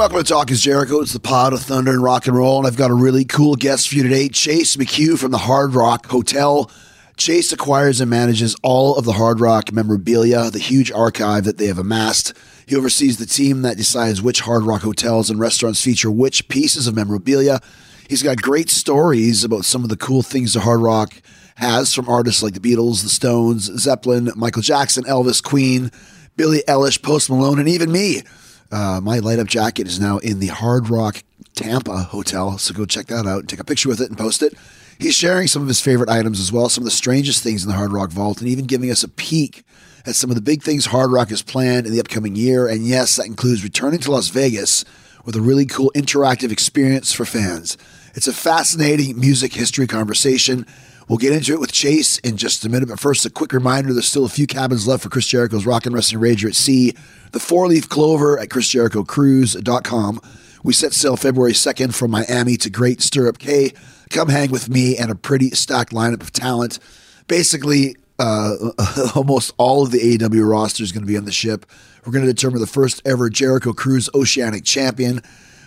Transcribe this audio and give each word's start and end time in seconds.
Welcome 0.00 0.16
to 0.16 0.24
Talk 0.24 0.50
is 0.50 0.62
Jericho. 0.62 1.02
It's 1.02 1.12
the 1.12 1.20
pod 1.20 1.52
of 1.52 1.60
thunder 1.60 1.90
and 1.90 2.02
rock 2.02 2.26
and 2.26 2.34
roll, 2.34 2.56
and 2.56 2.66
I've 2.66 2.78
got 2.78 2.90
a 2.90 2.94
really 2.94 3.26
cool 3.26 3.54
guest 3.54 3.90
for 3.90 3.96
you 3.96 4.02
today, 4.02 4.30
Chase 4.30 4.76
McHugh 4.76 5.18
from 5.18 5.30
the 5.30 5.36
Hard 5.36 5.74
Rock 5.74 6.06
Hotel. 6.06 6.70
Chase 7.18 7.52
acquires 7.52 8.00
and 8.00 8.08
manages 8.08 8.56
all 8.62 8.96
of 8.96 9.04
the 9.04 9.12
Hard 9.12 9.40
Rock 9.40 9.72
memorabilia, 9.72 10.48
the 10.48 10.58
huge 10.58 10.90
archive 10.90 11.44
that 11.44 11.58
they 11.58 11.66
have 11.66 11.76
amassed. 11.76 12.32
He 12.66 12.74
oversees 12.74 13.18
the 13.18 13.26
team 13.26 13.60
that 13.60 13.76
decides 13.76 14.22
which 14.22 14.40
Hard 14.40 14.62
Rock 14.62 14.80
hotels 14.80 15.28
and 15.28 15.38
restaurants 15.38 15.84
feature 15.84 16.10
which 16.10 16.48
pieces 16.48 16.86
of 16.86 16.96
memorabilia. 16.96 17.60
He's 18.08 18.22
got 18.22 18.40
great 18.40 18.70
stories 18.70 19.44
about 19.44 19.66
some 19.66 19.82
of 19.82 19.90
the 19.90 19.98
cool 19.98 20.22
things 20.22 20.54
the 20.54 20.60
Hard 20.60 20.80
Rock 20.80 21.12
has 21.56 21.92
from 21.92 22.08
artists 22.08 22.42
like 22.42 22.54
the 22.54 22.60
Beatles, 22.60 23.02
the 23.02 23.10
Stones, 23.10 23.64
Zeppelin, 23.78 24.32
Michael 24.34 24.62
Jackson, 24.62 25.04
Elvis, 25.04 25.42
Queen, 25.42 25.92
Billie 26.36 26.62
Eilish, 26.66 27.02
Post 27.02 27.28
Malone, 27.28 27.58
and 27.58 27.68
even 27.68 27.92
me. 27.92 28.22
Uh, 28.70 29.00
my 29.02 29.18
light 29.18 29.38
up 29.38 29.48
jacket 29.48 29.86
is 29.86 29.98
now 29.98 30.18
in 30.18 30.38
the 30.38 30.46
Hard 30.46 30.88
Rock 30.88 31.22
Tampa 31.54 31.98
Hotel, 31.98 32.56
so 32.58 32.72
go 32.72 32.86
check 32.86 33.06
that 33.06 33.26
out 33.26 33.40
and 33.40 33.48
take 33.48 33.60
a 33.60 33.64
picture 33.64 33.88
with 33.88 34.00
it 34.00 34.08
and 34.08 34.18
post 34.18 34.42
it. 34.42 34.54
He's 34.98 35.14
sharing 35.14 35.48
some 35.48 35.62
of 35.62 35.68
his 35.68 35.80
favorite 35.80 36.10
items 36.10 36.40
as 36.40 36.52
well, 36.52 36.68
some 36.68 36.82
of 36.82 36.86
the 36.86 36.90
strangest 36.90 37.42
things 37.42 37.64
in 37.64 37.70
the 37.70 37.76
Hard 37.76 37.92
Rock 37.92 38.10
Vault, 38.10 38.40
and 38.40 38.48
even 38.48 38.66
giving 38.66 38.90
us 38.90 39.02
a 39.02 39.08
peek 39.08 39.64
at 40.06 40.14
some 40.14 40.30
of 40.30 40.36
the 40.36 40.42
big 40.42 40.62
things 40.62 40.86
Hard 40.86 41.10
Rock 41.10 41.30
has 41.30 41.42
planned 41.42 41.86
in 41.86 41.92
the 41.92 42.00
upcoming 42.00 42.36
year. 42.36 42.68
And 42.68 42.86
yes, 42.86 43.16
that 43.16 43.26
includes 43.26 43.64
returning 43.64 44.00
to 44.00 44.10
Las 44.10 44.28
Vegas 44.28 44.84
with 45.24 45.36
a 45.36 45.40
really 45.40 45.66
cool 45.66 45.90
interactive 45.94 46.52
experience 46.52 47.12
for 47.12 47.24
fans. 47.24 47.76
It's 48.14 48.28
a 48.28 48.32
fascinating 48.32 49.18
music 49.18 49.54
history 49.54 49.86
conversation. 49.86 50.66
We'll 51.10 51.18
get 51.18 51.32
into 51.32 51.54
it 51.54 51.58
with 51.58 51.72
Chase 51.72 52.18
in 52.18 52.36
just 52.36 52.64
a 52.64 52.68
minute, 52.68 52.88
but 52.88 53.00
first, 53.00 53.26
a 53.26 53.30
quick 53.30 53.52
reminder 53.52 53.92
there's 53.92 54.06
still 54.06 54.24
a 54.24 54.28
few 54.28 54.46
cabins 54.46 54.86
left 54.86 55.02
for 55.02 55.08
Chris 55.08 55.26
Jericho's 55.26 55.66
Rock 55.66 55.84
and 55.84 55.92
Wrestling 55.92 56.22
Rager 56.22 56.46
at 56.46 56.54
Sea, 56.54 56.94
the 57.32 57.40
four 57.40 57.66
leaf 57.66 57.88
clover 57.88 58.38
at 58.38 58.48
ChrisJerichoCruise.com. 58.48 60.20
We 60.62 60.72
set 60.72 60.92
sail 60.92 61.16
February 61.16 61.50
2nd 61.50 61.96
from 61.96 62.12
Miami 62.12 62.56
to 62.58 62.70
Great 62.70 63.00
Stirrup 63.00 63.40
Cay. 63.40 63.72
Come 64.10 64.28
hang 64.28 64.52
with 64.52 64.68
me 64.68 64.96
and 64.96 65.10
a 65.10 65.16
pretty 65.16 65.50
stacked 65.50 65.90
lineup 65.92 66.22
of 66.22 66.30
talent. 66.30 66.78
Basically, 67.26 67.96
uh, 68.20 68.54
almost 69.16 69.52
all 69.58 69.82
of 69.82 69.90
the 69.90 70.16
AEW 70.16 70.48
roster 70.48 70.84
is 70.84 70.92
going 70.92 71.02
to 71.02 71.08
be 71.08 71.18
on 71.18 71.24
the 71.24 71.32
ship. 71.32 71.66
We're 72.06 72.12
going 72.12 72.24
to 72.24 72.32
determine 72.32 72.60
the 72.60 72.68
first 72.68 73.02
ever 73.04 73.28
Jericho 73.28 73.72
Cruise 73.72 74.08
Oceanic 74.14 74.62
Champion. 74.62 75.22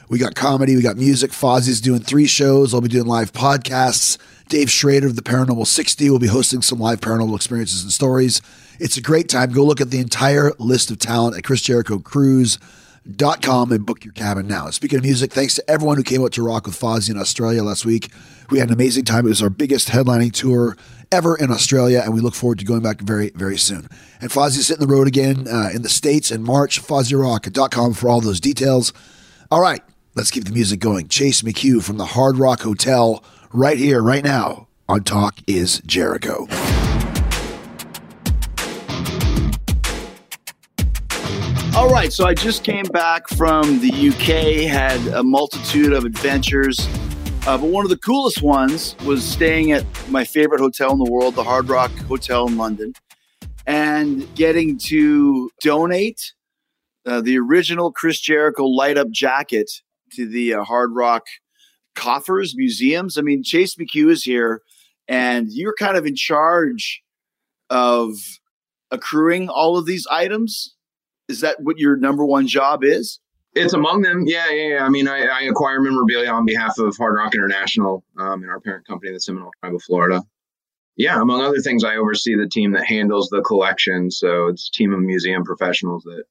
We 0.07 0.19
got 0.19 0.35
comedy, 0.35 0.77
we 0.77 0.81
got 0.81 0.95
music. 0.95 1.31
Fozzy's 1.31 1.81
doing 1.81 1.99
three 1.99 2.27
shows. 2.27 2.73
I'll 2.73 2.79
be 2.79 2.87
doing 2.87 3.07
live 3.07 3.33
podcasts. 3.33 4.17
Dave 4.49 4.69
Schrader 4.69 5.07
of 5.07 5.15
the 5.15 5.21
Paranormal 5.21 5.65
60 5.65 6.09
will 6.09 6.19
be 6.19 6.27
hosting 6.27 6.61
some 6.61 6.79
live 6.79 6.99
paranormal 7.01 7.35
experiences 7.35 7.83
and 7.83 7.91
stories. 7.91 8.41
It's 8.79 8.97
a 8.97 9.01
great 9.01 9.29
time. 9.29 9.51
Go 9.51 9.63
look 9.63 9.81
at 9.81 9.91
the 9.91 9.99
entire 9.99 10.51
list 10.59 10.91
of 10.91 10.99
talent 10.99 11.37
at 11.37 11.43
chrisjerichocruise.com 11.43 13.71
and 13.71 13.85
book 13.85 14.03
your 14.03 14.13
cabin 14.13 14.47
now. 14.47 14.69
Speaking 14.69 14.99
of 14.99 15.03
music, 15.03 15.33
thanks 15.33 15.55
to 15.55 15.69
everyone 15.69 15.97
who 15.97 16.03
came 16.03 16.23
out 16.23 16.33
to 16.33 16.43
rock 16.43 16.65
with 16.65 16.79
Fozzy 16.79 17.09
in 17.09 17.17
Australia 17.17 17.63
last 17.63 17.85
week. 17.85 18.11
We 18.49 18.59
had 18.59 18.69
an 18.69 18.73
amazing 18.73 19.05
time. 19.05 19.25
It 19.25 19.29
was 19.29 19.41
our 19.41 19.49
biggest 19.49 19.89
headlining 19.89 20.33
tour 20.33 20.77
ever 21.11 21.35
in 21.35 21.51
Australia, 21.51 22.01
and 22.03 22.13
we 22.13 22.21
look 22.21 22.33
forward 22.33 22.59
to 22.59 22.65
going 22.65 22.81
back 22.81 23.01
very, 23.01 23.29
very 23.35 23.57
soon. 23.57 23.87
And 24.19 24.31
Fozzy's 24.31 24.67
hitting 24.67 24.85
the 24.85 24.93
road 24.93 25.07
again 25.07 25.47
uh, 25.47 25.69
in 25.73 25.83
the 25.83 25.89
States 25.89 26.31
in 26.31 26.43
March. 26.43 26.81
FozzyRock.com 26.81 27.93
for 27.93 28.09
all 28.09 28.19
those 28.19 28.39
details. 28.39 28.93
All 29.51 29.61
right, 29.61 29.81
let's 30.15 30.31
keep 30.31 30.45
the 30.45 30.51
music 30.51 30.79
going. 30.79 31.07
Chase 31.07 31.43
McHugh 31.43 31.83
from 31.83 31.97
the 31.97 32.05
Hard 32.05 32.37
Rock 32.37 32.61
Hotel, 32.61 33.23
right 33.53 33.77
here, 33.77 34.01
right 34.01 34.23
now 34.23 34.67
on 34.89 35.03
Talk 35.03 35.37
is 35.47 35.81
Jericho. 35.85 36.47
All 41.75 41.89
right, 41.89 42.11
so 42.11 42.25
I 42.25 42.33
just 42.33 42.63
came 42.63 42.85
back 42.85 43.27
from 43.29 43.79
the 43.79 44.09
UK, 44.09 44.69
had 44.69 44.99
a 45.13 45.23
multitude 45.23 45.93
of 45.93 46.05
adventures. 46.05 46.87
Uh, 47.45 47.57
but 47.57 47.69
one 47.69 47.83
of 47.83 47.89
the 47.89 47.97
coolest 47.97 48.41
ones 48.41 48.95
was 49.05 49.23
staying 49.23 49.71
at 49.71 49.85
my 50.09 50.23
favorite 50.23 50.61
hotel 50.61 50.91
in 50.91 50.99
the 50.99 51.09
world, 51.09 51.35
the 51.35 51.43
Hard 51.43 51.69
Rock 51.69 51.91
Hotel 52.07 52.47
in 52.47 52.57
London, 52.57 52.93
and 53.67 54.33
getting 54.35 54.77
to 54.77 55.49
donate 55.61 56.33
uh, 57.05 57.21
the 57.21 57.37
original 57.37 57.91
Chris 57.91 58.19
Jericho 58.19 58.65
light 58.65 58.97
up 58.97 59.09
jacket 59.09 59.69
to 60.13 60.27
the 60.27 60.53
uh, 60.53 60.63
Hard 60.63 60.91
Rock 60.93 61.23
coffers, 61.95 62.55
museums. 62.55 63.17
I 63.17 63.21
mean, 63.21 63.43
Chase 63.43 63.75
McHugh 63.75 64.11
is 64.11 64.23
here, 64.23 64.61
and 65.07 65.47
you're 65.51 65.75
kind 65.77 65.97
of 65.97 66.05
in 66.05 66.15
charge 66.15 67.01
of 67.69 68.15
accruing 68.91 69.49
all 69.49 69.77
of 69.77 69.85
these 69.85 70.07
items. 70.07 70.75
Is 71.29 71.41
that 71.41 71.61
what 71.61 71.79
your 71.79 71.95
number 71.95 72.25
one 72.25 72.47
job 72.47 72.83
is? 72.83 73.19
It's 73.55 73.73
among 73.73 74.01
them. 74.01 74.23
Yeah, 74.25 74.49
yeah, 74.49 74.67
yeah. 74.75 74.85
I 74.85 74.89
mean, 74.89 75.07
I, 75.07 75.25
I 75.25 75.41
acquire 75.43 75.79
memorabilia 75.79 76.29
on 76.29 76.45
behalf 76.45 76.77
of 76.79 76.97
Hard 76.97 77.15
Rock 77.15 77.35
International 77.35 78.03
um, 78.17 78.41
and 78.41 78.49
our 78.49 78.59
parent 78.59 78.87
company, 78.87 79.11
the 79.11 79.19
Seminole 79.19 79.51
Tribe 79.59 79.75
of 79.75 79.83
Florida. 79.83 80.23
Yeah, 80.95 81.21
among 81.21 81.41
other 81.41 81.59
things, 81.59 81.83
I 81.83 81.95
oversee 81.95 82.35
the 82.35 82.47
team 82.47 82.71
that 82.73 82.85
handles 82.85 83.29
the 83.29 83.41
collection. 83.41 84.11
So 84.11 84.47
it's 84.47 84.69
a 84.69 84.77
team 84.77 84.93
of 84.93 84.99
museum 84.99 85.43
professionals 85.43 86.03
that 86.03 86.23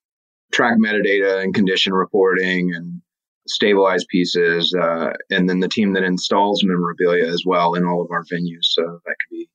track 0.53 0.79
metadata 0.79 1.43
and 1.43 1.55
condition 1.55 1.93
reporting 1.93 2.73
and 2.75 3.01
stabilize 3.49 4.05
pieces, 4.09 4.75
uh, 4.75 5.13
and 5.31 5.49
then 5.49 5.61
the 5.61 5.69
team 5.69 5.93
that 5.95 6.05
installs 6.05 6.63
memorabilia 6.65 7.27
as 7.27 7.43
well 7.45 7.75
in 7.75 7.85
all 7.85 8.03
of 8.03 8.11
our 8.11 8.25
venues. 8.25 8.63
So 8.63 8.83
that 8.83 9.17
could 9.21 9.31
be 9.31 9.49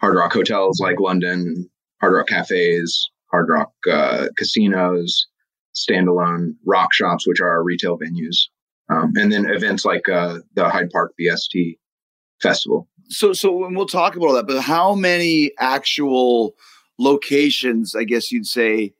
Hard 0.00 0.16
Rock 0.16 0.32
hotels 0.32 0.80
like 0.80 1.00
London, 1.00 1.68
Hard 2.00 2.14
Rock 2.14 2.28
cafes, 2.28 3.10
Hard 3.30 3.48
Rock 3.48 3.72
uh, 3.90 4.28
casinos, 4.36 5.26
standalone 5.74 6.54
rock 6.66 6.92
shops, 6.92 7.26
which 7.26 7.40
are 7.40 7.48
our 7.48 7.62
retail 7.62 7.98
venues, 7.98 8.36
um, 8.90 9.12
and 9.16 9.32
then 9.32 9.46
events 9.46 9.84
like 9.84 10.08
uh, 10.08 10.38
the 10.54 10.68
Hyde 10.68 10.90
Park 10.90 11.12
BST 11.20 11.78
Festival. 12.42 12.88
So, 13.08 13.32
so 13.32 13.64
and 13.64 13.76
we'll 13.76 13.86
talk 13.86 14.16
about 14.16 14.32
that. 14.32 14.46
But 14.46 14.62
how 14.62 14.94
many 14.94 15.52
actual 15.58 16.54
locations, 16.98 17.94
I 17.94 18.04
guess 18.04 18.30
you'd 18.30 18.46
say, 18.46 18.94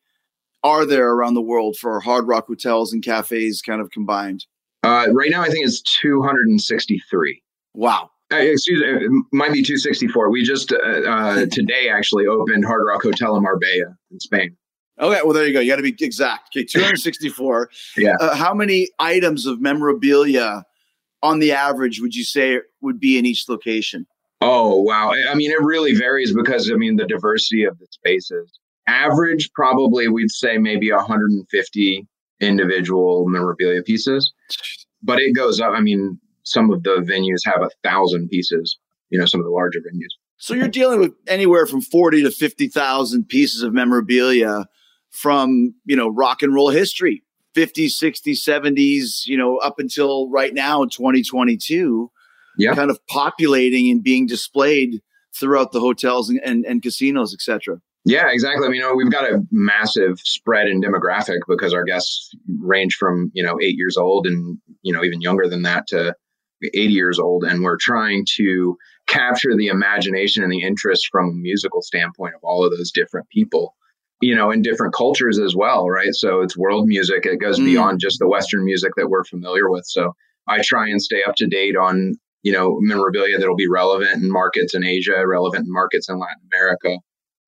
are 0.62 0.84
there 0.84 1.10
around 1.10 1.34
the 1.34 1.42
world 1.42 1.76
for 1.76 2.00
Hard 2.00 2.26
Rock 2.26 2.46
hotels 2.46 2.92
and 2.92 3.02
cafes, 3.02 3.62
kind 3.62 3.80
of 3.80 3.90
combined? 3.90 4.46
Uh, 4.82 5.06
right 5.12 5.30
now, 5.30 5.42
I 5.42 5.48
think 5.48 5.66
it's 5.66 5.82
263. 5.82 7.42
Wow. 7.74 8.10
Uh, 8.32 8.36
excuse 8.36 8.80
me, 8.80 8.88
it 8.88 9.10
might 9.32 9.52
be 9.52 9.62
264. 9.62 10.30
We 10.30 10.44
just 10.44 10.72
uh, 10.72 10.76
uh, 10.76 11.46
today 11.50 11.88
actually 11.88 12.26
opened 12.26 12.64
Hard 12.64 12.82
Rock 12.86 13.02
Hotel 13.02 13.36
in 13.36 13.42
Marbella 13.42 13.96
in 14.10 14.20
Spain. 14.20 14.56
Okay, 15.00 15.20
well 15.24 15.32
there 15.32 15.46
you 15.46 15.52
go. 15.52 15.60
You 15.60 15.70
got 15.70 15.76
to 15.76 15.82
be 15.82 15.96
exact. 16.00 16.56
Okay, 16.56 16.64
264. 16.70 17.70
Yeah. 17.96 18.16
Uh, 18.20 18.36
how 18.36 18.54
many 18.54 18.88
items 18.98 19.46
of 19.46 19.60
memorabilia 19.60 20.64
on 21.22 21.38
the 21.40 21.52
average 21.52 22.00
would 22.00 22.14
you 22.14 22.24
say 22.24 22.60
would 22.80 23.00
be 23.00 23.18
in 23.18 23.26
each 23.26 23.48
location? 23.48 24.06
Oh, 24.40 24.80
wow. 24.80 25.12
I 25.12 25.34
mean, 25.34 25.50
it 25.50 25.60
really 25.60 25.94
varies 25.94 26.34
because, 26.34 26.70
I 26.70 26.74
mean, 26.74 26.96
the 26.96 27.06
diversity 27.06 27.64
of 27.64 27.78
the 27.78 27.86
spaces. 27.90 28.58
Average, 28.90 29.50
probably 29.54 30.08
we'd 30.08 30.30
say 30.30 30.58
maybe 30.58 30.90
150 30.90 32.06
individual 32.40 33.26
memorabilia 33.28 33.82
pieces, 33.82 34.32
but 35.02 35.20
it 35.20 35.34
goes 35.34 35.60
up. 35.60 35.72
I 35.74 35.80
mean, 35.80 36.18
some 36.42 36.70
of 36.72 36.82
the 36.82 36.96
venues 36.96 37.40
have 37.44 37.62
a 37.62 37.70
thousand 37.88 38.28
pieces, 38.28 38.78
you 39.10 39.18
know, 39.18 39.26
some 39.26 39.40
of 39.40 39.44
the 39.44 39.50
larger 39.50 39.78
venues. 39.80 40.12
So 40.38 40.54
you're 40.54 40.68
dealing 40.68 41.00
with 41.00 41.12
anywhere 41.26 41.66
from 41.66 41.82
40 41.82 42.22
to 42.22 42.30
50,000 42.30 43.28
pieces 43.28 43.62
of 43.62 43.72
memorabilia 43.74 44.66
from, 45.10 45.74
you 45.84 45.96
know, 45.96 46.08
rock 46.08 46.42
and 46.42 46.54
roll 46.54 46.70
history, 46.70 47.22
50s, 47.54 47.92
60s, 48.02 48.38
70s, 48.38 49.26
you 49.26 49.36
know, 49.36 49.58
up 49.58 49.78
until 49.78 50.30
right 50.30 50.54
now 50.54 50.82
in 50.82 50.88
2022 50.88 52.10
Yeah. 52.56 52.74
kind 52.74 52.90
of 52.90 52.98
populating 53.06 53.90
and 53.90 54.02
being 54.02 54.26
displayed 54.26 55.02
throughout 55.38 55.72
the 55.72 55.80
hotels 55.80 56.30
and, 56.30 56.40
and, 56.44 56.64
and 56.64 56.82
casinos, 56.82 57.34
etc. 57.34 57.80
Yeah, 58.04 58.28
exactly. 58.30 58.66
I 58.66 58.70
mean, 58.70 58.80
you 58.80 58.82
know, 58.88 58.94
we've 58.94 59.10
got 59.10 59.24
a 59.30 59.42
massive 59.50 60.18
spread 60.20 60.68
in 60.68 60.80
demographic 60.80 61.40
because 61.46 61.74
our 61.74 61.84
guests 61.84 62.30
range 62.60 62.94
from, 62.94 63.30
you 63.34 63.42
know, 63.42 63.58
eight 63.62 63.76
years 63.76 63.96
old 63.96 64.26
and, 64.26 64.58
you 64.82 64.92
know, 64.92 65.04
even 65.04 65.20
younger 65.20 65.48
than 65.48 65.62
that 65.62 65.86
to 65.88 66.14
80 66.62 66.92
years 66.92 67.18
old. 67.18 67.44
And 67.44 67.62
we're 67.62 67.76
trying 67.78 68.24
to 68.36 68.76
capture 69.06 69.54
the 69.56 69.66
imagination 69.66 70.42
and 70.42 70.52
the 70.52 70.62
interest 70.62 71.08
from 71.12 71.28
a 71.28 71.32
musical 71.32 71.82
standpoint 71.82 72.34
of 72.34 72.40
all 72.42 72.64
of 72.64 72.70
those 72.70 72.90
different 72.90 73.28
people, 73.28 73.74
you 74.22 74.34
know, 74.34 74.50
in 74.50 74.62
different 74.62 74.94
cultures 74.94 75.38
as 75.38 75.54
well, 75.54 75.88
right? 75.88 76.12
So 76.14 76.40
it's 76.40 76.56
world 76.56 76.86
music. 76.86 77.26
It 77.26 77.38
goes 77.40 77.60
Mm. 77.60 77.64
beyond 77.66 78.00
just 78.00 78.18
the 78.18 78.28
Western 78.28 78.64
music 78.64 78.92
that 78.96 79.08
we're 79.10 79.24
familiar 79.24 79.70
with. 79.70 79.84
So 79.86 80.14
I 80.48 80.62
try 80.62 80.88
and 80.88 81.02
stay 81.02 81.22
up 81.22 81.34
to 81.36 81.46
date 81.46 81.76
on, 81.76 82.14
you 82.42 82.52
know, 82.52 82.78
memorabilia 82.80 83.36
that'll 83.38 83.56
be 83.56 83.68
relevant 83.68 84.22
in 84.22 84.30
markets 84.30 84.74
in 84.74 84.84
Asia, 84.84 85.22
relevant 85.26 85.66
in 85.66 85.72
markets 85.72 86.08
in 86.08 86.18
Latin 86.18 86.40
America. 86.50 86.96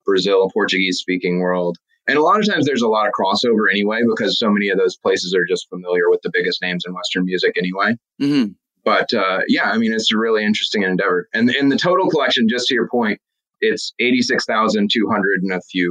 Brazil, 0.05 0.51
Portuguese 0.53 0.99
speaking 0.99 1.41
world. 1.41 1.79
And 2.09 2.19
a 2.19 2.23
lot 2.23 2.41
of 2.41 2.47
times 2.47 2.67
there's 2.67 2.83
a 2.83 2.89
lot 2.89 3.07
of 3.07 3.13
crossover 3.13 3.71
anyway, 3.71 4.01
because 4.09 4.39
so 4.39 4.51
many 4.51 4.69
of 4.69 4.79
those 4.79 4.97
places 4.97 5.35
are 5.35 5.47
just 5.49 5.69
familiar 5.69 6.11
with 6.11 6.21
the 6.23 6.31
biggest 6.33 6.61
names 6.61 6.85
in 6.87 6.93
Western 6.95 7.25
music 7.25 7.53
anyway. 7.57 7.95
Mm-hmm. 8.21 8.53
But 8.85 9.15
uh, 9.15 9.41
yeah, 9.47 9.71
I 9.71 9.79
mean, 9.79 9.93
it's 9.93 10.13
a 10.13 10.19
really 10.19 10.45
interesting 10.45 10.83
endeavor. 10.83 11.29
And 11.33 11.49
in 11.55 11.69
the 11.69 11.77
total 11.77 12.09
collection, 12.09 12.49
just 12.49 12.67
to 12.69 12.75
your 12.75 12.89
point, 12.89 13.21
it's 13.61 13.93
86,200 14.01 15.43
and 15.43 15.53
a 15.53 15.61
few 15.71 15.89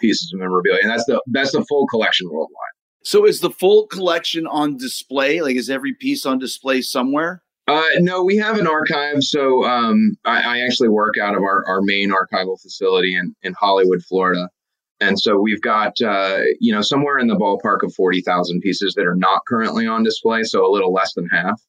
pieces 0.00 0.32
of 0.34 0.40
memorabilia. 0.40 0.80
And 0.82 0.90
that's 0.90 1.04
the, 1.04 1.22
that's 1.30 1.52
the 1.52 1.64
full 1.68 1.86
collection 1.86 2.28
worldwide. 2.28 2.56
So 3.04 3.24
is 3.24 3.40
the 3.40 3.50
full 3.50 3.86
collection 3.86 4.46
on 4.46 4.76
display? 4.76 5.40
Like, 5.40 5.56
is 5.56 5.70
every 5.70 5.94
piece 5.94 6.26
on 6.26 6.38
display 6.38 6.82
somewhere? 6.82 7.41
Uh, 7.68 7.86
no, 7.98 8.24
we 8.24 8.36
have 8.36 8.58
an 8.58 8.66
archive. 8.66 9.22
So 9.22 9.64
um, 9.64 10.16
I, 10.24 10.58
I 10.58 10.60
actually 10.62 10.88
work 10.88 11.14
out 11.20 11.36
of 11.36 11.42
our, 11.42 11.64
our 11.66 11.80
main 11.82 12.10
archival 12.10 12.60
facility 12.60 13.16
in, 13.16 13.34
in 13.42 13.54
Hollywood, 13.54 14.02
Florida. 14.02 14.48
And 15.00 15.18
so 15.18 15.38
we've 15.40 15.60
got, 15.60 16.00
uh, 16.00 16.40
you 16.60 16.72
know, 16.72 16.80
somewhere 16.80 17.18
in 17.18 17.26
the 17.26 17.36
ballpark 17.36 17.82
of 17.82 17.94
40,000 17.94 18.60
pieces 18.60 18.94
that 18.94 19.06
are 19.06 19.16
not 19.16 19.42
currently 19.48 19.86
on 19.86 20.02
display. 20.02 20.42
So 20.44 20.64
a 20.66 20.70
little 20.70 20.92
less 20.92 21.14
than 21.14 21.28
half. 21.28 21.60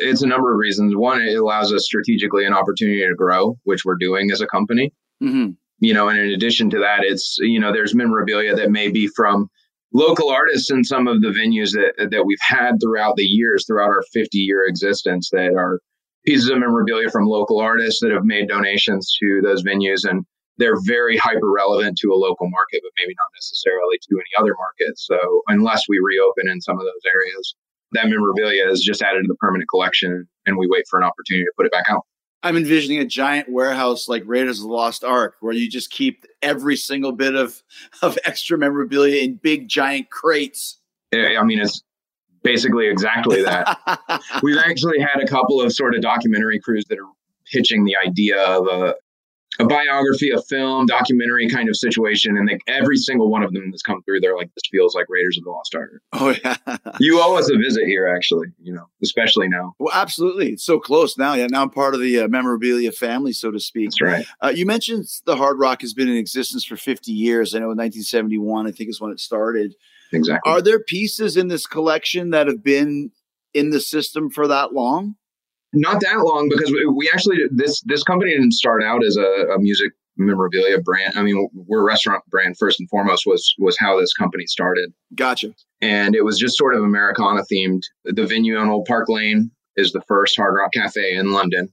It's 0.00 0.22
a 0.22 0.26
number 0.26 0.52
of 0.52 0.58
reasons. 0.58 0.96
One, 0.96 1.22
it 1.22 1.36
allows 1.36 1.72
us 1.72 1.84
strategically 1.84 2.44
an 2.44 2.52
opportunity 2.52 3.06
to 3.06 3.14
grow, 3.14 3.56
which 3.62 3.84
we're 3.84 3.96
doing 3.96 4.30
as 4.32 4.40
a 4.40 4.46
company. 4.46 4.92
Mm-hmm. 5.22 5.50
You 5.80 5.94
know, 5.94 6.08
and 6.08 6.18
in 6.18 6.30
addition 6.30 6.68
to 6.70 6.80
that, 6.80 7.04
it's, 7.04 7.38
you 7.40 7.60
know, 7.60 7.72
there's 7.72 7.94
memorabilia 7.94 8.56
that 8.56 8.72
may 8.72 8.90
be 8.90 9.06
from 9.06 9.48
local 9.92 10.30
artists 10.30 10.70
in 10.70 10.84
some 10.84 11.08
of 11.08 11.20
the 11.20 11.28
venues 11.28 11.72
that 11.72 12.10
that 12.10 12.24
we've 12.24 12.38
had 12.46 12.72
throughout 12.82 13.14
the 13.16 13.24
years, 13.24 13.64
throughout 13.66 13.88
our 13.88 14.02
50 14.12 14.38
year 14.38 14.64
existence, 14.66 15.30
that 15.30 15.54
are 15.56 15.80
pieces 16.26 16.50
of 16.50 16.58
memorabilia 16.58 17.10
from 17.10 17.24
local 17.24 17.60
artists 17.60 18.00
that 18.00 18.12
have 18.12 18.24
made 18.24 18.48
donations 18.48 19.10
to 19.20 19.40
those 19.42 19.62
venues, 19.62 20.08
and 20.08 20.24
they're 20.58 20.80
very 20.84 21.16
hyper 21.16 21.50
relevant 21.50 21.96
to 21.98 22.08
a 22.12 22.18
local 22.18 22.48
market, 22.50 22.80
but 22.82 22.92
maybe 22.98 23.14
not 23.16 23.30
necessarily 23.36 23.96
to 23.96 24.16
any 24.18 24.34
other 24.38 24.54
market. 24.58 24.98
So 24.98 25.16
unless 25.46 25.82
we 25.88 25.98
reopen 26.02 26.50
in 26.50 26.60
some 26.60 26.76
of 26.76 26.84
those 26.84 27.06
areas, 27.14 27.54
that 27.92 28.08
memorabilia 28.08 28.68
is 28.68 28.82
just 28.84 29.00
added 29.00 29.22
to 29.22 29.28
the 29.28 29.36
permanent 29.40 29.68
collection, 29.70 30.28
and 30.46 30.58
we 30.58 30.66
wait 30.68 30.84
for 30.90 30.98
an 30.98 31.06
opportunity 31.06 31.44
to 31.44 31.52
put 31.56 31.66
it 31.66 31.72
back 31.72 31.86
out. 31.88 32.02
I'm 32.42 32.56
envisioning 32.56 33.00
a 33.00 33.04
giant 33.04 33.50
warehouse 33.50 34.08
like 34.08 34.22
Raiders 34.24 34.60
of 34.60 34.68
the 34.68 34.72
Lost 34.72 35.02
Ark, 35.02 35.36
where 35.40 35.52
you 35.52 35.68
just 35.68 35.90
keep 35.90 36.24
every 36.40 36.76
single 36.76 37.12
bit 37.12 37.34
of 37.34 37.62
of 38.02 38.18
extra 38.24 38.58
memorabilia 38.58 39.22
in 39.22 39.34
big 39.34 39.68
giant 39.68 40.10
crates. 40.10 40.80
I 41.12 41.36
I 41.36 41.42
mean, 41.42 41.60
it's 41.60 41.82
basically 42.42 42.88
exactly 42.88 43.42
that. 43.42 43.78
We've 44.42 44.58
actually 44.58 45.00
had 45.00 45.22
a 45.22 45.26
couple 45.26 45.60
of 45.60 45.72
sort 45.72 45.94
of 45.94 46.02
documentary 46.02 46.60
crews 46.60 46.84
that 46.88 46.98
are 46.98 47.10
pitching 47.52 47.84
the 47.84 47.96
idea 48.06 48.40
of 48.42 48.66
a, 48.66 48.94
a 49.58 49.66
biography, 49.66 50.30
a 50.30 50.40
film, 50.42 50.86
documentary 50.86 51.48
kind 51.48 51.68
of 51.68 51.76
situation. 51.76 52.36
And 52.36 52.48
they, 52.48 52.58
every 52.68 52.96
single 52.96 53.30
one 53.30 53.42
of 53.42 53.52
them 53.52 53.70
that's 53.70 53.82
come 53.82 54.02
through, 54.02 54.20
they're 54.20 54.36
like, 54.36 54.50
this 54.54 54.68
feels 54.70 54.94
like 54.94 55.06
Raiders 55.08 55.38
of 55.38 55.44
the 55.44 55.50
Lost 55.50 55.74
Ark. 55.74 56.02
oh 56.12 56.34
yeah. 56.44 56.56
You 57.00 57.20
owe 57.20 57.36
us 57.36 57.50
a 57.50 57.56
visit 57.56 57.84
here, 57.86 58.06
actually, 58.06 58.48
you 58.62 58.72
know, 58.72 58.88
especially 59.02 59.48
now. 59.48 59.74
Well, 59.78 59.94
absolutely. 59.94 60.52
It's 60.52 60.64
so 60.64 60.78
close 60.78 61.18
now. 61.18 61.34
Yeah, 61.34 61.46
now 61.50 61.62
I'm 61.62 61.70
part 61.70 61.94
of 61.94 62.00
the 62.00 62.20
uh, 62.20 62.28
memorabilia 62.28 62.92
family, 62.92 63.32
so 63.32 63.50
to 63.50 63.60
speak. 63.60 63.90
That's 63.90 64.00
right. 64.00 64.26
Uh, 64.40 64.52
you 64.54 64.66
mentioned 64.66 65.06
the 65.26 65.36
Hard 65.36 65.58
Rock 65.58 65.80
has 65.82 65.94
been 65.94 66.08
in 66.08 66.16
existence 66.16 66.64
for 66.64 66.76
50 66.76 67.10
years. 67.12 67.54
I 67.54 67.58
know 67.58 67.70
in 67.70 67.78
1971, 67.78 68.66
I 68.66 68.70
think 68.70 68.90
is 68.90 69.00
when 69.00 69.12
it 69.12 69.20
started. 69.20 69.74
Exactly. 70.12 70.50
Are 70.50 70.62
there 70.62 70.80
pieces 70.80 71.36
in 71.36 71.48
this 71.48 71.66
collection 71.66 72.30
that 72.30 72.46
have 72.46 72.62
been 72.62 73.10
in 73.54 73.70
the 73.70 73.80
system 73.80 74.30
for 74.30 74.46
that 74.46 74.72
long? 74.72 75.16
Not 75.72 76.00
that 76.00 76.18
long 76.18 76.48
because 76.48 76.72
we, 76.94 77.10
actually, 77.12 77.38
this, 77.50 77.82
this 77.82 78.02
company 78.02 78.32
didn't 78.32 78.52
start 78.52 78.82
out 78.82 79.04
as 79.04 79.16
a, 79.16 79.52
a 79.54 79.58
music 79.58 79.92
memorabilia 80.16 80.80
brand. 80.80 81.12
I 81.16 81.22
mean, 81.22 81.48
we're 81.54 81.80
a 81.80 81.84
restaurant 81.84 82.24
brand 82.28 82.56
first 82.58 82.80
and 82.80 82.88
foremost 82.88 83.24
was, 83.26 83.54
was 83.58 83.76
how 83.78 84.00
this 84.00 84.12
company 84.12 84.46
started. 84.46 84.92
Gotcha. 85.14 85.54
and 85.80 86.14
it 86.14 86.24
was 86.24 86.38
just 86.38 86.56
sort 86.56 86.74
of 86.74 86.82
Americana 86.82 87.42
themed. 87.52 87.82
The 88.04 88.26
venue 88.26 88.56
on 88.56 88.68
Old 88.68 88.86
Park 88.86 89.08
Lane 89.08 89.50
is 89.76 89.92
the 89.92 90.02
first 90.08 90.36
Hard 90.36 90.54
Rock 90.56 90.72
Cafe 90.72 91.14
in 91.14 91.32
London. 91.32 91.68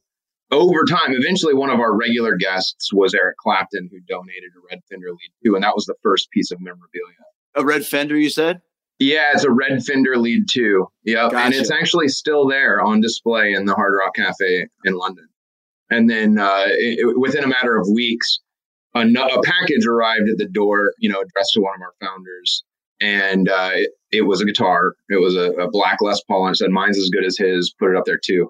Over 0.51 0.83
time, 0.83 1.09
eventually, 1.09 1.56
one 1.56 1.71
of 1.71 1.80
our 1.80 1.95
regular 1.95 2.36
guests 2.36 2.94
was 2.94 3.15
Eric 3.15 3.38
Clapton, 3.38 3.89
who 3.92 4.00
donated 4.07 4.51
a 4.56 4.62
Red 4.69 4.81
Fender 4.89 5.07
Lead 5.07 5.31
II, 5.44 5.56
and 5.56 5.63
that 5.63 5.74
was 5.74 5.86
the 5.86 5.95
first 6.03 6.30
piece 6.30 6.51
of 6.51 6.59
memorabilia. 6.62 7.18
A 7.56 7.65
red 7.65 7.86
fender, 7.86 8.15
you 8.15 8.30
said? 8.30 8.62
Yeah, 9.00 9.31
it's 9.33 9.44
a 9.44 9.51
Red 9.51 9.83
Fender 9.83 10.18
Lead 10.18 10.44
II. 10.56 10.83
Yep, 11.03 11.33
and 11.33 11.53
it's 11.53 11.69
actually 11.71 12.07
still 12.07 12.47
there 12.47 12.81
on 12.81 13.01
display 13.01 13.51
in 13.53 13.65
the 13.65 13.75
Hard 13.75 13.94
Rock 14.00 14.15
Cafe 14.15 14.68
in 14.86 14.94
London. 14.95 15.27
And 15.92 16.09
then 16.09 16.37
uh, 16.40 16.66
it- 16.68 17.19
within 17.19 17.44
a 17.44 17.47
matter 17.47 17.78
of 17.78 17.87
weeks, 17.94 18.40
a, 18.95 19.02
a 19.02 19.42
package 19.44 19.85
arrived 19.85 20.30
at 20.30 20.37
the 20.37 20.47
door, 20.47 20.94
you 20.99 21.09
know, 21.09 21.19
addressed 21.19 21.54
to 21.54 21.61
one 21.61 21.73
of 21.75 21.81
our 21.81 21.94
founders, 21.99 22.64
and 23.02 23.49
uh, 23.49 23.71
it, 23.73 23.90
it 24.11 24.21
was 24.21 24.40
a 24.40 24.45
guitar. 24.45 24.95
It 25.09 25.19
was 25.21 25.35
a, 25.35 25.52
a 25.54 25.69
black 25.69 25.97
Les 26.02 26.21
Paul, 26.23 26.47
and 26.47 26.56
it 26.56 26.57
said, 26.57 26.69
"Mine's 26.69 26.97
as 26.97 27.09
good 27.09 27.25
as 27.25 27.37
his. 27.37 27.75
Put 27.78 27.92
it 27.92 27.97
up 27.97 28.06
there 28.06 28.19
too." 28.23 28.49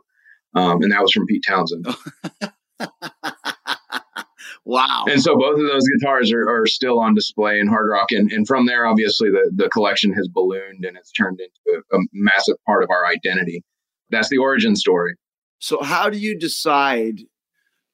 Um, 0.54 0.82
and 0.84 0.92
that 0.92 1.02
was 1.02 1.12
from 1.12 1.26
Pete 1.26 1.44
Townshend. 1.46 1.88
Wow. 4.66 5.06
And 5.08 5.22
so 5.22 5.38
both 5.38 5.60
of 5.60 5.68
those 5.68 5.84
guitars 5.88 6.32
are, 6.32 6.50
are 6.50 6.66
still 6.66 7.00
on 7.00 7.14
display 7.14 7.60
in 7.60 7.68
Hard 7.68 7.88
Rock. 7.90 8.08
And, 8.12 8.32
and 8.32 8.48
from 8.48 8.66
there, 8.66 8.88
obviously, 8.88 9.30
the, 9.30 9.52
the 9.56 9.70
collection 9.70 10.12
has 10.14 10.28
ballooned 10.28 10.84
and 10.84 10.98
it's 10.98 11.12
turned 11.12 11.40
into 11.40 11.84
a, 11.92 11.98
a 11.98 12.00
massive 12.12 12.56
part 12.66 12.84
of 12.84 12.90
our 12.90 13.06
identity. 13.06 13.64
That's 14.10 14.30
the 14.30 14.40
origin 14.40 14.76
story. 14.76 15.16
So, 15.60 15.84
how 15.84 16.10
do 16.10 16.18
you 16.18 16.38
decide 16.38 17.22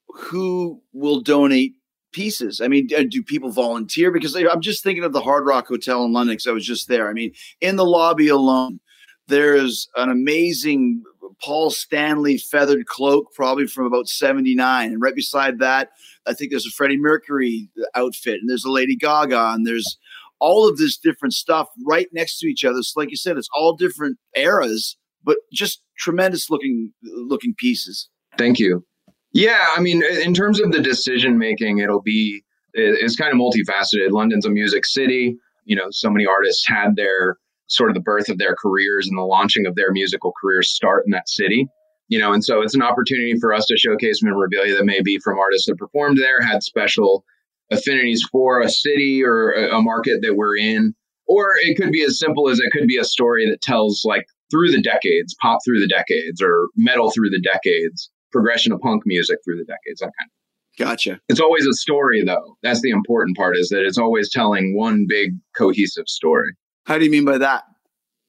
who 0.07 0.81
will 0.93 1.19
donate 1.19 1.73
pieces? 2.13 2.61
I 2.61 2.69
mean, 2.69 2.87
do 2.87 3.23
people 3.23 3.51
volunteer? 3.51 4.11
Because 4.11 4.35
I'm 4.35 4.61
just 4.61 4.83
thinking 4.83 5.03
of 5.03 5.13
the 5.13 5.21
Hard 5.21 5.45
Rock 5.45 5.67
Hotel 5.67 6.03
in 6.05 6.13
London 6.13 6.33
because 6.33 6.47
I 6.47 6.51
was 6.51 6.65
just 6.65 6.87
there. 6.87 7.09
I 7.09 7.13
mean, 7.13 7.33
in 7.59 7.75
the 7.75 7.85
lobby 7.85 8.29
alone, 8.29 8.79
there's 9.27 9.89
an 9.95 10.09
amazing 10.09 11.03
Paul 11.43 11.69
Stanley 11.69 12.37
feathered 12.37 12.85
cloak, 12.85 13.33
probably 13.33 13.67
from 13.67 13.85
about 13.85 14.07
79. 14.07 14.91
And 14.91 15.01
right 15.01 15.15
beside 15.15 15.59
that, 15.59 15.89
I 16.25 16.33
think 16.33 16.51
there's 16.51 16.65
a 16.65 16.71
Freddie 16.71 16.97
Mercury 16.97 17.69
outfit, 17.95 18.39
and 18.41 18.49
there's 18.49 18.65
a 18.65 18.71
Lady 18.71 18.95
Gaga, 18.95 19.53
and 19.53 19.65
there's 19.65 19.97
all 20.39 20.67
of 20.67 20.77
this 20.77 20.97
different 20.97 21.33
stuff 21.33 21.67
right 21.85 22.07
next 22.11 22.39
to 22.39 22.47
each 22.47 22.65
other. 22.65 22.81
So, 22.81 22.99
like 22.99 23.09
you 23.09 23.15
said, 23.15 23.37
it's 23.37 23.49
all 23.55 23.75
different 23.75 24.17
eras, 24.35 24.97
but 25.23 25.37
just 25.51 25.81
tremendous 25.97 26.49
looking 26.49 26.93
looking 27.03 27.53
pieces. 27.57 28.09
Thank 28.37 28.59
you. 28.59 28.85
Yeah, 29.33 29.67
I 29.75 29.79
mean, 29.79 30.03
in 30.03 30.33
terms 30.33 30.59
of 30.59 30.71
the 30.71 30.81
decision 30.81 31.37
making, 31.37 31.79
it'll 31.79 32.01
be 32.01 32.43
it's 32.73 33.15
kind 33.15 33.31
of 33.33 33.39
multifaceted. 33.39 34.11
London's 34.11 34.45
a 34.45 34.49
music 34.49 34.85
city. 34.85 35.37
You 35.65 35.75
know, 35.75 35.87
so 35.91 36.09
many 36.09 36.25
artists 36.25 36.63
had 36.67 36.95
their 36.95 37.37
sort 37.71 37.89
of 37.89 37.95
the 37.95 38.01
birth 38.01 38.29
of 38.29 38.37
their 38.37 38.55
careers 38.55 39.07
and 39.07 39.17
the 39.17 39.23
launching 39.23 39.65
of 39.65 39.75
their 39.75 39.91
musical 39.91 40.33
careers 40.41 40.73
start 40.73 41.03
in 41.05 41.11
that 41.11 41.29
city. 41.29 41.67
You 42.07 42.19
know, 42.19 42.33
and 42.33 42.43
so 42.43 42.61
it's 42.61 42.75
an 42.75 42.81
opportunity 42.81 43.35
for 43.39 43.53
us 43.53 43.65
to 43.67 43.77
showcase 43.77 44.21
memorabilia 44.21 44.75
that 44.75 44.85
may 44.85 45.01
be 45.01 45.17
from 45.23 45.39
artists 45.39 45.67
that 45.67 45.77
performed 45.77 46.17
there, 46.17 46.41
had 46.41 46.61
special 46.61 47.23
affinities 47.71 48.21
for 48.29 48.59
a 48.59 48.69
city 48.69 49.23
or 49.23 49.51
a, 49.51 49.77
a 49.77 49.81
market 49.81 50.19
that 50.21 50.35
we're 50.35 50.57
in, 50.57 50.93
or 51.25 51.53
it 51.61 51.77
could 51.77 51.91
be 51.91 52.03
as 52.03 52.19
simple 52.19 52.49
as 52.49 52.59
it 52.59 52.71
could 52.73 52.85
be 52.85 52.97
a 52.97 53.05
story 53.05 53.49
that 53.49 53.61
tells 53.61 54.01
like 54.03 54.25
through 54.51 54.71
the 54.71 54.81
decades, 54.81 55.33
pop 55.41 55.59
through 55.65 55.79
the 55.79 55.87
decades, 55.87 56.41
or 56.41 56.67
metal 56.75 57.11
through 57.11 57.29
the 57.29 57.41
decades, 57.41 58.11
progression 58.33 58.73
of 58.73 58.81
punk 58.81 59.03
music 59.05 59.37
through 59.45 59.55
the 59.57 59.63
decades, 59.63 60.01
that 60.01 60.11
kind 60.19 60.27
of. 60.27 60.31
Gotcha. 60.77 61.19
It's 61.29 61.39
always 61.39 61.65
a 61.65 61.73
story, 61.73 62.23
though. 62.23 62.57
That's 62.63 62.81
the 62.81 62.89
important 62.89 63.37
part 63.37 63.55
is 63.57 63.69
that 63.69 63.85
it's 63.85 63.97
always 63.97 64.29
telling 64.29 64.75
one 64.75 65.05
big 65.07 65.31
cohesive 65.55 66.07
story. 66.07 66.53
How 66.85 66.97
do 66.97 67.05
you 67.05 67.11
mean 67.11 67.25
by 67.25 67.37
that? 67.37 67.63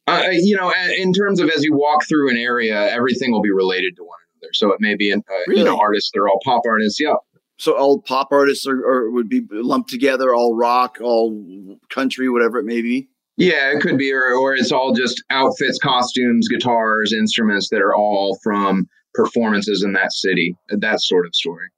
Uh, 0.06 0.24
you 0.32 0.56
know, 0.56 0.72
in 0.98 1.12
terms 1.12 1.40
of 1.40 1.48
as 1.48 1.62
you 1.62 1.74
walk 1.74 2.06
through 2.08 2.30
an 2.30 2.36
area, 2.36 2.90
everything 2.90 3.30
will 3.30 3.42
be 3.42 3.52
related 3.52 3.96
to 3.96 4.02
one 4.02 4.18
another. 4.40 4.52
So 4.52 4.72
it 4.72 4.80
may 4.80 4.96
be, 4.96 5.12
uh, 5.12 5.18
you 5.48 5.64
know, 5.64 5.78
artists, 5.78 6.10
they're 6.12 6.28
all 6.28 6.40
pop 6.44 6.62
artists. 6.66 7.00
Yeah. 7.00 7.14
So 7.58 7.76
all 7.78 8.00
pop 8.00 8.28
artists 8.32 8.66
are, 8.66 8.78
are 8.78 9.10
would 9.10 9.28
be 9.28 9.42
lumped 9.50 9.90
together, 9.90 10.34
all 10.34 10.56
rock, 10.56 10.98
all 11.00 11.78
country, 11.90 12.28
whatever 12.28 12.58
it 12.58 12.64
may 12.64 12.82
be. 12.82 13.08
Yeah, 13.36 13.70
it 13.70 13.80
could 13.80 13.96
be, 13.96 14.12
or, 14.12 14.34
or 14.34 14.54
it's 14.54 14.72
all 14.72 14.92
just 14.92 15.22
outfits, 15.30 15.78
costumes, 15.78 16.48
guitars, 16.48 17.14
instruments 17.16 17.68
that 17.70 17.80
are 17.80 17.94
all 17.94 18.38
from 18.42 18.86
performances 19.14 19.82
in 19.84 19.92
that 19.92 20.12
city, 20.12 20.54
that 20.68 21.00
sort 21.00 21.26
of 21.26 21.34
story. 21.34 21.68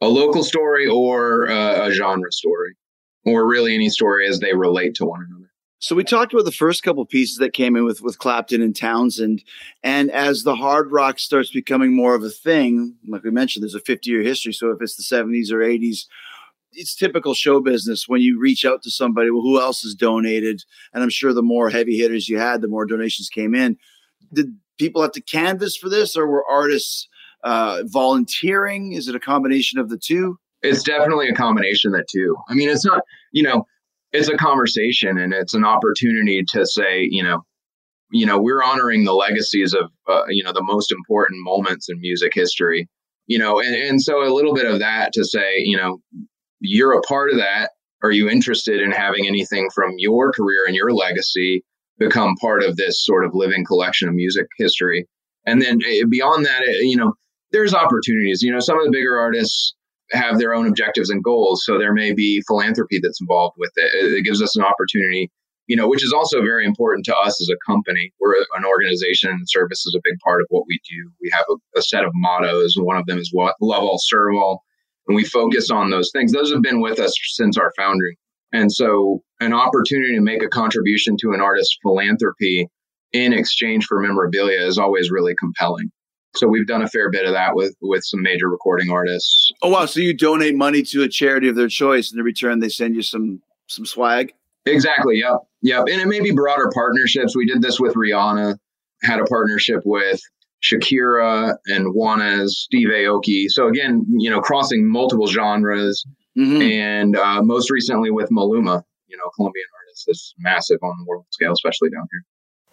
A 0.00 0.08
local 0.08 0.42
story 0.42 0.86
or 0.86 1.48
uh, 1.48 1.88
a 1.88 1.92
genre 1.92 2.30
story, 2.30 2.76
or 3.24 3.46
really 3.46 3.74
any 3.74 3.88
story 3.88 4.28
as 4.28 4.38
they 4.40 4.54
relate 4.54 4.94
to 4.96 5.06
one 5.06 5.26
another. 5.28 5.43
So 5.84 5.94
we 5.94 6.02
talked 6.02 6.32
about 6.32 6.46
the 6.46 6.50
first 6.50 6.82
couple 6.82 7.04
pieces 7.04 7.36
that 7.36 7.52
came 7.52 7.76
in 7.76 7.84
with 7.84 8.00
with 8.00 8.16
Clapton 8.16 8.62
and 8.62 8.74
Townshend, 8.74 9.44
and 9.82 10.10
as 10.10 10.42
the 10.42 10.54
hard 10.54 10.90
rock 10.90 11.18
starts 11.18 11.50
becoming 11.50 11.94
more 11.94 12.14
of 12.14 12.22
a 12.22 12.30
thing, 12.30 12.96
like 13.06 13.22
we 13.22 13.30
mentioned, 13.30 13.64
there's 13.64 13.74
a 13.74 13.80
50 13.80 14.08
year 14.08 14.22
history. 14.22 14.54
So 14.54 14.70
if 14.70 14.80
it's 14.80 14.96
the 14.96 15.02
70s 15.02 15.52
or 15.52 15.58
80s, 15.58 16.06
it's 16.72 16.96
typical 16.96 17.34
show 17.34 17.60
business 17.60 18.08
when 18.08 18.22
you 18.22 18.40
reach 18.40 18.64
out 18.64 18.80
to 18.84 18.90
somebody. 18.90 19.30
Well, 19.30 19.42
who 19.42 19.60
else 19.60 19.82
has 19.82 19.94
donated? 19.94 20.62
And 20.94 21.02
I'm 21.02 21.10
sure 21.10 21.34
the 21.34 21.42
more 21.42 21.68
heavy 21.68 21.98
hitters 21.98 22.30
you 22.30 22.38
had, 22.38 22.62
the 22.62 22.68
more 22.68 22.86
donations 22.86 23.28
came 23.28 23.54
in. 23.54 23.76
Did 24.32 24.56
people 24.78 25.02
have 25.02 25.12
to 25.12 25.20
canvas 25.20 25.76
for 25.76 25.90
this, 25.90 26.16
or 26.16 26.26
were 26.26 26.46
artists 26.50 27.10
uh, 27.42 27.82
volunteering? 27.84 28.94
Is 28.94 29.06
it 29.06 29.14
a 29.14 29.20
combination 29.20 29.78
of 29.78 29.90
the 29.90 29.98
two? 29.98 30.38
It's 30.62 30.82
definitely 30.82 31.28
a 31.28 31.34
combination 31.34 31.94
of 31.94 32.00
the 32.00 32.06
two. 32.10 32.38
I 32.48 32.54
mean, 32.54 32.70
it's 32.70 32.86
not, 32.86 33.02
you 33.32 33.42
know, 33.42 33.66
it's 34.14 34.28
a 34.28 34.36
conversation 34.36 35.18
and 35.18 35.34
it's 35.34 35.54
an 35.54 35.64
opportunity 35.64 36.44
to 36.44 36.64
say, 36.64 37.06
you 37.10 37.22
know, 37.22 37.40
you 38.12 38.24
know, 38.24 38.40
we're 38.40 38.62
honoring 38.62 39.04
the 39.04 39.12
legacies 39.12 39.74
of, 39.74 39.90
uh, 40.08 40.22
you 40.28 40.44
know, 40.44 40.52
the 40.52 40.62
most 40.62 40.92
important 40.92 41.42
moments 41.42 41.88
in 41.88 42.00
music 42.00 42.30
history, 42.32 42.88
you 43.26 43.38
know, 43.38 43.58
and, 43.58 43.74
and 43.74 44.00
so 44.00 44.22
a 44.22 44.32
little 44.32 44.54
bit 44.54 44.66
of 44.66 44.78
that 44.78 45.12
to 45.14 45.24
say, 45.24 45.56
you 45.58 45.76
know, 45.76 45.98
you're 46.60 46.96
a 46.96 47.02
part 47.02 47.30
of 47.30 47.38
that. 47.38 47.72
Are 48.04 48.12
you 48.12 48.28
interested 48.28 48.80
in 48.80 48.92
having 48.92 49.26
anything 49.26 49.68
from 49.74 49.94
your 49.98 50.30
career 50.30 50.64
and 50.64 50.76
your 50.76 50.92
legacy 50.92 51.64
become 51.98 52.36
part 52.40 52.62
of 52.62 52.76
this 52.76 53.04
sort 53.04 53.24
of 53.24 53.34
living 53.34 53.64
collection 53.64 54.08
of 54.08 54.14
music 54.14 54.46
history? 54.58 55.08
And 55.44 55.60
then 55.60 55.80
eh, 55.84 56.04
beyond 56.08 56.46
that, 56.46 56.62
eh, 56.62 56.82
you 56.82 56.96
know, 56.96 57.14
there's 57.50 57.74
opportunities. 57.74 58.42
You 58.42 58.52
know, 58.52 58.60
some 58.60 58.78
of 58.78 58.84
the 58.84 58.92
bigger 58.92 59.18
artists 59.18 59.74
have 60.12 60.38
their 60.38 60.54
own 60.54 60.66
objectives 60.66 61.10
and 61.10 61.22
goals. 61.24 61.64
So 61.64 61.78
there 61.78 61.92
may 61.92 62.12
be 62.12 62.42
philanthropy 62.46 63.00
that's 63.02 63.20
involved 63.20 63.54
with 63.58 63.72
it. 63.76 64.12
It 64.12 64.24
gives 64.24 64.42
us 64.42 64.56
an 64.56 64.62
opportunity, 64.62 65.30
you 65.66 65.76
know, 65.76 65.88
which 65.88 66.04
is 66.04 66.12
also 66.12 66.42
very 66.42 66.66
important 66.66 67.04
to 67.06 67.16
us 67.16 67.40
as 67.40 67.48
a 67.48 67.70
company. 67.70 68.12
We're 68.20 68.36
an 68.56 68.64
organization 68.64 69.30
and 69.30 69.48
service 69.48 69.86
is 69.86 69.94
a 69.96 70.02
big 70.04 70.18
part 70.22 70.42
of 70.42 70.46
what 70.50 70.64
we 70.68 70.78
do. 70.88 71.10
We 71.22 71.30
have 71.32 71.46
a, 71.50 71.78
a 71.78 71.82
set 71.82 72.04
of 72.04 72.10
mottos. 72.14 72.74
One 72.76 72.96
of 72.96 73.06
them 73.06 73.18
is 73.18 73.30
what 73.32 73.54
love 73.60 73.82
all, 73.82 73.98
serve 73.98 74.34
all. 74.34 74.62
And 75.06 75.16
we 75.16 75.24
focus 75.24 75.70
on 75.70 75.90
those 75.90 76.10
things. 76.12 76.32
Those 76.32 76.52
have 76.52 76.62
been 76.62 76.80
with 76.80 76.98
us 76.98 77.14
since 77.32 77.58
our 77.58 77.72
founding. 77.76 78.14
And 78.52 78.72
so 78.72 79.22
an 79.40 79.52
opportunity 79.52 80.14
to 80.14 80.20
make 80.20 80.42
a 80.42 80.48
contribution 80.48 81.16
to 81.20 81.32
an 81.32 81.40
artist's 81.40 81.76
philanthropy 81.82 82.68
in 83.12 83.32
exchange 83.32 83.86
for 83.86 84.00
memorabilia 84.00 84.60
is 84.60 84.78
always 84.78 85.10
really 85.10 85.34
compelling. 85.38 85.90
So 86.36 86.46
we've 86.48 86.66
done 86.66 86.82
a 86.82 86.88
fair 86.88 87.10
bit 87.10 87.26
of 87.26 87.32
that 87.32 87.54
with 87.54 87.74
with 87.80 88.02
some 88.04 88.22
major 88.22 88.48
recording 88.48 88.90
artists. 88.90 89.50
Oh 89.62 89.68
wow! 89.70 89.86
So 89.86 90.00
you 90.00 90.14
donate 90.16 90.56
money 90.56 90.82
to 90.82 91.02
a 91.02 91.08
charity 91.08 91.48
of 91.48 91.56
their 91.56 91.68
choice, 91.68 92.10
and 92.10 92.18
in 92.18 92.24
return 92.24 92.58
they 92.60 92.68
send 92.68 92.94
you 92.94 93.02
some 93.02 93.40
some 93.68 93.86
swag. 93.86 94.32
Exactly. 94.66 95.18
Yep. 95.18 95.38
Yep. 95.62 95.84
And 95.90 96.00
it 96.00 96.06
may 96.08 96.20
be 96.20 96.32
broader 96.32 96.70
partnerships. 96.74 97.36
We 97.36 97.46
did 97.46 97.60
this 97.62 97.78
with 97.78 97.94
Rihanna, 97.94 98.56
had 99.02 99.20
a 99.20 99.24
partnership 99.24 99.80
with 99.84 100.20
Shakira 100.62 101.54
and 101.66 101.94
Juanes, 101.94 102.48
Steve 102.50 102.88
Aoki. 102.88 103.44
So 103.48 103.68
again, 103.68 104.04
you 104.18 104.30
know, 104.30 104.40
crossing 104.40 104.90
multiple 104.90 105.26
genres, 105.26 106.04
Mhm. 106.38 106.62
and 106.62 107.16
uh, 107.16 107.42
most 107.42 107.70
recently 107.70 108.10
with 108.10 108.28
Maluma, 108.30 108.82
you 109.06 109.16
know, 109.16 109.30
Colombian 109.36 109.66
artist 109.86 110.04
that's 110.06 110.34
massive 110.38 110.78
on 110.82 110.94
the 110.98 111.04
world 111.06 111.26
scale, 111.30 111.52
especially 111.52 111.90
down 111.90 112.06
here. 112.10 112.24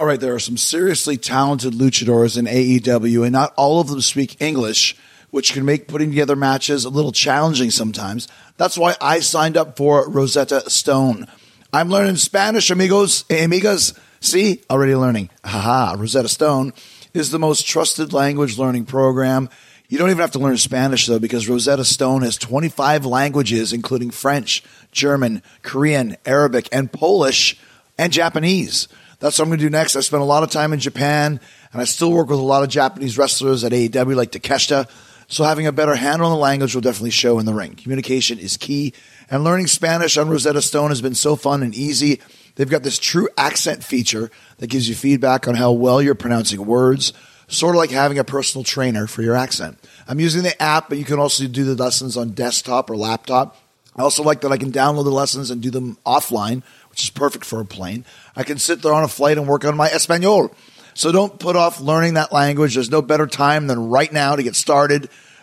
All 0.02 0.08
right, 0.08 0.20
there 0.20 0.34
are 0.34 0.40
some 0.40 0.58
seriously 0.58 1.16
talented 1.16 1.74
luchadors 1.74 2.36
in 2.36 2.46
AEW, 2.46 3.22
and 3.22 3.32
not 3.32 3.54
all 3.56 3.80
of 3.80 3.88
them 3.88 4.02
speak 4.02 4.42
English, 4.42 4.98
which 5.30 5.54
can 5.54 5.64
make 5.64 5.88
putting 5.88 6.10
together 6.10 6.36
matches 6.36 6.86
a 6.86 6.90
little 6.90 7.12
challenging 7.12 7.70
sometimes. 7.70 8.28
That's 8.58 8.80
why 8.80 8.96
I 9.00 9.20
signed 9.20 9.58
up 9.58 9.78
for 9.78 10.10
Rosetta 10.10 10.68
Stone. 10.72 11.28
I'm 11.72 11.90
learning 11.90 12.16
Spanish, 12.16 12.72
amigos, 12.72 13.26
amigas. 13.26 13.96
See, 14.22 14.64
already 14.72 14.96
learning. 14.96 15.30
Haha, 15.46 15.96
Rosetta 16.00 16.30
Stone 16.30 16.74
is 17.14 17.30
the 17.30 17.38
most 17.38 17.68
trusted 17.68 18.12
language 18.12 18.58
learning 18.58 18.86
program. 18.86 19.50
You 19.88 20.00
don't 20.00 20.10
even 20.10 20.22
have 20.22 20.32
to 20.32 20.40
learn 20.40 20.58
Spanish 20.58 21.06
though, 21.06 21.20
because 21.20 21.48
Rosetta 21.48 21.86
Stone 21.86 22.24
has 22.24 22.38
25 22.38 23.06
languages, 23.06 23.72
including 23.72 24.10
French, 24.10 24.64
German, 24.92 25.44
Korean, 25.62 26.18
Arabic, 26.26 26.70
and 26.72 26.92
Polish, 26.92 27.56
and 28.00 28.12
Japanese. 28.12 28.88
That's 29.22 29.38
what 29.38 29.44
I'm 29.46 29.50
going 29.50 29.60
to 29.60 29.66
do 29.66 29.70
next. 29.70 29.96
I 29.96 30.00
spent 30.00 30.24
a 30.24 30.26
lot 30.26 30.42
of 30.42 30.50
time 30.50 30.74
in 30.74 30.80
Japan, 30.80 31.40
and 31.72 31.82
I 31.82 31.86
still 31.86 32.12
work 32.12 32.28
with 32.28 32.40
a 32.40 32.42
lot 32.42 32.64
of 32.64 32.70
Japanese 32.70 33.20
wrestlers 33.20 33.64
at 33.64 33.72
AEW, 33.72 34.16
like 34.16 34.32
Takeshita. 34.32 34.90
So 35.28 35.44
having 35.44 35.68
a 35.68 35.72
better 35.72 35.94
handle 35.94 36.28
on 36.28 36.34
the 36.34 36.40
language 36.40 36.74
will 36.74 36.82
definitely 36.82 37.12
show 37.12 37.38
in 37.38 37.46
the 37.46 37.54
ring. 37.54 37.76
Communication 37.76 38.40
is 38.40 38.58
key, 38.58 38.94
and 39.30 39.44
learning 39.44 39.68
Spanish 39.68 40.18
on 40.18 40.28
Rosetta 40.28 40.62
Stone 40.62 40.90
has 40.90 41.04
been 41.04 41.14
so 41.14 41.36
fun 41.36 41.62
and 41.62 41.76
easy. 41.76 42.20
They've 42.56 42.68
got 42.68 42.82
this 42.82 42.98
true 42.98 43.30
accent 43.38 43.84
feature 43.84 44.32
that 44.58 44.72
gives 44.72 44.90
you 44.90 44.96
feedback 44.96 45.48
on 45.48 45.54
how 45.54 45.72
well 45.72 46.02
you're 46.02 46.16
pronouncing 46.16 46.66
words, 46.66 47.14
sort 47.48 47.76
of 47.76 47.80
like 47.80 47.92
having 47.92 48.18
a 48.18 48.24
personal 48.24 48.64
trainer 48.64 49.06
for 49.06 49.22
your 49.22 49.36
accent. 49.36 49.78
I'm 50.08 50.20
using 50.20 50.42
the 50.42 50.60
app, 50.60 50.90
but 50.90 50.98
you 50.98 51.06
can 51.06 51.20
also 51.20 51.48
do 51.48 51.64
the 51.64 51.82
lessons 51.82 52.18
on 52.18 52.32
desktop 52.32 52.90
or 52.90 52.98
laptop. 52.98 53.56
I 53.96 54.02
also 54.02 54.24
like 54.24 54.42
that 54.42 54.52
I 54.52 54.58
can 54.58 54.72
download 54.72 55.04
the 55.04 55.12
lessons 55.12 55.52
and 55.52 55.62
do 55.62 55.70
them 55.70 55.98
offline, 56.06 56.64
which 57.02 57.08
is 57.08 57.20
perfect 57.20 57.46
for 57.46 57.60
a 57.60 57.66
plane. 57.66 58.06
I 58.36 58.44
can 58.44 58.60
sit 58.60 58.84
there 58.84 58.94
on 58.94 59.04
a 59.04 59.08
flight 59.08 59.40
and 59.40 59.48
work 59.48 59.66
on 59.66 59.76
my 59.76 59.90
Espanol. 59.90 60.54
So 60.94 61.12
don't 61.12 61.40
put 61.40 61.56
off 61.56 61.82
learning 61.82 62.14
that 62.14 62.32
language. 62.32 62.76
There's 62.76 62.92
no 62.92 63.02
better 63.02 63.26
time 63.26 63.66
than 63.66 63.90
right 63.90 64.14
now 64.14 64.36
to 64.36 64.44
get 64.44 64.56
started. 64.56 65.10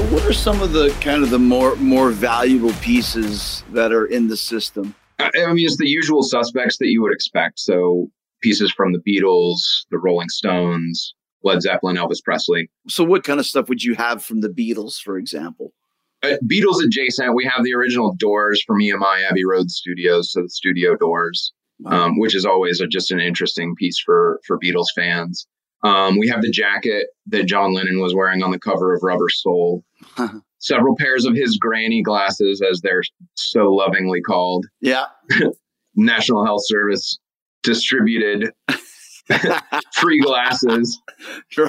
So, 0.00 0.06
what 0.14 0.24
are 0.24 0.32
some 0.32 0.62
of 0.62 0.72
the 0.72 0.88
kind 1.02 1.22
of 1.22 1.28
the 1.28 1.38
more 1.38 1.76
more 1.76 2.08
valuable 2.08 2.72
pieces 2.80 3.62
that 3.72 3.92
are 3.92 4.06
in 4.06 4.28
the 4.28 4.36
system? 4.36 4.94
I 5.18 5.52
mean, 5.52 5.66
it's 5.66 5.76
the 5.76 5.90
usual 5.90 6.22
suspects 6.22 6.78
that 6.78 6.86
you 6.86 7.02
would 7.02 7.12
expect. 7.12 7.58
So 7.60 8.10
pieces 8.40 8.72
from 8.72 8.94
the 8.94 8.98
Beatles, 9.00 9.58
the 9.90 9.98
Rolling 9.98 10.30
Stones, 10.30 11.14
Led 11.44 11.60
Zeppelin, 11.60 11.96
Elvis 11.96 12.24
Presley. 12.24 12.70
So, 12.88 13.04
what 13.04 13.24
kind 13.24 13.38
of 13.38 13.44
stuff 13.44 13.68
would 13.68 13.84
you 13.84 13.94
have 13.94 14.24
from 14.24 14.40
the 14.40 14.48
Beatles, 14.48 14.96
for 14.96 15.18
example? 15.18 15.74
Uh, 16.22 16.36
Beatles 16.50 16.82
adjacent, 16.82 17.34
we 17.34 17.44
have 17.44 17.62
the 17.62 17.74
original 17.74 18.14
doors 18.14 18.64
from 18.66 18.80
EMI 18.80 19.28
Abbey 19.28 19.44
Road 19.44 19.70
Studios, 19.70 20.32
so 20.32 20.40
the 20.40 20.48
studio 20.48 20.96
doors, 20.96 21.52
um, 21.84 22.18
which 22.18 22.34
is 22.34 22.46
always 22.46 22.80
a, 22.80 22.86
just 22.86 23.10
an 23.10 23.20
interesting 23.20 23.74
piece 23.76 23.98
for 24.02 24.40
for 24.46 24.58
Beatles 24.58 24.88
fans. 24.94 25.46
Um, 25.82 26.18
we 26.18 26.28
have 26.28 26.42
the 26.42 26.50
jacket 26.50 27.08
that 27.28 27.44
John 27.44 27.72
Lennon 27.72 28.00
was 28.00 28.14
wearing 28.14 28.42
on 28.42 28.50
the 28.50 28.58
cover 28.58 28.94
of 28.94 29.02
Rubber 29.02 29.28
Soul. 29.28 29.84
Several 30.58 30.94
pairs 30.96 31.24
of 31.24 31.34
his 31.34 31.56
granny 31.56 32.02
glasses, 32.02 32.60
as 32.60 32.80
they're 32.82 33.02
so 33.34 33.72
lovingly 33.72 34.20
called. 34.20 34.66
Yeah. 34.80 35.06
National 35.96 36.44
Health 36.44 36.62
Service 36.66 37.18
distributed 37.62 38.52
free 39.94 40.20
glasses. 40.20 41.00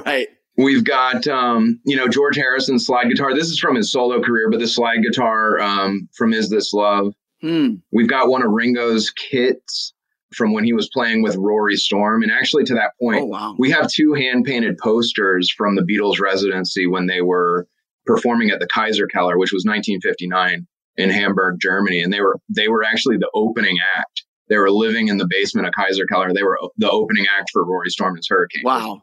right. 0.06 0.28
We've 0.58 0.84
got, 0.84 1.28
um, 1.28 1.80
you 1.86 1.96
know, 1.96 2.10
George 2.10 2.36
Harrison's 2.36 2.86
slide 2.86 3.08
guitar. 3.08 3.34
This 3.34 3.48
is 3.48 3.60
from 3.60 3.76
his 3.76 3.92
solo 3.92 4.22
career, 4.22 4.50
but 4.50 4.60
the 4.60 4.68
slide 4.68 5.02
guitar 5.02 5.60
um, 5.60 6.10
from 6.14 6.34
Is 6.34 6.50
This 6.50 6.74
Love. 6.74 7.14
Hmm. 7.42 7.76
We've 7.92 8.10
got 8.10 8.28
one 8.28 8.44
of 8.44 8.52
Ringo's 8.52 9.10
kits 9.10 9.94
from 10.36 10.54
when 10.54 10.64
he 10.64 10.74
was 10.74 10.90
playing 10.94 11.22
with 11.22 11.36
Rory 11.36 11.76
Storm. 11.76 12.24
And 12.24 12.32
actually, 12.32 12.64
to 12.66 12.74
that 12.76 12.92
point, 13.02 13.22
Oh 13.22 13.26
wow. 13.26 13.56
we 13.58 13.70
have 13.72 13.88
two 13.90 14.14
hand 14.14 14.46
painted 14.46 14.78
posters 14.78 15.52
from 15.56 15.76
the 15.76 15.82
Beatles 15.84 16.20
residency 16.20 16.88
when 16.88 17.08
they 17.08 17.22
were 17.22 17.68
performing 18.06 18.50
at 18.50 18.60
the 18.60 18.68
Kaiser 18.68 19.08
Keller, 19.08 19.38
which 19.38 19.52
was 19.54 19.64
1959 19.66 20.66
in 20.98 21.10
Hamburg, 21.10 21.58
Germany. 21.62 22.02
And 22.02 22.12
they 22.12 22.22
were 22.22 22.38
they 22.50 22.68
were 22.68 22.84
actually 22.84 23.18
the 23.18 23.30
opening 23.34 23.78
act. 23.98 24.24
They 24.50 24.58
were 24.58 24.72
living 24.72 25.08
in 25.08 25.18
the 25.18 25.28
basement 25.30 25.68
of 25.68 25.74
Kaiser 25.74 26.06
Keller. 26.06 26.34
They 26.34 26.44
were 26.44 26.60
the 26.78 26.90
opening 26.90 27.26
act 27.38 27.50
for 27.54 27.64
Rory 27.66 27.90
Storm 27.90 28.12
and 28.12 28.18
his 28.18 28.28
Hurricane. 28.30 28.64
Wow. 28.66 29.00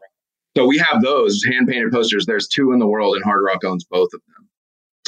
So 0.57 0.65
we 0.65 0.77
have 0.79 1.01
those 1.01 1.41
hand 1.49 1.67
painted 1.67 1.91
posters. 1.91 2.25
There's 2.25 2.47
two 2.47 2.71
in 2.71 2.79
the 2.79 2.87
world, 2.87 3.15
and 3.15 3.23
Hard 3.23 3.41
Rock 3.45 3.63
owns 3.63 3.85
both 3.85 4.09
of 4.13 4.21
them. 4.27 4.48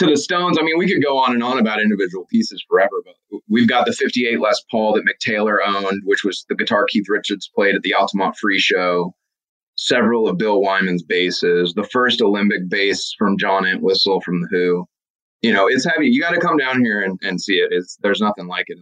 To 0.01 0.07
the 0.07 0.17
Stones, 0.17 0.57
I 0.59 0.63
mean, 0.63 0.79
we 0.79 0.91
could 0.91 1.03
go 1.03 1.19
on 1.19 1.31
and 1.31 1.43
on 1.43 1.59
about 1.59 1.79
individual 1.79 2.25
pieces 2.25 2.63
forever, 2.67 3.03
but 3.05 3.39
we've 3.47 3.67
got 3.67 3.85
the 3.85 3.93
58 3.93 4.39
Les 4.41 4.59
Paul 4.71 4.93
that 4.93 5.03
Mick 5.03 5.19
Taylor 5.19 5.61
owned, 5.63 6.01
which 6.05 6.23
was 6.23 6.43
the 6.49 6.55
guitar 6.55 6.87
Keith 6.89 7.05
Richards 7.07 7.51
played 7.53 7.75
at 7.75 7.83
the 7.83 7.93
Altamont 7.93 8.35
Free 8.35 8.57
Show. 8.57 9.13
Several 9.75 10.27
of 10.27 10.39
Bill 10.39 10.59
Wyman's 10.59 11.03
basses, 11.03 11.73
the 11.75 11.83
first 11.83 12.19
Olympic 12.19 12.67
bass 12.67 13.13
from 13.15 13.37
John 13.37 13.63
Entwistle 13.63 14.21
from 14.21 14.41
The 14.41 14.47
Who. 14.49 14.85
You 15.43 15.53
know, 15.53 15.67
it's 15.67 15.85
heavy. 15.85 16.07
You 16.07 16.19
got 16.19 16.31
to 16.31 16.41
come 16.41 16.57
down 16.57 16.83
here 16.83 17.01
and, 17.01 17.19
and 17.21 17.39
see 17.39 17.57
it. 17.57 17.69
It's 17.71 17.97
there's 18.01 18.21
nothing 18.21 18.47
like 18.47 18.65
it. 18.69 18.79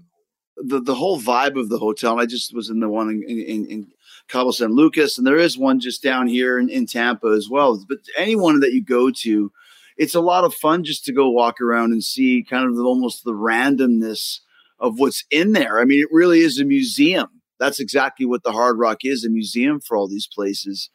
the 0.55 0.79
the 0.79 0.95
whole 0.95 1.19
vibe 1.19 1.59
of 1.59 1.67
the 1.67 1.79
hotel. 1.79 2.17
I 2.17 2.25
just 2.25 2.55
was 2.55 2.69
in 2.69 2.79
the 2.79 2.89
one 2.89 3.09
in, 3.09 3.23
in, 3.23 3.65
in 3.65 3.87
Cabo 4.29 4.51
San 4.51 4.71
Lucas, 4.73 5.17
and 5.17 5.27
there 5.27 5.37
is 5.37 5.57
one 5.57 5.81
just 5.81 6.01
down 6.01 6.27
here 6.27 6.57
in, 6.57 6.69
in 6.69 6.85
Tampa 6.85 7.27
as 7.27 7.49
well. 7.49 7.83
But 7.89 7.99
anyone 8.17 8.61
that 8.61 8.73
you 8.73 8.83
go 8.83 9.11
to, 9.11 9.51
it's 9.99 10.15
a 10.15 10.21
lot 10.21 10.43
of 10.45 10.55
fun 10.55 10.83
just 10.83 11.03
to 11.05 11.13
go 11.13 11.29
walk 11.29 11.61
around 11.61 11.91
and 11.91 12.03
see 12.03 12.43
kind 12.49 12.65
of 12.65 12.75
the, 12.75 12.81
almost 12.83 13.23
the 13.23 13.33
randomness 13.33 14.39
of 14.79 14.97
what's 14.97 15.25
in 15.29 15.51
there. 15.51 15.79
I 15.79 15.85
mean, 15.85 16.01
it 16.01 16.07
really 16.11 16.39
is 16.39 16.59
a 16.59 16.65
museum. 16.65 17.27
That's 17.59 17.79
exactly 17.81 18.25
what 18.25 18.43
the 18.43 18.53
Hard 18.53 18.79
Rock 18.79 18.99
is 19.03 19.25
a 19.25 19.29
museum 19.29 19.79
for 19.81 19.97
all 19.97 20.07
these 20.07 20.27
places. 20.33 20.89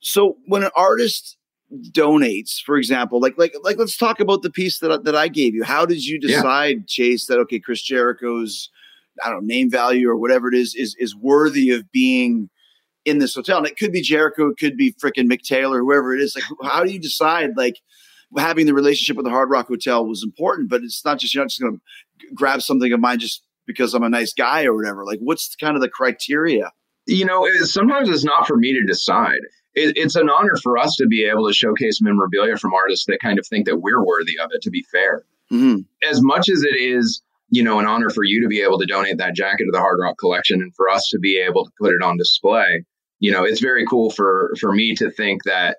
So 0.00 0.36
when 0.46 0.62
an 0.62 0.70
artist 0.76 1.36
donates, 1.90 2.60
for 2.64 2.76
example, 2.76 3.18
like 3.20 3.38
like 3.38 3.54
like 3.62 3.78
let's 3.78 3.96
talk 3.96 4.20
about 4.20 4.42
the 4.42 4.50
piece 4.50 4.78
that 4.80 4.92
I- 4.92 4.98
that 4.98 5.16
I 5.16 5.28
gave 5.28 5.54
you. 5.54 5.64
How 5.64 5.86
did 5.86 6.04
you 6.04 6.18
Yeah. 6.20 6.36
decide, 6.36 6.86
Chase, 6.86 7.26
that 7.26 7.38
okay, 7.38 7.58
Chris 7.58 7.82
Jericho's 7.82 8.68
I 9.24 9.30
don't 9.30 9.46
know 9.46 9.54
name 9.54 9.70
value 9.70 10.08
or 10.08 10.16
whatever 10.18 10.48
it 10.48 10.54
is 10.54 10.74
is 10.74 10.94
is 10.98 11.16
worthy 11.16 11.70
of 11.70 11.90
being 11.90 12.50
in 13.06 13.18
this 13.18 13.34
hotel? 13.34 13.56
And 13.58 13.66
it 13.66 13.78
could 13.78 13.92
be 13.92 14.02
Jericho, 14.02 14.48
it 14.48 14.58
could 14.58 14.76
be 14.76 14.92
freaking 15.02 15.30
Mick 15.30 15.42
Taylor, 15.42 15.78
whoever 15.80 16.14
it 16.14 16.20
is. 16.20 16.34
Like, 16.36 16.44
how 16.70 16.84
do 16.84 16.92
you 16.92 17.00
decide? 17.00 17.50
Like 17.56 17.76
having 18.36 18.66
the 18.66 18.74
relationship 18.74 19.16
with 19.16 19.24
the 19.24 19.30
Hard 19.30 19.50
Rock 19.50 19.68
Hotel 19.68 20.06
was 20.06 20.22
important, 20.22 20.70
but 20.70 20.82
it's 20.82 21.04
not 21.04 21.18
just 21.18 21.34
you're 21.34 21.44
not 21.44 21.50
just 21.50 21.60
going 21.60 21.76
to 21.76 22.26
grab 22.34 22.62
something 22.62 22.92
of 22.92 23.00
mine 23.00 23.18
just 23.18 23.42
because 23.66 23.94
I'm 23.94 24.02
a 24.02 24.08
nice 24.08 24.32
guy 24.32 24.64
or 24.64 24.74
whatever. 24.74 25.04
Like, 25.04 25.20
what's 25.20 25.54
kind 25.56 25.76
of 25.76 25.82
the 25.82 25.88
criteria? 25.88 26.70
you 27.06 27.24
know, 27.24 27.44
it, 27.44 27.66
sometimes 27.66 28.08
it's 28.08 28.24
not 28.24 28.46
for 28.46 28.56
me 28.56 28.72
to 28.72 28.84
decide. 28.86 29.40
It, 29.74 29.96
it's 29.96 30.14
an 30.14 30.30
honor 30.30 30.54
for 30.62 30.78
us 30.78 30.94
to 30.96 31.06
be 31.06 31.24
able 31.24 31.48
to 31.48 31.52
showcase 31.52 32.00
memorabilia 32.00 32.56
from 32.56 32.72
artists 32.74 33.06
that 33.06 33.18
kind 33.20 33.40
of 33.40 33.46
think 33.46 33.66
that 33.66 33.78
we're 33.78 34.04
worthy 34.04 34.38
of 34.38 34.50
it, 34.52 34.62
to 34.62 34.70
be 34.70 34.84
fair. 34.92 35.24
Mhm. 35.50 35.84
As 36.08 36.22
much 36.22 36.48
as 36.48 36.62
it 36.62 36.76
is, 36.80 37.20
you 37.50 37.62
know, 37.62 37.80
an 37.80 37.86
honor 37.86 38.08
for 38.08 38.22
you 38.22 38.40
to 38.42 38.48
be 38.48 38.62
able 38.62 38.78
to 38.78 38.86
donate 38.86 39.18
that 39.18 39.34
jacket 39.34 39.64
to 39.64 39.70
the 39.72 39.80
Hard 39.80 39.98
Rock 40.00 40.16
collection 40.18 40.62
and 40.62 40.72
for 40.76 40.88
us 40.88 41.08
to 41.10 41.18
be 41.18 41.38
able 41.38 41.64
to 41.64 41.72
put 41.80 41.92
it 41.92 42.02
on 42.02 42.16
display, 42.16 42.84
you 43.18 43.32
know, 43.32 43.42
it's 43.44 43.60
very 43.60 43.84
cool 43.86 44.10
for 44.10 44.52
for 44.60 44.72
me 44.72 44.94
to 44.94 45.10
think 45.10 45.42
that 45.44 45.78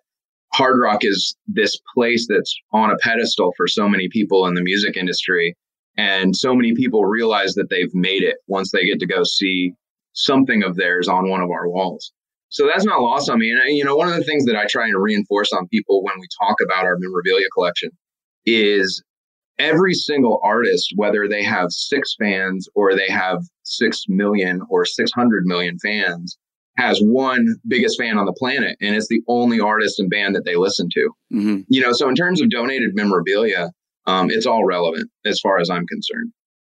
Hard 0.54 0.80
Rock 0.80 1.00
is 1.02 1.36
this 1.48 1.78
place 1.96 2.28
that's 2.30 2.56
on 2.72 2.92
a 2.92 2.98
pedestal 2.98 3.54
for 3.58 3.68
so 3.68 3.90
many 3.90 4.08
people 4.10 4.46
in 4.46 4.54
the 4.54 4.62
music 4.62 4.96
industry. 4.96 5.56
And 5.98 6.36
so 6.36 6.56
many 6.56 6.74
people 6.76 7.06
realize 7.06 7.54
that 7.54 7.70
they've 7.70 7.94
made 7.94 8.24
it 8.24 8.38
once 8.48 8.72
they 8.72 8.86
get 8.86 9.00
to 9.00 9.08
go 9.08 9.24
see 9.24 9.74
something 10.14 10.64
of 10.64 10.76
theirs 10.76 11.08
on 11.08 11.30
one 11.30 11.42
of 11.42 11.50
our 11.50 11.70
walls. 11.70 12.12
So 12.50 12.68
that's 12.68 12.86
not 12.86 13.02
lost 13.02 13.30
on 13.30 13.40
me. 13.40 13.50
And, 13.50 13.60
uh, 13.60 13.66
you 13.66 13.84
know, 13.84 13.96
one 13.96 14.10
of 14.10 14.16
the 14.16 14.24
things 14.24 14.46
that 14.46 14.56
I 14.56 14.66
try 14.66 14.86
and 14.86 15.02
reinforce 15.02 15.52
on 15.52 15.68
people 15.70 16.04
when 16.04 16.16
we 16.20 16.28
talk 16.40 16.58
about 16.64 16.86
our 16.86 16.98
memorabilia 17.00 17.48
collection 17.54 17.90
is 18.46 19.04
every 19.58 19.96
single 19.96 20.40
artist, 20.44 20.94
whether 20.96 21.28
they 21.28 21.44
have 21.44 21.72
six 21.72 22.16
fans 22.20 22.68
or 22.76 22.96
they 22.96 23.08
have 23.10 23.40
six 23.64 24.04
million 24.08 24.62
or 24.70 24.86
600 24.86 25.46
million 25.46 25.78
fans, 25.80 26.38
has 26.78 27.00
one 27.02 27.56
biggest 27.68 28.00
fan 28.00 28.18
on 28.18 28.26
the 28.26 28.34
planet. 28.34 28.78
And 28.82 28.96
it's 28.96 29.08
the 29.08 29.22
only 29.28 29.60
artist 29.60 30.00
and 30.00 30.10
band 30.10 30.36
that 30.36 30.46
they 30.46 30.56
listen 30.56 30.90
to. 30.94 31.10
Mhm. 31.32 31.66
You 31.68 31.82
know, 31.82 31.94
so 31.94 32.10
in 32.10 32.16
terms 32.16 32.42
of 32.42 32.50
donated 32.50 32.96
memorabilia, 32.96 33.72
um, 34.06 34.30
it's 34.32 34.46
all 34.46 34.66
relevant 34.66 35.10
as 35.26 35.40
far 35.40 35.60
as 35.60 35.70
I'm 35.70 35.86
concerned. 35.88 36.32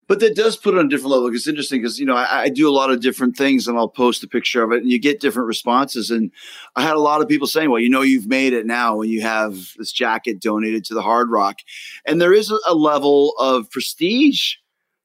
But 0.09 0.19
that 0.19 0.35
does 0.35 0.57
put 0.57 0.75
it 0.75 0.79
on 0.79 0.87
a 0.87 0.89
different 0.89 1.13
level. 1.13 1.33
It's 1.33 1.47
interesting 1.47 1.81
because 1.81 2.01
you 2.01 2.05
know 2.05 2.17
I, 2.17 2.43
I 2.43 2.49
do 2.49 2.69
a 2.69 2.75
lot 2.75 2.91
of 2.91 3.01
different 3.01 3.37
things, 3.37 3.69
and 3.69 3.79
I'll 3.79 3.87
post 3.89 4.25
a 4.25 4.27
picture 4.27 4.65
of 4.65 4.73
it, 4.73 4.83
and 4.83 4.91
you 4.91 4.99
get 4.99 5.21
different 5.21 5.47
responses. 5.47 6.11
And 6.11 6.33
I 6.75 6.83
had 6.83 6.97
a 6.97 7.01
lot 7.01 7.23
of 7.23 7.29
people 7.29 7.47
saying, 7.47 7.71
"Well, 7.71 7.79
you 7.81 7.89
know, 7.89 8.03
you've 8.03 8.27
made 8.27 8.53
it 8.53 8.67
now 8.67 8.97
when 8.97 9.09
you 9.09 9.21
have 9.21 9.55
this 9.79 9.93
jacket 9.93 10.41
donated 10.41 10.85
to 10.87 10.95
the 10.95 11.03
Hard 11.03 11.31
Rock," 11.31 11.59
and 12.05 12.21
there 12.21 12.33
is 12.33 12.53
a 12.69 12.75
level 12.75 13.35
of 13.39 13.71
prestige 13.71 14.55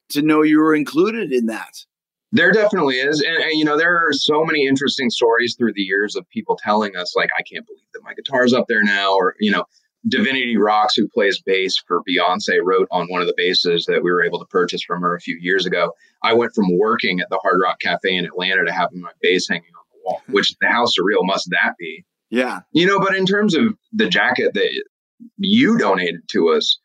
to 0.10 0.24
know 0.24 0.42
you 0.42 0.58
were 0.58 0.74
included 0.74 1.32
in 1.32 1.46
that. 1.46 1.86
There 2.36 2.52
definitely 2.52 2.96
is. 2.96 3.22
And, 3.22 3.38
and, 3.38 3.54
you 3.54 3.64
know, 3.64 3.78
there 3.78 3.96
are 3.96 4.12
so 4.12 4.44
many 4.44 4.68
interesting 4.68 5.10
stories 5.10 5.56
through 5.58 5.72
the 5.74 5.82
years 5.82 6.18
of 6.18 6.30
people 6.30 6.60
telling 6.62 6.96
us, 6.98 7.16
like, 7.16 7.30
I 7.38 7.42
can't 7.42 7.66
believe 7.66 7.86
that 7.94 8.04
my 8.04 8.14
guitar's 8.14 8.54
up 8.54 8.66
there 8.68 8.84
now. 8.84 9.14
Or, 9.14 9.36
you 9.40 9.52
know, 9.52 9.64
Divinity 10.06 10.58
Roxx, 10.58 10.90
who 10.98 11.08
plays 11.08 11.42
bass 11.42 11.82
for 11.88 12.02
Beyonce, 12.04 12.60
wrote 12.62 12.90
on 12.92 13.08
one 13.08 13.22
of 13.22 13.28
the 13.28 13.34
basses 13.38 13.86
that 13.86 14.04
we 14.04 14.12
were 14.12 14.22
able 14.22 14.40
to 14.40 14.46
purchase 14.48 14.84
from 14.84 15.02
her 15.02 15.16
a 15.16 15.22
few 15.22 15.38
years 15.40 15.66
ago. 15.66 15.94
I 16.24 16.34
went 16.34 16.54
from 16.54 16.78
working 16.78 17.22
at 17.22 17.30
the 17.30 17.40
Hard 17.42 17.60
Rock 17.64 17.80
Cafe 17.80 18.14
in 18.14 18.26
Atlanta 18.26 18.66
to 18.66 18.74
having 18.74 19.00
my 19.00 19.12
bass 19.22 19.48
hanging 19.48 19.64
on 19.64 19.86
the 19.94 20.00
wall, 20.04 20.22
which 20.28 20.54
the 20.60 20.68
house 20.68 20.92
surreal 21.00 21.26
must 21.26 21.50
that 21.52 21.76
be. 21.80 22.04
Yeah, 22.30 22.60
You 22.74 22.86
know, 22.86 23.00
but 23.00 23.16
in 23.16 23.26
terms 23.26 23.56
of 23.56 23.76
the 23.94 24.10
jacket 24.10 24.54
that 24.56 24.84
you 25.38 25.78
donated 25.78 26.28
to 26.32 26.50
us, 26.50 26.78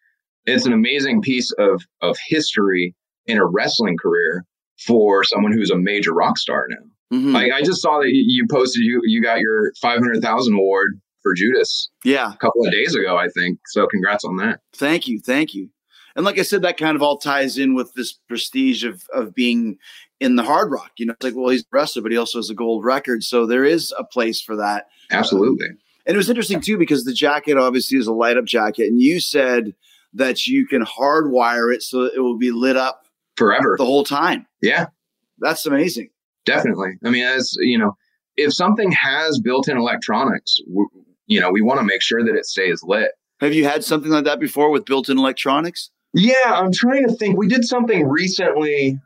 it's 0.45 0.65
an 0.65 0.73
amazing 0.73 1.23
piece 1.23 1.51
of 1.59 1.83
of 2.01 2.17
history 2.25 2.95
in 3.27 3.37
a 3.37 3.45
wrestling 3.45 3.97
career 4.01 4.45
for 4.87 5.25
someone 5.25 5.53
who's 5.53 5.71
a 5.71 5.77
major 5.77 6.13
rock 6.13 6.39
star 6.39 6.67
now. 6.69 7.17
Mhm. 7.19 7.33
Like 7.33 7.53
I 7.53 7.63
just 7.63 7.83
saw 7.83 7.99
that 7.99 8.11
you- 8.13 8.47
posted 8.51 8.83
you 8.85 9.01
you 9.05 9.23
got 9.23 9.41
your 9.41 9.73
five 9.81 9.99
hundred 9.99 10.23
thousand 10.23 10.55
award 10.55 11.01
for 11.23 11.35
Judas 11.35 11.91
yeah. 12.05 12.33
a 12.33 12.37
couple 12.39 12.65
of 12.65 12.73
days 12.73 12.95
ago, 12.95 13.17
I 13.17 13.29
think. 13.29 13.59
So 13.67 13.87
congrats 13.87 14.25
on 14.25 14.37
that. 14.37 14.61
Thank 14.75 15.07
you, 15.09 15.21
thank 15.21 15.55
you. 15.55 15.69
And 16.17 16.25
like 16.25 16.39
I 16.39 16.43
said, 16.43 16.63
that 16.63 16.77
kind 16.79 16.97
of 16.97 17.03
all 17.03 17.19
ties 17.19 17.59
in 17.59 17.75
with 17.75 17.93
this 17.95 18.13
prestige 18.29 18.85
of 18.85 19.03
of 19.13 19.35
being 19.35 19.77
in 20.19 20.37
the 20.37 20.43
Hard 20.43 20.71
Rock. 20.71 20.93
You 20.99 21.07
know, 21.07 21.15
it's 21.15 21.25
like, 21.25 21.35
well, 21.37 21.49
he's 21.51 21.63
a 21.63 21.67
wrestler, 21.73 22.03
but 22.03 22.13
he 22.13 22.19
also 22.19 22.39
has 22.39 22.51
a 22.51 22.55
gold 22.55 22.85
record, 22.85 23.23
so 23.25 23.47
there 23.47 23.65
is 23.65 23.93
a 23.99 24.05
place 24.05 24.41
for 24.41 24.57
that. 24.57 24.87
Absolutely. 25.11 25.69
And 26.07 26.15
it 26.15 26.17
was 26.17 26.29
interesting 26.31 26.61
too 26.61 26.79
because 26.79 27.05
the 27.05 27.13
jacket 27.13 27.57
obviously 27.59 27.99
is 27.99 28.07
a 28.07 28.13
light 28.13 28.37
up 28.37 28.45
jacket, 28.45 28.87
and 28.89 29.01
you 29.01 29.21
said 29.21 29.75
that 30.15 30.47
you 30.47 30.67
can 30.67 30.85
hardwire 30.85 31.73
it 31.73 31.83
so 31.83 32.03
it 32.05 32.21
will 32.21 32.39
be 32.39 32.51
lit 32.51 32.77
up 32.77 33.07
Forever. 33.41 33.75
the 33.79 33.85
whole 33.85 34.05
time. 34.05 34.47
Yeah, 34.63 34.87
That's 35.39 35.67
amazing. 35.67 36.11
definitely. 36.47 36.93
I 37.05 37.11
mean, 37.11 37.25
as 37.25 37.55
you 37.61 37.79
know, 37.79 37.97
if 38.37 38.53
something 38.55 38.93
has 38.93 39.41
built-in 39.41 39.77
electronics, 39.77 40.59
w- 40.69 40.89
you 41.27 41.41
know, 41.41 41.51
we 41.51 41.61
want 41.63 41.81
to 41.81 41.85
make 41.87 42.03
sure 42.03 42.25
that 42.25 42.35
it 42.37 42.47
stays 42.47 42.81
lit. 42.85 43.11
Have 43.41 43.55
you 43.55 43.65
had 43.65 43.83
something 43.85 44.11
like 44.11 44.25
that 44.25 44.39
before 44.41 44.71
with 44.71 44.85
built-in 44.85 45.19
electronics? 45.19 45.91
Yeah, 46.15 46.35
I'm 46.47 46.73
trying 46.73 47.07
to 47.09 47.15
think. 47.15 47.37
We 47.39 47.49
did 47.49 47.65
something 47.65 48.07
recently. 48.07 48.99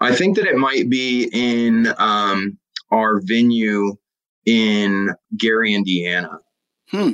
I 0.00 0.14
think 0.14 0.36
that 0.36 0.46
it 0.46 0.56
might 0.56 0.88
be 0.90 1.28
in 1.32 1.88
um, 1.98 2.58
our 2.92 3.20
venue 3.24 3.96
in 4.46 5.10
Gary, 5.36 5.74
Indiana. 5.74 6.38
Hmm. 6.90 7.10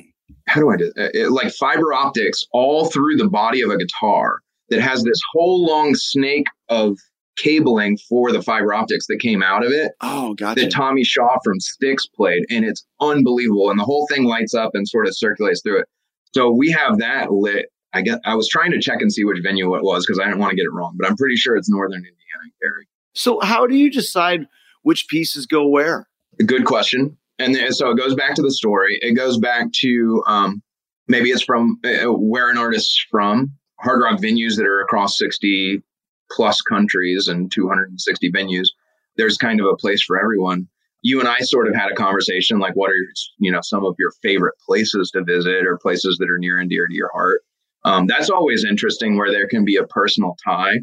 How 0.46 0.60
do 0.60 0.70
I 0.70 0.76
do 0.76 0.92
it? 0.96 1.10
it? 1.14 1.30
Like 1.30 1.52
fiber 1.52 1.92
optics 1.92 2.44
all 2.52 2.86
through 2.86 3.16
the 3.16 3.28
body 3.28 3.60
of 3.62 3.70
a 3.70 3.76
guitar 3.78 4.40
that 4.70 4.80
has 4.80 5.02
this 5.02 5.20
whole 5.32 5.64
long 5.66 5.94
snake 5.94 6.46
of 6.68 6.96
cabling 7.36 7.98
for 8.08 8.30
the 8.32 8.40
fiber 8.42 8.72
optics 8.72 9.06
that 9.08 9.18
came 9.20 9.42
out 9.42 9.64
of 9.64 9.72
it 9.72 9.90
Oh, 10.00 10.34
gotcha. 10.34 10.60
that 10.62 10.70
Tommy 10.72 11.02
Shaw 11.04 11.36
from 11.44 11.58
Styx 11.60 12.06
played, 12.06 12.44
and 12.50 12.64
it's 12.64 12.84
unbelievable. 13.00 13.70
And 13.70 13.78
the 13.78 13.84
whole 13.84 14.06
thing 14.10 14.24
lights 14.24 14.54
up 14.54 14.70
and 14.74 14.88
sort 14.88 15.06
of 15.08 15.16
circulates 15.16 15.60
through 15.62 15.80
it. 15.80 15.86
So 16.32 16.50
we 16.52 16.70
have 16.70 16.98
that 16.98 17.32
lit. 17.32 17.66
I 17.92 18.02
get. 18.02 18.20
I 18.24 18.34
was 18.34 18.48
trying 18.48 18.70
to 18.72 18.80
check 18.80 19.00
and 19.00 19.12
see 19.12 19.24
which 19.24 19.38
venue 19.42 19.74
it 19.76 19.82
was 19.84 20.04
because 20.04 20.18
I 20.18 20.24
didn't 20.24 20.38
want 20.40 20.50
to 20.50 20.56
get 20.56 20.64
it 20.64 20.72
wrong, 20.72 20.96
but 20.98 21.08
I'm 21.08 21.16
pretty 21.16 21.36
sure 21.36 21.56
it's 21.56 21.68
Northern 21.70 21.98
Indiana 21.98 22.42
and 22.42 22.52
Gary. 22.60 22.88
so, 23.14 23.38
how 23.40 23.66
do 23.68 23.76
you 23.76 23.90
decide 23.90 24.46
which 24.82 25.06
pieces 25.08 25.46
go 25.46 25.66
where? 25.68 26.08
Good 26.44 26.64
question. 26.64 27.16
And 27.38 27.54
then, 27.54 27.72
so 27.72 27.90
it 27.90 27.96
goes 27.96 28.14
back 28.16 28.34
to 28.34 28.42
the 28.42 28.50
story. 28.52 28.98
It 29.00 29.14
goes 29.14 29.38
back 29.38 29.66
to 29.80 30.22
um, 30.26 30.62
maybe 31.08 31.30
it's 31.30 31.42
from 31.44 31.78
uh, 31.84 32.12
where 32.12 32.48
an 32.50 32.58
artist's 32.58 33.04
from. 33.10 33.52
Hard 33.84 34.00
rock 34.02 34.18
venues 34.18 34.56
that 34.56 34.66
are 34.66 34.80
across 34.80 35.18
60 35.18 35.82
plus 36.30 36.60
countries 36.62 37.28
and 37.28 37.52
260 37.52 38.32
venues. 38.32 38.68
There's 39.16 39.36
kind 39.36 39.60
of 39.60 39.66
a 39.66 39.76
place 39.76 40.02
for 40.02 40.18
everyone. 40.18 40.68
You 41.02 41.20
and 41.20 41.28
I 41.28 41.40
sort 41.40 41.68
of 41.68 41.74
had 41.74 41.92
a 41.92 41.94
conversation 41.94 42.58
like, 42.58 42.74
what 42.74 42.90
are 42.90 42.94
you 43.38 43.52
know 43.52 43.60
some 43.62 43.84
of 43.84 43.94
your 43.98 44.12
favorite 44.22 44.54
places 44.66 45.10
to 45.10 45.22
visit 45.22 45.66
or 45.66 45.76
places 45.76 46.16
that 46.18 46.30
are 46.30 46.38
near 46.38 46.58
and 46.58 46.70
dear 46.70 46.86
to 46.86 46.94
your 46.94 47.10
heart? 47.12 47.42
Um, 47.84 48.06
that's 48.06 48.30
always 48.30 48.64
interesting 48.64 49.18
where 49.18 49.30
there 49.30 49.46
can 49.46 49.66
be 49.66 49.76
a 49.76 49.86
personal 49.86 50.34
tie 50.42 50.78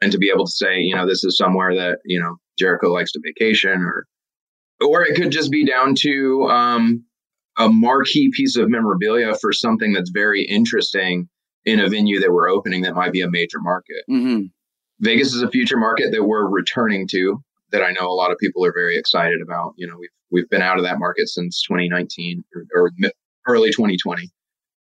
and 0.00 0.12
to 0.12 0.18
be 0.18 0.30
able 0.32 0.46
to 0.46 0.52
say, 0.52 0.78
you 0.78 0.94
know, 0.94 1.06
this 1.06 1.24
is 1.24 1.36
somewhere 1.36 1.74
that 1.74 1.98
you 2.04 2.20
know 2.20 2.36
Jericho 2.56 2.92
likes 2.92 3.10
to 3.12 3.20
vacation, 3.24 3.82
or 3.82 4.06
or 4.80 5.02
it 5.02 5.16
could 5.16 5.32
just 5.32 5.50
be 5.50 5.66
down 5.66 5.96
to 5.96 6.44
um, 6.44 7.04
a 7.58 7.68
marquee 7.68 8.30
piece 8.32 8.56
of 8.56 8.70
memorabilia 8.70 9.34
for 9.40 9.52
something 9.52 9.92
that's 9.92 10.10
very 10.10 10.44
interesting 10.44 11.28
in 11.64 11.80
a 11.80 11.88
venue 11.88 12.20
that 12.20 12.32
we're 12.32 12.48
opening 12.48 12.82
that 12.82 12.94
might 12.94 13.12
be 13.12 13.20
a 13.20 13.30
major 13.30 13.60
market. 13.60 14.04
hmm 14.08 14.42
Vegas 15.00 15.34
is 15.34 15.42
a 15.42 15.50
future 15.50 15.76
market 15.76 16.12
that 16.12 16.24
we're 16.24 16.48
returning 16.48 17.08
to 17.08 17.42
that 17.72 17.82
I 17.82 17.90
know 17.90 18.08
a 18.08 18.14
lot 18.14 18.30
of 18.30 18.38
people 18.38 18.64
are 18.64 18.72
very 18.72 18.96
excited 18.96 19.40
about. 19.42 19.74
You 19.76 19.88
know, 19.88 19.96
we've 19.98 20.10
we've 20.30 20.48
been 20.48 20.62
out 20.62 20.78
of 20.78 20.84
that 20.84 20.98
market 20.98 21.28
since 21.28 21.62
2019 21.62 22.44
or, 22.54 22.64
or 22.76 22.90
early 23.46 23.70
2020. 23.70 24.30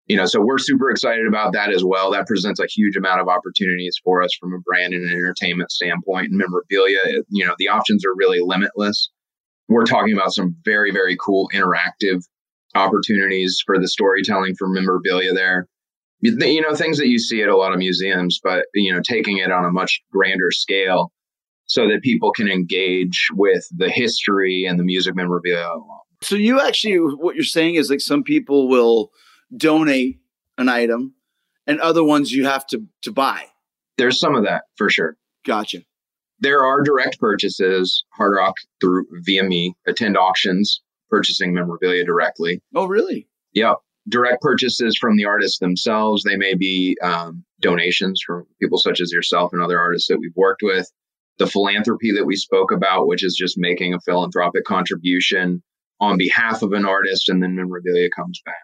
You 0.07 0.17
know, 0.17 0.27
so 0.27 0.43
we're 0.43 0.59
super 0.59 0.91
excited 0.91 1.27
about 1.27 1.55
that 1.55 1.73
as 1.73 1.83
well. 1.83 2.11
That 2.11 2.27
presents 2.27 2.61
a 2.61 2.67
huge 2.67 2.97
amount 2.97 3.21
of 3.21 3.29
opportunities 3.29 3.97
for 4.05 4.23
us 4.23 4.31
from 4.39 4.53
a 4.53 4.59
brand 4.59 4.93
and 4.93 5.03
an 5.09 5.17
entertainment 5.17 5.71
standpoint 5.71 6.27
and 6.27 6.37
memorabilia. 6.37 7.23
You 7.31 7.47
know, 7.47 7.55
the 7.59 7.69
options 7.69 8.05
are 8.05 8.15
really 8.15 8.41
limitless. 8.41 9.11
We're 9.69 9.85
talking 9.85 10.13
about 10.13 10.35
some 10.35 10.57
very 10.65 10.91
very 10.91 11.17
cool 11.19 11.49
interactive 11.55 12.23
opportunities 12.75 13.63
for 13.65 13.79
the 13.79 13.89
storytelling 13.89 14.55
for 14.57 14.69
memorabilia 14.69 15.33
there 15.33 15.69
you 16.23 16.61
know 16.61 16.75
things 16.75 16.99
that 16.99 17.09
you 17.09 17.19
see 17.19 17.43
at 17.43 17.49
a 17.49 17.57
lot 17.57 17.73
of 17.73 17.79
museums 17.79 18.39
but 18.43 18.67
you 18.75 18.93
know 18.93 19.01
taking 19.03 19.39
it 19.39 19.51
on 19.51 19.65
a 19.65 19.71
much 19.71 20.01
grander 20.13 20.51
scale 20.51 21.13
so 21.67 21.89
that 21.89 22.01
people 22.03 22.33
can 22.33 22.49
engage 22.49 23.29
with 23.35 23.67
the 23.77 23.89
history 23.91 24.65
and 24.69 24.79
the 24.79 24.85
music 24.85 25.15
memorabilia 25.17 25.69
So 26.23 26.37
you 26.37 26.61
actually, 26.61 26.97
what 26.99 27.35
you're 27.35 27.45
saying 27.45 27.75
is 27.77 27.91
like 27.91 28.01
some 28.01 28.23
people 28.23 28.69
will 28.69 29.11
donate 29.57 30.19
an 30.59 30.69
item, 30.69 31.15
and 31.67 31.81
other 31.81 32.05
ones 32.05 32.33
you 32.33 32.45
have 32.47 32.67
to 32.69 32.79
to 33.03 33.11
buy. 33.13 33.41
there's 33.99 34.19
some 34.21 34.35
of 34.35 34.45
that 34.45 34.63
for 34.77 34.89
sure 34.91 35.17
Gotcha. 35.45 35.79
there 36.41 36.65
are 36.65 36.83
direct 36.83 37.19
purchases 37.19 38.05
hard 38.13 38.35
rock 38.37 38.55
through 38.81 39.07
via 39.25 39.43
me 39.43 39.75
attend 39.87 40.17
auctions 40.17 40.81
purchasing 41.11 41.53
memorabilia 41.55 42.05
directly 42.05 42.61
Oh, 42.75 42.87
really? 42.87 43.29
Yeah, 43.53 43.75
direct 44.09 44.43
purchases 44.43 44.97
from 44.99 45.17
the 45.17 45.25
artists 45.25 45.59
themselves. 45.59 46.23
They 46.23 46.37
may 46.37 46.55
be 46.55 46.97
um, 47.03 47.45
donations 47.61 48.21
from 48.25 48.47
people 48.61 48.79
such 48.79 49.01
as 49.01 49.13
yourself 49.13 49.53
and 49.53 49.63
other 49.63 49.79
artists 49.79 50.09
that 50.09 50.19
we've 50.19 50.37
worked 50.37 50.63
with. 50.63 50.91
The 51.39 51.47
philanthropy 51.47 52.13
that 52.13 52.27
we 52.27 52.37
spoke 52.37 52.73
about, 52.73 53.07
which 53.07 53.25
is 53.25 53.35
just 53.39 53.57
making 53.57 53.95
a 53.95 54.01
philanthropic 54.01 54.65
contribution 54.65 55.63
on 56.01 56.19
behalf 56.19 56.63
of 56.63 56.73
an 56.73 56.85
artist, 56.85 57.29
and 57.29 57.43
then 57.43 57.55
memorabilia 57.55 58.11
comes 58.11 58.41
back. 58.45 58.55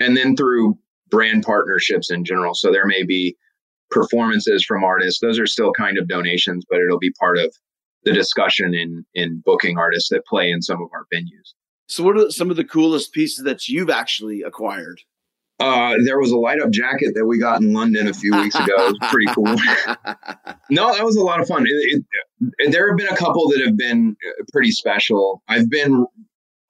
And 0.00 0.16
then 0.16 0.36
through 0.36 0.78
brand 1.10 1.42
partnerships 1.44 2.10
in 2.10 2.24
general. 2.24 2.54
So 2.54 2.72
there 2.72 2.86
may 2.86 3.04
be 3.04 3.36
performances 3.90 4.64
from 4.64 4.82
artists. 4.82 5.20
Those 5.20 5.38
are 5.38 5.46
still 5.46 5.72
kind 5.72 5.98
of 5.98 6.08
donations, 6.08 6.64
but 6.68 6.80
it'll 6.80 6.98
be 6.98 7.12
part 7.20 7.38
of 7.38 7.54
the 8.04 8.12
discussion 8.12 8.74
in 8.74 9.04
in 9.14 9.42
booking 9.44 9.78
artists 9.78 10.08
that 10.10 10.26
play 10.26 10.50
in 10.50 10.62
some 10.62 10.82
of 10.82 10.88
our 10.92 11.06
venues. 11.12 11.54
So 11.86 12.02
what 12.02 12.16
are 12.18 12.30
some 12.30 12.50
of 12.50 12.56
the 12.56 12.64
coolest 12.64 13.12
pieces 13.12 13.44
that 13.44 13.68
you've 13.68 13.90
actually 13.90 14.42
acquired? 14.42 15.00
Uh, 15.60 15.94
there 16.04 16.18
was 16.18 16.32
a 16.32 16.36
light 16.36 16.60
up 16.60 16.70
jacket 16.70 17.12
that 17.14 17.26
we 17.26 17.38
got 17.38 17.60
in 17.60 17.72
London 17.72 18.08
a 18.08 18.12
few 18.14 18.34
weeks 18.34 18.56
ago. 18.56 18.72
It 18.76 18.98
was 19.00 19.10
pretty 19.10 19.26
cool. 19.34 19.44
no, 20.70 20.92
that 20.92 21.04
was 21.04 21.16
a 21.16 21.22
lot 21.22 21.40
of 21.40 21.46
fun. 21.46 21.64
It, 21.66 22.04
it, 22.58 22.72
there 22.72 22.88
have 22.88 22.96
been 22.96 23.08
a 23.08 23.16
couple 23.16 23.48
that 23.50 23.62
have 23.64 23.76
been 23.76 24.16
uh, 24.26 24.44
pretty 24.52 24.72
special. 24.72 25.42
I've 25.48 25.70
been 25.70 26.06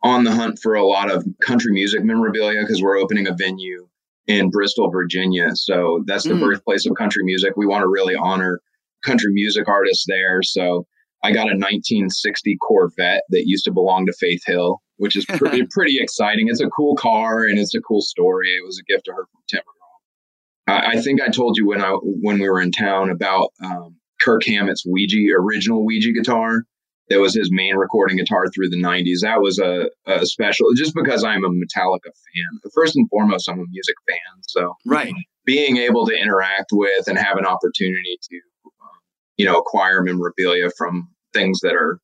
on 0.03 0.25
the 0.25 0.33
hunt 0.33 0.59
for 0.63 0.75
a 0.75 0.85
lot 0.85 1.11
of 1.11 1.25
country 1.43 1.73
music 1.73 2.05
memorabilia 2.05 2.61
because 2.61 2.83
we're 2.83 2.99
opening 2.99 3.27
a 3.27 3.33
venue 3.33 3.89
in 4.27 4.51
Bristol, 4.51 4.91
Virginia. 4.91 5.51
So 5.55 6.03
that's 6.07 6.25
the 6.25 6.35
Mm. 6.35 6.41
birthplace 6.41 6.85
of 6.87 6.95
country 6.97 7.25
music. 7.25 7.55
We 7.57 7.67
want 7.67 7.83
to 7.83 7.89
really 7.89 8.15
honor 8.15 8.61
country 9.03 9.33
music 9.33 9.67
artists 9.67 10.05
there. 10.07 10.43
So 10.43 10.87
I 11.23 11.33
got 11.33 11.47
a 11.47 11.57
1960 11.57 12.57
Corvette 12.59 13.23
that 13.31 13.45
used 13.47 13.65
to 13.65 13.73
belong 13.73 14.05
to 14.07 14.13
Faith 14.21 14.43
Hill, 14.47 14.83
which 14.97 15.17
is 15.17 15.25
pretty 15.29 15.67
pretty 15.71 15.99
exciting. 16.01 16.49
It's 16.49 16.61
a 16.61 16.69
cool 16.69 16.97
car 16.97 17.45
and 17.45 17.59
it's 17.59 17.75
a 17.75 17.81
cool 17.81 18.01
story. 18.01 18.49
It 18.51 18.65
was 18.65 18.79
a 18.79 18.93
gift 18.93 19.07
to 19.07 19.13
her 19.13 19.27
from 19.31 19.43
Tim. 19.49 19.63
I, 20.67 20.97
I 20.97 21.01
think 21.01 21.21
I 21.21 21.29
told 21.29 21.57
you 21.57 21.67
when 21.67 21.83
I 21.83 21.93
when 21.93 22.39
we 22.39 22.49
were 22.49 22.61
in 22.61 22.73
town 22.73 23.11
about 23.11 23.51
um, 23.63 23.97
Kirk 24.21 24.45
Hammett's 24.47 24.85
Ouija 24.87 25.35
original 25.37 25.85
Ouija 25.85 26.13
guitar. 26.13 26.63
That 27.11 27.21
was 27.21 27.35
his 27.35 27.51
main 27.53 27.77
recording 27.77 28.17
guitar 28.17 28.47
through 28.49 28.71
the 28.71 28.83
90s. 28.83 29.21
That 29.21 29.43
was 29.43 29.59
a, 29.59 29.91
a 30.07 30.25
special, 30.25 30.69
just 30.75 30.95
because 30.95 31.23
I'm 31.23 31.45
a 31.45 31.51
Metallica 31.51 32.05
fan. 32.05 32.71
First 32.75 32.97
and 32.97 33.07
foremost, 33.11 33.47
I'm 33.47 33.61
a 33.61 33.65
music 33.71 33.97
fan. 34.09 34.43
So 34.49 34.73
right. 34.87 35.13
being 35.45 35.77
able 35.77 36.07
to 36.07 36.19
interact 36.19 36.71
with 36.73 37.07
and 37.07 37.19
have 37.19 37.37
an 37.37 37.45
opportunity 37.45 38.19
to, 38.31 38.37
um, 38.67 38.99
you 39.37 39.45
know, 39.45 39.59
acquire 39.59 40.01
memorabilia 40.03 40.71
from 40.79 41.11
things 41.35 41.61
that 41.61 41.75
are 41.75 42.01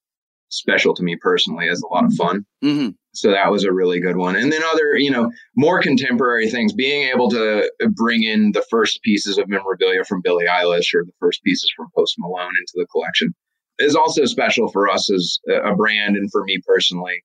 special 0.50 0.94
to 0.94 1.02
me 1.02 1.16
personally 1.20 1.66
is 1.66 1.82
a 1.82 1.92
lot 1.92 2.04
of 2.04 2.12
fun. 2.14 2.44
hmm 2.62 2.88
So 3.12 3.30
that 3.30 3.50
was 3.50 3.64
a 3.64 3.72
really 3.72 4.00
good 4.00 4.16
one. 4.16 4.36
And 4.36 4.52
then 4.52 4.62
other, 4.64 4.96
you 4.96 5.10
know, 5.10 5.30
more 5.56 5.80
contemporary 5.80 6.50
things, 6.50 6.72
being 6.72 7.08
able 7.08 7.30
to 7.30 7.70
bring 7.94 8.22
in 8.22 8.52
the 8.52 8.64
first 8.70 9.02
pieces 9.02 9.38
of 9.38 9.48
memorabilia 9.48 10.04
from 10.04 10.20
Billie 10.22 10.46
Eilish 10.46 10.94
or 10.94 11.04
the 11.04 11.12
first 11.18 11.42
pieces 11.42 11.72
from 11.76 11.88
Post 11.96 12.16
Malone 12.18 12.52
into 12.60 12.72
the 12.74 12.86
collection 12.86 13.34
is 13.78 13.96
also 13.96 14.26
special 14.26 14.70
for 14.70 14.88
us 14.88 15.10
as 15.10 15.38
a 15.48 15.70
a 15.72 15.76
brand 15.76 16.16
and 16.16 16.30
for 16.30 16.44
me 16.44 16.60
personally, 16.66 17.22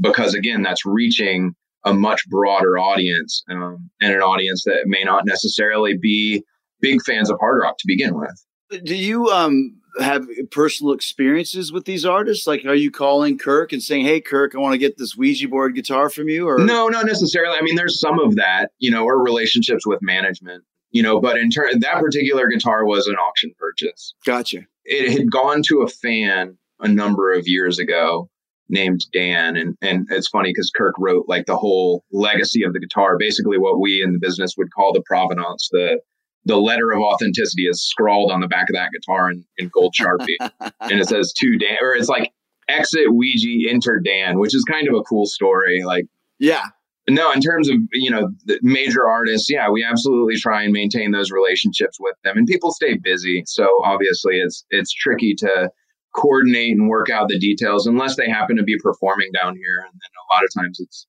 because 0.00 0.34
again, 0.34 0.62
that's 0.62 0.84
reaching 0.84 1.54
a 1.84 1.94
much 1.94 2.26
broader 2.28 2.78
audience 2.78 3.42
um, 3.50 3.90
and 4.00 4.12
an 4.12 4.20
audience 4.20 4.64
that 4.64 4.84
may 4.86 5.04
not 5.04 5.24
necessarily 5.26 5.96
be 5.96 6.42
big 6.80 7.02
fans 7.02 7.30
of 7.30 7.38
hard 7.40 7.60
rock 7.62 7.76
to 7.78 7.84
begin 7.86 8.18
with. 8.18 8.82
Do 8.84 8.96
you 8.96 9.28
um 9.28 9.76
have 10.00 10.26
personal 10.50 10.92
experiences 10.92 11.72
with 11.72 11.84
these 11.84 12.04
artists? 12.04 12.46
Like, 12.46 12.64
are 12.64 12.74
you 12.74 12.90
calling 12.90 13.38
Kirk 13.38 13.72
and 13.72 13.82
saying, 13.82 14.04
"Hey, 14.04 14.20
Kirk, 14.20 14.54
I 14.54 14.58
want 14.58 14.72
to 14.72 14.78
get 14.78 14.98
this 14.98 15.16
Ouija 15.16 15.48
board 15.48 15.74
guitar 15.74 16.08
from 16.10 16.28
you"? 16.28 16.48
Or 16.48 16.58
No, 16.58 16.88
not 16.88 17.06
necessarily. 17.06 17.56
I 17.58 17.62
mean, 17.62 17.76
there's 17.76 18.00
some 18.00 18.18
of 18.18 18.36
that, 18.36 18.70
you 18.78 18.90
know, 18.90 19.04
or 19.04 19.22
relationships 19.22 19.86
with 19.86 20.00
management, 20.02 20.64
you 20.90 21.02
know, 21.02 21.20
but 21.20 21.36
in 21.36 21.50
turn, 21.50 21.78
that 21.80 22.00
particular 22.00 22.48
guitar 22.48 22.84
was 22.84 23.06
an 23.06 23.16
auction 23.16 23.52
purchase. 23.58 24.14
Gotcha. 24.24 24.62
It 24.84 25.12
had 25.12 25.30
gone 25.30 25.62
to 25.68 25.82
a 25.82 25.88
fan 25.88 26.58
a 26.80 26.88
number 26.88 27.32
of 27.32 27.46
years 27.46 27.78
ago 27.78 28.28
named 28.68 29.06
Dan. 29.12 29.56
And, 29.56 29.76
and 29.82 30.06
it's 30.10 30.28
funny 30.28 30.50
because 30.50 30.70
Kirk 30.74 30.94
wrote 30.98 31.26
like 31.28 31.46
the 31.46 31.56
whole 31.56 32.04
legacy 32.12 32.62
of 32.62 32.72
the 32.72 32.80
guitar, 32.80 33.16
basically 33.18 33.58
what 33.58 33.80
we 33.80 34.02
in 34.02 34.12
the 34.12 34.18
business 34.18 34.54
would 34.56 34.72
call 34.72 34.92
the 34.92 35.02
provenance, 35.06 35.68
the, 35.72 36.00
the 36.44 36.56
letter 36.56 36.90
of 36.92 37.00
authenticity 37.00 37.64
is 37.66 37.82
scrawled 37.82 38.30
on 38.30 38.40
the 38.40 38.48
back 38.48 38.68
of 38.68 38.74
that 38.74 38.90
guitar 38.92 39.30
in, 39.30 39.44
in 39.58 39.68
gold 39.72 39.94
sharpie 39.98 40.36
and 40.80 41.00
it 41.00 41.08
says 41.08 41.32
to 41.38 41.56
Dan, 41.58 41.78
or 41.80 41.94
it's 41.94 42.08
like 42.08 42.32
exit 42.68 43.12
Ouija, 43.14 43.70
enter 43.70 44.00
Dan, 44.04 44.38
which 44.38 44.54
is 44.54 44.64
kind 44.64 44.88
of 44.88 44.94
a 44.94 45.02
cool 45.02 45.26
story. 45.26 45.82
Like, 45.84 46.06
Yeah. 46.38 46.64
no, 47.08 47.30
in 47.32 47.40
terms 47.40 47.68
of 47.68 47.76
you 47.92 48.10
know 48.10 48.30
the 48.46 48.58
major 48.62 49.06
artists, 49.08 49.50
yeah, 49.50 49.68
we 49.70 49.84
absolutely 49.84 50.36
try 50.36 50.62
and 50.62 50.72
maintain 50.72 51.10
those 51.12 51.30
relationships 51.30 51.98
with 52.00 52.16
them, 52.24 52.36
and 52.38 52.46
people 52.46 52.72
stay 52.72 52.94
busy. 52.96 53.42
So 53.46 53.68
obviously, 53.84 54.36
it's 54.38 54.64
it's 54.70 54.92
tricky 54.92 55.34
to 55.38 55.70
coordinate 56.14 56.72
and 56.78 56.88
work 56.88 57.10
out 57.10 57.28
the 57.28 57.38
details 57.38 57.86
unless 57.86 58.16
they 58.16 58.28
happen 58.28 58.56
to 58.56 58.62
be 58.62 58.78
performing 58.82 59.30
down 59.32 59.56
here. 59.56 59.78
And 59.80 59.92
then 59.92 60.10
a 60.30 60.34
lot 60.34 60.44
of 60.44 60.50
times, 60.62 60.78
it's 60.80 61.06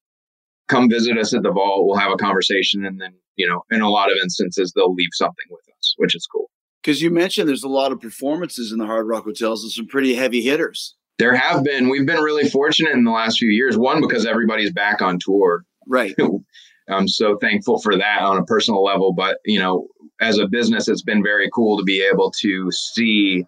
come 0.67 0.89
visit 0.89 1.17
us 1.17 1.33
at 1.33 1.43
the 1.43 1.51
vault. 1.51 1.85
We'll 1.85 1.97
have 1.99 2.11
a 2.11 2.17
conversation, 2.17 2.85
and 2.85 2.99
then 2.99 3.13
you 3.35 3.47
know, 3.47 3.63
in 3.71 3.81
a 3.81 3.89
lot 3.89 4.11
of 4.11 4.17
instances, 4.21 4.73
they'll 4.75 4.93
leave 4.93 5.09
something 5.13 5.45
with 5.49 5.63
us, 5.77 5.93
which 5.97 6.15
is 6.15 6.27
cool. 6.31 6.49
Because 6.81 7.01
you 7.01 7.09
mentioned 7.09 7.49
there's 7.49 7.63
a 7.63 7.69
lot 7.69 7.91
of 7.91 7.99
performances 7.99 8.71
in 8.71 8.77
the 8.77 8.85
Hard 8.85 9.07
Rock 9.07 9.23
hotels 9.23 9.63
and 9.63 9.71
some 9.71 9.87
pretty 9.87 10.15
heavy 10.15 10.41
hitters. 10.41 10.95
There 11.17 11.35
have 11.35 11.63
been. 11.63 11.89
We've 11.89 12.05
been 12.05 12.21
really 12.21 12.49
fortunate 12.49 12.93
in 12.93 13.05
the 13.05 13.11
last 13.11 13.39
few 13.39 13.49
years. 13.49 13.77
One 13.77 14.01
because 14.01 14.25
everybody's 14.25 14.71
back 14.71 15.01
on 15.01 15.17
tour. 15.19 15.63
Right. 15.87 16.15
I'm 16.89 17.07
so 17.07 17.37
thankful 17.41 17.79
for 17.79 17.97
that 17.97 18.21
on 18.21 18.37
a 18.37 18.43
personal 18.43 18.83
level. 18.83 19.13
But, 19.13 19.37
you 19.45 19.59
know, 19.59 19.87
as 20.21 20.37
a 20.37 20.47
business, 20.47 20.87
it's 20.87 21.01
been 21.01 21.23
very 21.23 21.49
cool 21.53 21.77
to 21.77 21.83
be 21.83 22.03
able 22.03 22.31
to 22.41 22.69
see 22.71 23.45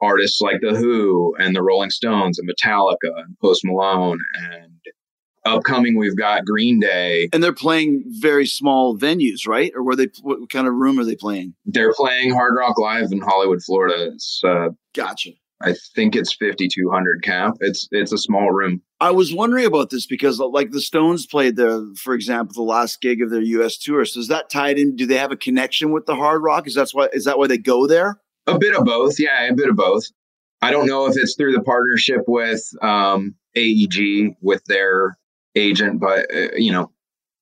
artists 0.00 0.40
like 0.40 0.60
The 0.60 0.76
Who 0.76 1.34
and 1.38 1.56
the 1.56 1.62
Rolling 1.62 1.90
Stones 1.90 2.38
and 2.38 2.48
Metallica 2.48 3.16
and 3.16 3.38
Post 3.40 3.62
Malone. 3.64 4.18
And 4.52 4.72
upcoming, 5.48 5.96
we've 5.96 6.16
got 6.16 6.44
Green 6.44 6.80
Day. 6.80 7.28
And 7.32 7.42
they're 7.42 7.52
playing 7.52 8.04
very 8.06 8.46
small 8.46 8.96
venues, 8.96 9.46
right? 9.46 9.72
Or 9.74 9.82
were 9.82 9.96
they? 9.96 10.08
What 10.22 10.50
kind 10.50 10.66
of 10.66 10.74
room 10.74 10.98
are 10.98 11.04
they 11.04 11.16
playing? 11.16 11.54
They're 11.64 11.94
playing 11.94 12.32
Hard 12.32 12.54
Rock 12.56 12.78
Live 12.78 13.12
in 13.12 13.20
Hollywood, 13.20 13.62
Florida. 13.62 14.10
It's, 14.12 14.42
uh, 14.44 14.68
Gotcha. 14.94 15.30
I 15.60 15.74
think 15.94 16.14
it's 16.14 16.32
5,200 16.32 17.22
cap. 17.22 17.54
It's 17.60 17.88
it's 17.90 18.12
a 18.12 18.18
small 18.18 18.52
room. 18.52 18.80
I 19.00 19.10
was 19.10 19.34
wondering 19.34 19.66
about 19.66 19.90
this 19.90 20.06
because, 20.06 20.38
like, 20.38 20.70
the 20.70 20.80
Stones 20.80 21.26
played 21.26 21.56
there, 21.56 21.80
for 21.96 22.14
example, 22.14 22.54
the 22.54 22.70
last 22.70 23.00
gig 23.00 23.22
of 23.22 23.30
their 23.30 23.40
U.S. 23.40 23.76
tour. 23.76 24.04
So 24.04 24.20
is 24.20 24.28
that 24.28 24.50
tied 24.50 24.78
in? 24.78 24.94
Do 24.94 25.06
they 25.06 25.16
have 25.16 25.32
a 25.32 25.36
connection 25.36 25.90
with 25.90 26.06
the 26.06 26.14
Hard 26.14 26.42
Rock? 26.42 26.66
Is 26.66 26.74
that's 26.74 26.94
why? 26.94 27.08
Is 27.12 27.24
that 27.24 27.38
why 27.38 27.48
they 27.48 27.58
go 27.58 27.86
there? 27.86 28.20
A 28.46 28.58
bit 28.58 28.76
of 28.76 28.84
both. 28.84 29.18
Yeah, 29.18 29.48
a 29.48 29.54
bit 29.54 29.68
of 29.68 29.76
both. 29.76 30.04
I 30.62 30.70
don't 30.70 30.86
know 30.86 31.06
if 31.06 31.14
it's 31.16 31.36
through 31.36 31.52
the 31.52 31.62
partnership 31.62 32.22
with 32.26 32.62
um, 32.82 33.34
AEG 33.56 34.36
with 34.40 34.64
their 34.64 35.16
agent, 35.58 36.00
but 36.00 36.26
uh, 36.34 36.54
you 36.56 36.72
know, 36.72 36.90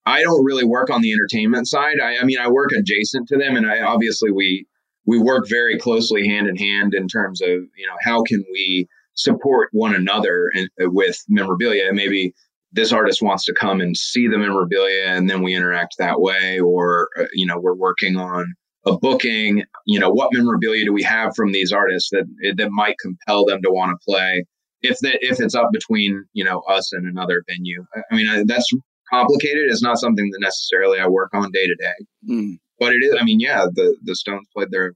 I 0.04 0.22
don't 0.22 0.44
really 0.44 0.64
work 0.64 0.90
on 0.90 1.02
the 1.02 1.12
entertainment 1.12 1.68
side. 1.68 1.96
I, 2.02 2.18
I 2.18 2.24
mean, 2.24 2.38
I 2.38 2.48
work 2.48 2.70
adjacent 2.72 3.28
to 3.28 3.36
them, 3.36 3.56
and 3.56 3.66
I 3.66 3.80
obviously 3.80 4.30
we 4.30 4.66
we 5.04 5.18
work 5.18 5.48
very 5.48 5.78
closely 5.78 6.26
hand 6.26 6.48
in 6.48 6.56
hand 6.56 6.94
in 6.94 7.08
terms 7.08 7.40
of 7.40 7.48
you 7.48 7.86
know 7.86 7.96
how 8.02 8.22
can 8.22 8.44
we 8.52 8.88
support 9.14 9.68
one 9.72 9.94
another 9.94 10.50
and 10.54 10.68
with 10.78 11.22
memorabilia. 11.28 11.92
Maybe 11.92 12.34
this 12.72 12.92
artist 12.92 13.22
wants 13.22 13.44
to 13.46 13.54
come 13.54 13.80
and 13.80 13.96
see 13.96 14.28
the 14.28 14.38
memorabilia 14.38 15.06
and 15.06 15.30
then 15.30 15.42
we 15.42 15.54
interact 15.54 15.96
that 15.98 16.20
way 16.20 16.60
or 16.60 17.08
uh, 17.18 17.24
you 17.32 17.46
know 17.46 17.58
we're 17.58 17.74
working 17.74 18.16
on 18.16 18.54
a 18.86 18.96
booking 18.98 19.64
you 19.86 19.98
know 19.98 20.10
what 20.10 20.32
memorabilia 20.32 20.84
do 20.84 20.92
we 20.92 21.02
have 21.02 21.34
from 21.34 21.52
these 21.52 21.72
artists 21.72 22.10
that 22.10 22.24
that 22.56 22.70
might 22.70 22.98
compel 22.98 23.44
them 23.44 23.62
to 23.62 23.70
want 23.70 23.90
to 23.90 24.04
play 24.04 24.44
if 24.86 24.98
that 25.00 25.18
if 25.20 25.40
it's 25.40 25.54
up 25.54 25.68
between 25.72 26.24
you 26.32 26.44
know 26.44 26.60
us 26.68 26.92
and 26.92 27.06
another 27.06 27.42
venue 27.48 27.84
i 28.10 28.14
mean 28.16 28.46
that's 28.46 28.68
complicated 29.10 29.64
it's 29.70 29.82
not 29.82 29.98
something 29.98 30.28
that 30.32 30.38
necessarily 30.40 30.98
i 31.00 31.06
work 31.06 31.30
on 31.32 31.50
day 31.52 31.66
to 31.66 31.74
day 31.78 32.06
Mm. 32.30 32.58
but 32.80 32.92
it 32.92 33.02
is 33.02 33.14
i 33.20 33.24
mean 33.24 33.40
yeah 33.40 33.66
the 33.72 33.96
the 34.04 34.14
stones 34.16 34.46
played 34.54 34.70
their 34.70 34.94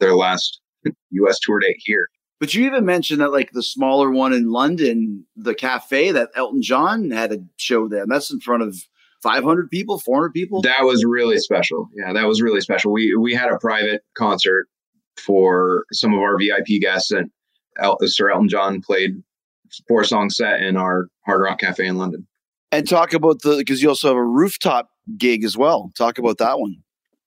their 0.00 0.14
last 0.14 0.60
us 1.28 1.38
tour 1.42 1.58
date 1.60 1.76
here 1.78 2.08
But 2.40 2.54
you 2.54 2.66
even 2.66 2.84
mentioned 2.84 3.20
that 3.20 3.32
like 3.32 3.50
the 3.52 3.62
smaller 3.62 4.10
one 4.10 4.32
in 4.32 4.50
London, 4.50 5.26
the 5.34 5.54
cafe 5.54 6.12
that 6.12 6.28
Elton 6.36 6.62
John 6.62 7.10
had 7.10 7.32
a 7.32 7.38
show 7.56 7.88
there. 7.88 8.02
And 8.04 8.12
that's 8.12 8.30
in 8.30 8.38
front 8.40 8.62
of 8.62 8.76
500 9.24 9.68
people, 9.70 9.98
400 9.98 10.32
people. 10.32 10.62
That 10.62 10.84
was 10.84 11.04
really 11.04 11.38
special. 11.38 11.88
Yeah, 11.96 12.12
that 12.12 12.28
was 12.28 12.40
really 12.40 12.60
special. 12.60 12.92
We 12.92 13.16
we 13.16 13.34
had 13.34 13.50
a 13.50 13.58
private 13.58 14.02
concert 14.16 14.68
for 15.26 15.84
some 15.92 16.14
of 16.14 16.20
our 16.20 16.38
VIP 16.38 16.80
guests, 16.80 17.10
and 17.10 17.28
El- 17.78 17.98
Sir 18.02 18.30
Elton 18.30 18.48
John 18.48 18.80
played 18.80 19.22
four 19.86 20.04
song 20.04 20.30
set 20.30 20.60
in 20.62 20.76
our 20.76 21.06
Hard 21.26 21.42
Rock 21.42 21.60
Cafe 21.60 21.86
in 21.86 21.96
London. 21.98 22.26
and 22.72 22.88
talk 22.88 23.12
about 23.12 23.42
the, 23.42 23.56
because 23.58 23.82
you 23.82 23.88
also 23.88 24.08
have 24.08 24.16
a 24.16 24.24
rooftop 24.24 24.88
gig 25.16 25.44
as 25.44 25.56
well. 25.56 25.90
Talk 25.96 26.18
about 26.18 26.38
that 26.38 26.58
one. 26.58 26.76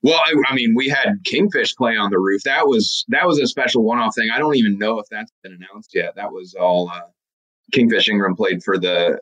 Well, 0.03 0.19
I, 0.19 0.33
I 0.47 0.55
mean, 0.55 0.73
we 0.75 0.89
had 0.89 1.19
Kingfish 1.25 1.75
play 1.75 1.95
on 1.95 2.09
the 2.09 2.17
roof. 2.17 2.41
That 2.43 2.65
was 2.67 3.05
that 3.09 3.27
was 3.27 3.39
a 3.39 3.45
special 3.45 3.83
one 3.83 3.99
off 3.99 4.15
thing. 4.15 4.29
I 4.33 4.39
don't 4.39 4.55
even 4.55 4.79
know 4.79 4.97
if 4.99 5.05
that's 5.11 5.31
been 5.43 5.53
announced 5.53 5.91
yet. 5.93 6.15
That 6.15 6.31
was 6.31 6.55
all 6.59 6.89
uh, 6.89 7.01
Kingfish 7.71 8.09
Ingram 8.09 8.35
played 8.35 8.63
for 8.63 8.79
the 8.79 9.19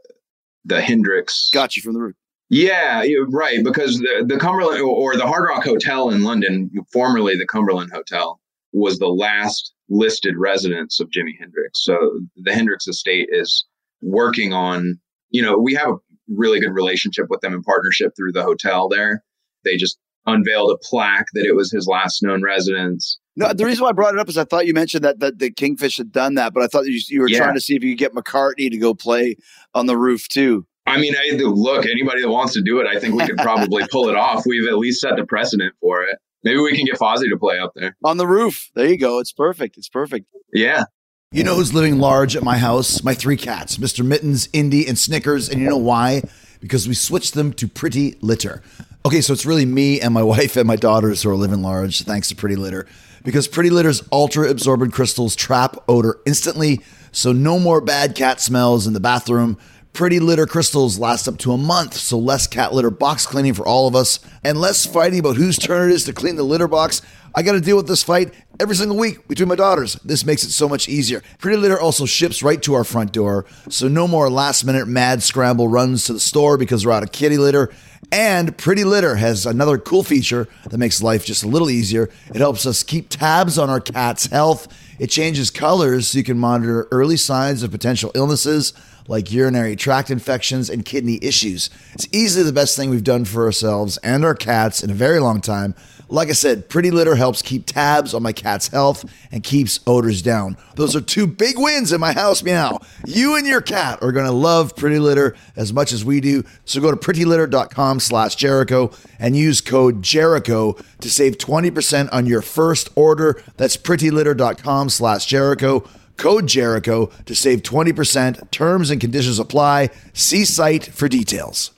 the 0.64 0.82
Hendrix. 0.82 1.50
Got 1.54 1.76
you 1.76 1.82
from 1.82 1.94
the 1.94 2.00
roof. 2.00 2.16
Yeah, 2.50 3.04
right. 3.30 3.62
Because 3.64 4.00
the 4.00 4.24
the 4.26 4.38
Cumberland 4.38 4.82
or 4.82 5.18
the 5.18 5.28
Hard 5.28 5.50
Rock 5.50 5.66
Hotel 5.66 6.10
in 6.12 6.24
London, 6.24 6.72
formerly 6.94 7.36
the 7.36 7.46
Cumberland 7.46 7.92
Hotel, 7.94 8.40
was 8.72 9.00
the 9.00 9.08
last 9.08 9.74
listed 9.90 10.36
residence 10.38 11.00
of 11.00 11.10
Jimi 11.10 11.32
Hendrix. 11.40 11.84
So 11.84 11.98
the 12.38 12.54
Hendrix 12.54 12.88
estate 12.88 13.30
is 13.32 13.66
working 14.02 14.54
on. 14.54 15.00
You 15.32 15.42
know, 15.42 15.58
we 15.58 15.74
have 15.76 15.90
a 15.90 15.96
really 16.28 16.60
good 16.60 16.74
relationship 16.74 17.26
with 17.30 17.42
them 17.42 17.54
in 17.54 17.62
partnership 17.64 18.14
through 18.16 18.32
the 18.34 18.44
hotel 18.44 18.88
there. 18.90 19.24
They 19.66 19.76
just 19.78 19.98
unveiled 20.26 20.72
a 20.72 20.78
plaque 20.84 21.28
that 21.34 21.46
it 21.46 21.56
was 21.56 21.72
his 21.72 21.88
last 21.88 22.22
known 22.24 22.44
residence. 22.44 23.20
No, 23.36 23.54
the 23.54 23.66
reason 23.66 23.84
why 23.84 23.90
I 23.90 23.94
brought 23.94 24.14
it 24.14 24.20
up 24.20 24.28
is 24.30 24.38
I 24.38 24.44
thought 24.44 24.68
you 24.68 24.74
mentioned 24.74 25.04
that 25.04 25.20
that 25.20 25.40
the 25.40 25.50
Kingfish 25.52 25.98
had 25.98 26.12
done 26.12 26.36
that, 26.36 26.54
but 26.54 26.62
I 26.64 26.68
thought 26.68 26.86
you, 26.86 27.00
you 27.08 27.22
were 27.22 27.30
Yeah. 27.30 27.40
trying 27.40 27.56
to 27.56 27.62
see 27.62 27.76
if 27.76 27.84
you 27.84 27.92
could 27.92 28.00
get 28.00 28.14
McCartney 28.14 28.70
to 28.70 28.78
go 28.78 28.94
play 28.94 29.36
on 29.74 29.86
the 29.86 29.98
roof 29.98 30.28
too. 30.28 30.66
I 30.86 31.00
mean, 31.00 31.14
I, 31.16 31.36
look, 31.36 31.86
anybody 31.86 32.24
that 32.24 32.30
wants 32.30 32.54
to 32.54 32.62
do 32.64 32.80
it, 32.80 32.88
I 32.88 33.00
think 33.00 33.14
we 33.14 33.26
could 33.26 33.38
probably 33.38 33.86
pull 33.92 34.10
it 34.10 34.16
off. 34.16 34.44
We've 34.48 34.68
at 34.68 34.78
least 34.80 35.02
set 35.02 35.16
the 35.18 35.26
precedent 35.26 35.76
for 35.80 36.02
it. 36.04 36.18
Maybe 36.44 36.60
we 36.60 36.76
can 36.76 36.86
get 36.86 36.96
Fozzy 36.96 37.30
to 37.30 37.38
play 37.38 37.60
up 37.60 37.74
there. 37.76 37.98
On 38.04 38.18
the 38.18 38.28
roof. 38.28 38.70
There 38.76 38.88
you 38.88 38.98
go. 38.98 39.20
It's 39.20 39.34
perfect. 39.34 39.78
It's 39.78 39.90
perfect. 39.90 40.28
Yeah. 40.54 40.86
You 41.32 41.44
know 41.44 41.56
who's 41.56 41.74
living 41.74 42.00
large 42.00 42.36
at 42.36 42.44
my 42.44 42.58
house? 42.58 43.04
My 43.04 43.14
three 43.14 43.38
cats, 43.38 43.78
Mr. 43.78 44.04
Mittens, 44.06 44.50
Indy, 44.52 44.88
and 44.88 44.98
Snickers. 44.98 45.50
And 45.50 45.62
you 45.62 45.70
know 45.70 45.78
why? 45.78 46.24
Because 46.60 46.88
we 46.88 46.96
switched 46.96 47.36
them 47.36 47.54
to 47.54 47.68
Pretty 47.68 48.18
Litter. 48.22 48.64
Okay, 49.06 49.22
so 49.22 49.34
it's 49.34 49.46
really 49.46 49.66
me 49.66 50.02
and 50.02 50.14
my 50.14 50.24
wife 50.36 50.58
and 50.58 50.68
my 50.68 50.76
daughters 50.76 51.22
who 51.22 51.30
are 51.30 51.36
living 51.36 51.62
large, 51.62 52.02
thanks 52.02 52.30
to 52.30 52.36
Pretty 52.36 52.56
Litter. 52.56 52.88
Because 53.24 53.48
Pretty 53.48 53.70
Litter's 53.70 54.02
ultra 54.12 54.50
absorbent 54.50 54.94
crystals 54.94 55.36
trap 55.36 55.76
odor 55.88 56.20
instantly, 56.26 56.82
so 57.12 57.32
no 57.32 57.60
more 57.60 57.82
bad 57.82 58.16
cat 58.16 58.42
smells 58.42 58.88
in 58.88 58.94
the 58.94 59.00
bathroom. 59.00 59.58
Pretty 60.00 60.22
litter 60.22 60.46
crystals 60.46 60.98
last 60.98 61.28
up 61.28 61.38
to 61.40 61.52
a 61.52 61.58
month, 61.58 61.94
so 61.94 62.18
less 62.18 62.48
cat 62.48 62.74
litter 62.74 62.90
box 62.90 63.26
cleaning 63.26 63.54
for 63.54 63.68
all 63.68 63.86
of 63.86 63.98
us, 63.98 64.22
and 64.46 64.58
less 64.58 64.86
fighting 64.86 65.20
about 65.20 65.36
whose 65.36 65.58
turn 65.58 65.90
it 65.90 65.94
is 65.94 66.06
to 66.06 66.14
clean 66.14 66.38
the 66.38 66.44
litter 66.44 66.70
box. 66.70 67.02
I 67.36 67.44
got 67.44 67.52
to 67.52 67.60
deal 67.60 67.76
with 67.76 67.90
this 67.90 68.02
fight 68.02 68.34
every 68.62 68.76
single 68.76 68.96
week 68.96 69.28
between 69.28 69.50
my 69.50 69.56
daughters. 69.56 69.96
This 69.96 70.26
makes 70.26 70.46
it 70.46 70.52
so 70.52 70.70
much 70.70 70.88
easier. 70.88 71.22
Pretty 71.40 71.58
Litter 71.58 71.78
also 71.78 72.06
ships 72.06 72.42
right 72.42 72.62
to 72.62 72.76
our 72.76 72.86
front 72.86 73.12
door, 73.12 73.46
so 73.68 73.90
no 73.90 74.08
more 74.08 74.30
last 74.30 74.64
minute 74.64 74.88
mad 74.88 75.22
scramble 75.22 75.68
runs 75.68 76.06
to 76.06 76.14
the 76.14 76.20
store 76.22 76.58
because 76.58 76.86
we're 76.86 76.94
out 76.94 77.04
of 77.04 77.12
kitty 77.12 77.38
litter. 77.38 77.70
And 78.10 78.58
Pretty 78.58 78.86
Litter 78.86 79.18
has 79.18 79.46
another 79.46 79.78
cool 79.78 80.04
feature 80.04 80.48
that 80.70 80.78
makes 80.78 81.04
life 81.04 81.26
just 81.26 81.44
a 81.44 81.50
little 81.50 81.70
easier. 81.70 82.10
It 82.30 82.38
helps 82.38 82.66
us 82.66 82.84
keep 82.84 83.10
tabs 83.10 83.58
on 83.58 83.70
our 83.70 83.82
cat's 83.82 84.28
health. 84.28 84.74
It 84.98 85.08
changes 85.08 85.52
colors 85.52 86.08
so 86.08 86.20
you 86.20 86.24
can 86.24 86.40
monitor 86.40 86.88
early 86.90 87.18
signs 87.18 87.64
of 87.64 87.72
potential 87.72 88.12
illnesses 88.16 88.72
like 89.10 89.32
urinary 89.32 89.76
tract 89.76 90.12
infections 90.12 90.70
and 90.70 90.86
kidney 90.86 91.20
issues. 91.22 91.70
It's 91.94 92.08
easily 92.14 92.46
the 92.46 92.54
best 92.54 92.78
thing 92.78 92.92
we've 92.92 93.04
done 93.04 93.26
for 93.26 93.44
ourselves 93.44 93.98
and 93.98 94.24
our 94.24 94.36
cats 94.36 94.84
in 94.84 94.92
a 94.92 94.94
very 94.94 95.20
long 95.20 95.42
time. 95.42 95.74
Like 96.12 96.30
I 96.30 96.34
said, 96.34 96.70
Pretty 96.70 96.90
Litter 96.90 97.16
helps 97.16 97.42
keep 97.42 97.66
tabs 97.66 98.14
on 98.14 98.24
my 98.24 98.34
cat's 98.34 98.68
health 98.68 99.06
and 99.32 99.44
keeps 99.44 99.80
odors 99.86 100.22
down. 100.24 100.58
Those 100.76 100.96
are 100.96 101.02
two 101.02 101.28
big 101.28 101.58
wins 101.58 101.92
in 101.92 102.00
my 102.00 102.14
house 102.14 102.42
meow. 102.42 102.80
You 103.06 103.36
and 103.36 103.46
your 103.46 103.62
cat 103.62 104.00
are 104.02 104.12
gonna 104.12 104.32
love 104.32 104.76
Pretty 104.76 104.98
Litter 104.98 105.36
as 105.56 105.72
much 105.74 105.92
as 105.92 106.06
we 106.06 106.20
do. 106.20 106.44
So 106.66 106.82
go 106.82 106.90
to 106.90 106.98
prettylitter.com 106.98 108.00
slash 108.00 108.36
Jericho 108.36 108.92
and 109.20 109.36
use 109.36 109.62
code 109.62 110.02
Jericho 110.02 110.78
to 111.02 111.10
save 111.10 111.38
20% 111.38 112.10
on 112.12 112.26
your 112.26 112.42
first 112.42 112.90
order. 112.96 113.42
That's 113.58 113.78
prettylitter.com 113.78 114.90
slash 114.90 115.26
Jericho. 115.28 115.88
Code 116.20 116.48
Jericho 116.48 117.08
to 117.26 117.34
save 117.34 117.64
20%. 117.64 118.52
Terms 118.52 118.92
and 118.92 119.02
conditions 119.02 119.40
apply. 119.40 119.90
See 120.14 120.46
site 120.46 120.86
for 120.86 121.08
details. 121.08 121.72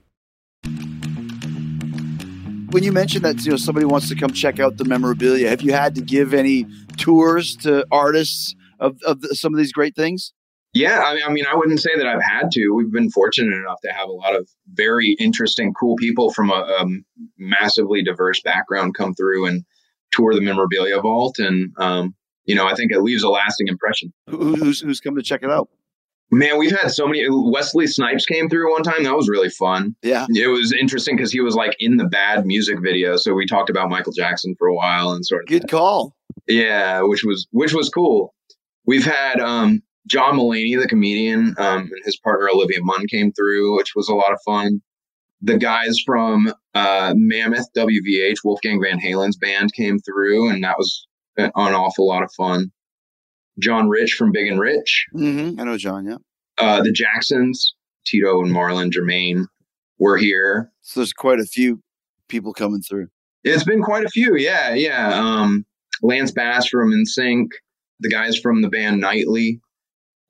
When 2.71 2.83
you 2.83 2.91
mentioned 2.91 3.23
that 3.23 3.43
you 3.45 3.51
know 3.51 3.57
somebody 3.57 3.85
wants 3.85 4.09
to 4.09 4.15
come 4.15 4.31
check 4.31 4.59
out 4.59 4.77
the 4.77 4.85
memorabilia, 4.85 5.49
have 5.49 5.61
you 5.61 5.73
had 5.73 5.93
to 5.95 6.01
give 6.01 6.33
any 6.33 6.65
tours 6.97 7.55
to 7.57 7.85
artists 7.91 8.55
of, 8.79 8.97
of 9.05 9.21
the, 9.21 9.35
some 9.35 9.53
of 9.53 9.57
these 9.57 9.71
great 9.71 9.95
things? 9.95 10.33
Yeah, 10.73 11.03
I 11.03 11.15
mean, 11.15 11.23
I 11.25 11.29
mean, 11.31 11.45
I 11.45 11.55
wouldn't 11.55 11.81
say 11.81 11.89
that 11.97 12.07
I've 12.07 12.23
had 12.23 12.49
to. 12.51 12.69
We've 12.69 12.91
been 12.91 13.11
fortunate 13.11 13.53
enough 13.53 13.81
to 13.83 13.91
have 13.91 14.07
a 14.07 14.13
lot 14.13 14.37
of 14.37 14.49
very 14.73 15.17
interesting, 15.19 15.73
cool 15.73 15.97
people 15.97 16.31
from 16.31 16.49
a, 16.49 16.53
a 16.53 16.85
massively 17.37 18.03
diverse 18.03 18.41
background 18.41 18.95
come 18.95 19.13
through 19.13 19.47
and 19.47 19.65
tour 20.13 20.33
the 20.33 20.41
memorabilia 20.41 20.99
vault, 21.01 21.39
and 21.39 21.73
um, 21.77 22.15
you 22.45 22.55
know, 22.55 22.67
I 22.67 22.75
think 22.75 22.91
it 22.91 23.01
leaves 23.01 23.23
a 23.23 23.29
lasting 23.29 23.67
impression. 23.67 24.13
Who's 24.27 24.81
who's 24.81 24.99
come 24.99 25.15
to 25.15 25.21
check 25.23 25.43
it 25.43 25.49
out? 25.49 25.69
Man, 26.33 26.57
we've 26.57 26.71
had 26.71 26.91
so 26.91 27.05
many. 27.07 27.25
Wesley 27.29 27.87
Snipes 27.87 28.25
came 28.25 28.47
through 28.47 28.71
one 28.71 28.83
time. 28.83 29.03
That 29.03 29.15
was 29.17 29.27
really 29.27 29.49
fun. 29.49 29.95
Yeah, 30.01 30.25
It 30.33 30.47
was 30.47 30.71
interesting 30.71 31.17
because 31.17 31.31
he 31.33 31.41
was 31.41 31.55
like 31.55 31.75
in 31.79 31.97
the 31.97 32.05
bad 32.05 32.45
music 32.45 32.77
video. 32.81 33.17
So 33.17 33.33
we 33.33 33.45
talked 33.45 33.69
about 33.69 33.89
Michael 33.89 34.13
Jackson 34.13 34.55
for 34.57 34.67
a 34.67 34.73
while 34.73 35.11
and 35.11 35.25
sort 35.25 35.43
of 35.43 35.49
good 35.49 35.67
call. 35.69 36.15
Yeah, 36.47 37.01
which 37.01 37.23
was 37.25 37.47
which 37.51 37.73
was 37.73 37.89
cool. 37.89 38.33
We've 38.85 39.03
had 39.05 39.41
um, 39.41 39.81
John 40.07 40.35
Mulaney, 40.37 40.79
the 40.79 40.87
comedian, 40.87 41.53
um, 41.57 41.81
and 41.81 42.05
his 42.05 42.17
partner 42.17 42.47
Olivia 42.49 42.79
Munn 42.81 43.07
came 43.07 43.33
through, 43.33 43.75
which 43.75 43.91
was 43.93 44.07
a 44.07 44.15
lot 44.15 44.31
of 44.31 44.39
fun. 44.45 44.81
The 45.41 45.57
guys 45.57 45.97
from 46.05 46.53
uh, 46.75 47.13
Mammoth 47.15 47.67
WVH, 47.75 48.37
Wolfgang 48.45 48.81
Van 48.81 48.99
Halen's 48.99 49.37
band, 49.37 49.73
came 49.73 49.99
through, 49.99 50.49
and 50.49 50.63
that 50.63 50.77
was 50.77 51.07
an 51.37 51.51
awful 51.55 52.07
lot 52.07 52.23
of 52.23 52.31
fun. 52.33 52.71
John 53.59 53.89
Rich 53.89 54.13
from 54.13 54.31
Big 54.31 54.47
and 54.47 54.59
Rich, 54.59 55.07
hmm 55.13 55.51
I 55.59 55.63
know 55.65 55.77
John. 55.77 56.05
Yeah, 56.05 56.17
uh, 56.57 56.81
the 56.81 56.91
Jacksons, 56.91 57.73
Tito 58.05 58.41
and 58.41 58.51
Marlon 58.51 58.91
Jermaine 58.91 59.45
were 59.99 60.17
here. 60.17 60.71
so 60.81 60.99
there's 61.01 61.13
quite 61.13 61.39
a 61.39 61.45
few 61.45 61.81
people 62.27 62.53
coming 62.53 62.81
through. 62.81 63.07
It's 63.43 63.63
been 63.63 63.81
quite 63.83 64.05
a 64.05 64.09
few. 64.09 64.35
Yeah, 64.37 64.73
yeah. 64.73 65.13
Um, 65.13 65.65
Lance 66.01 66.31
Bass 66.31 66.67
from 66.67 66.91
NSYNC, 66.91 67.47
the 67.99 68.09
guys 68.09 68.37
from 68.39 68.61
the 68.61 68.69
band 68.69 69.01
Nightly, 69.01 69.59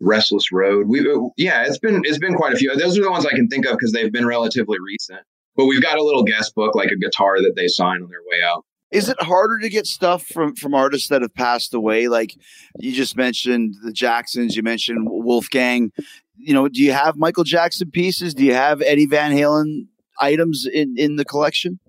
Restless 0.02 0.52
Road. 0.52 0.88
We, 0.88 1.00
yeah, 1.38 1.64
it's 1.66 1.78
been 1.78 2.02
it's 2.06 2.18
been 2.18 2.34
quite 2.36 2.54
a 2.54 2.58
few. 2.58 2.76
Those 2.76 2.98
are 2.98 3.04
the 3.04 3.12
ones 3.12 3.26
I 3.26 3.36
can 3.36 3.48
think 3.48 3.66
of 3.66 3.74
because 3.74 3.92
they've 3.92 4.12
been 4.12 4.26
relatively 4.26 4.78
recent. 4.86 5.20
But 5.56 5.66
we've 5.66 5.82
got 5.82 5.98
a 6.00 6.04
little 6.04 6.24
guest 6.24 6.56
book, 6.56 6.74
like 6.76 6.90
a 6.90 6.98
guitar 6.98 7.38
that 7.42 7.54
they 7.56 7.68
sign 7.68 8.02
on 8.02 8.10
their 8.10 8.22
way 8.30 8.42
out. 8.44 8.66
Is 8.91 9.08
it 9.08 9.21
harder 9.21 9.60
to 9.60 9.69
get 9.69 9.88
stuff 9.88 10.25
from 10.25 10.56
from 10.56 10.73
artists 10.73 11.08
that 11.10 11.21
have 11.21 11.34
passed 11.34 11.73
away? 11.73 12.08
Like 12.08 12.36
you 12.77 12.91
just 12.91 13.15
mentioned 13.15 13.75
the 13.84 13.93
Jacksons, 13.93 14.56
you 14.56 14.63
mentioned 14.63 15.08
Wolfgang. 15.10 15.91
You 16.36 16.54
know, 16.54 16.67
do 16.67 16.82
you 16.82 16.91
have 16.91 17.15
Michael 17.15 17.43
Jackson 17.43 17.89
pieces? 17.89 18.34
Do 18.34 18.43
you 18.43 18.54
have 18.54 18.82
Eddie 18.82 19.06
Van 19.06 19.32
Halen 19.32 19.88
items 20.19 20.65
in 20.65 20.95
in 20.97 21.15
the 21.15 21.25
collection? 21.25 21.80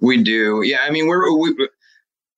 We 0.00 0.20
do, 0.20 0.62
yeah. 0.64 0.78
I 0.82 0.90
mean, 0.90 1.06
we're 1.06 1.32
we, 1.38 1.54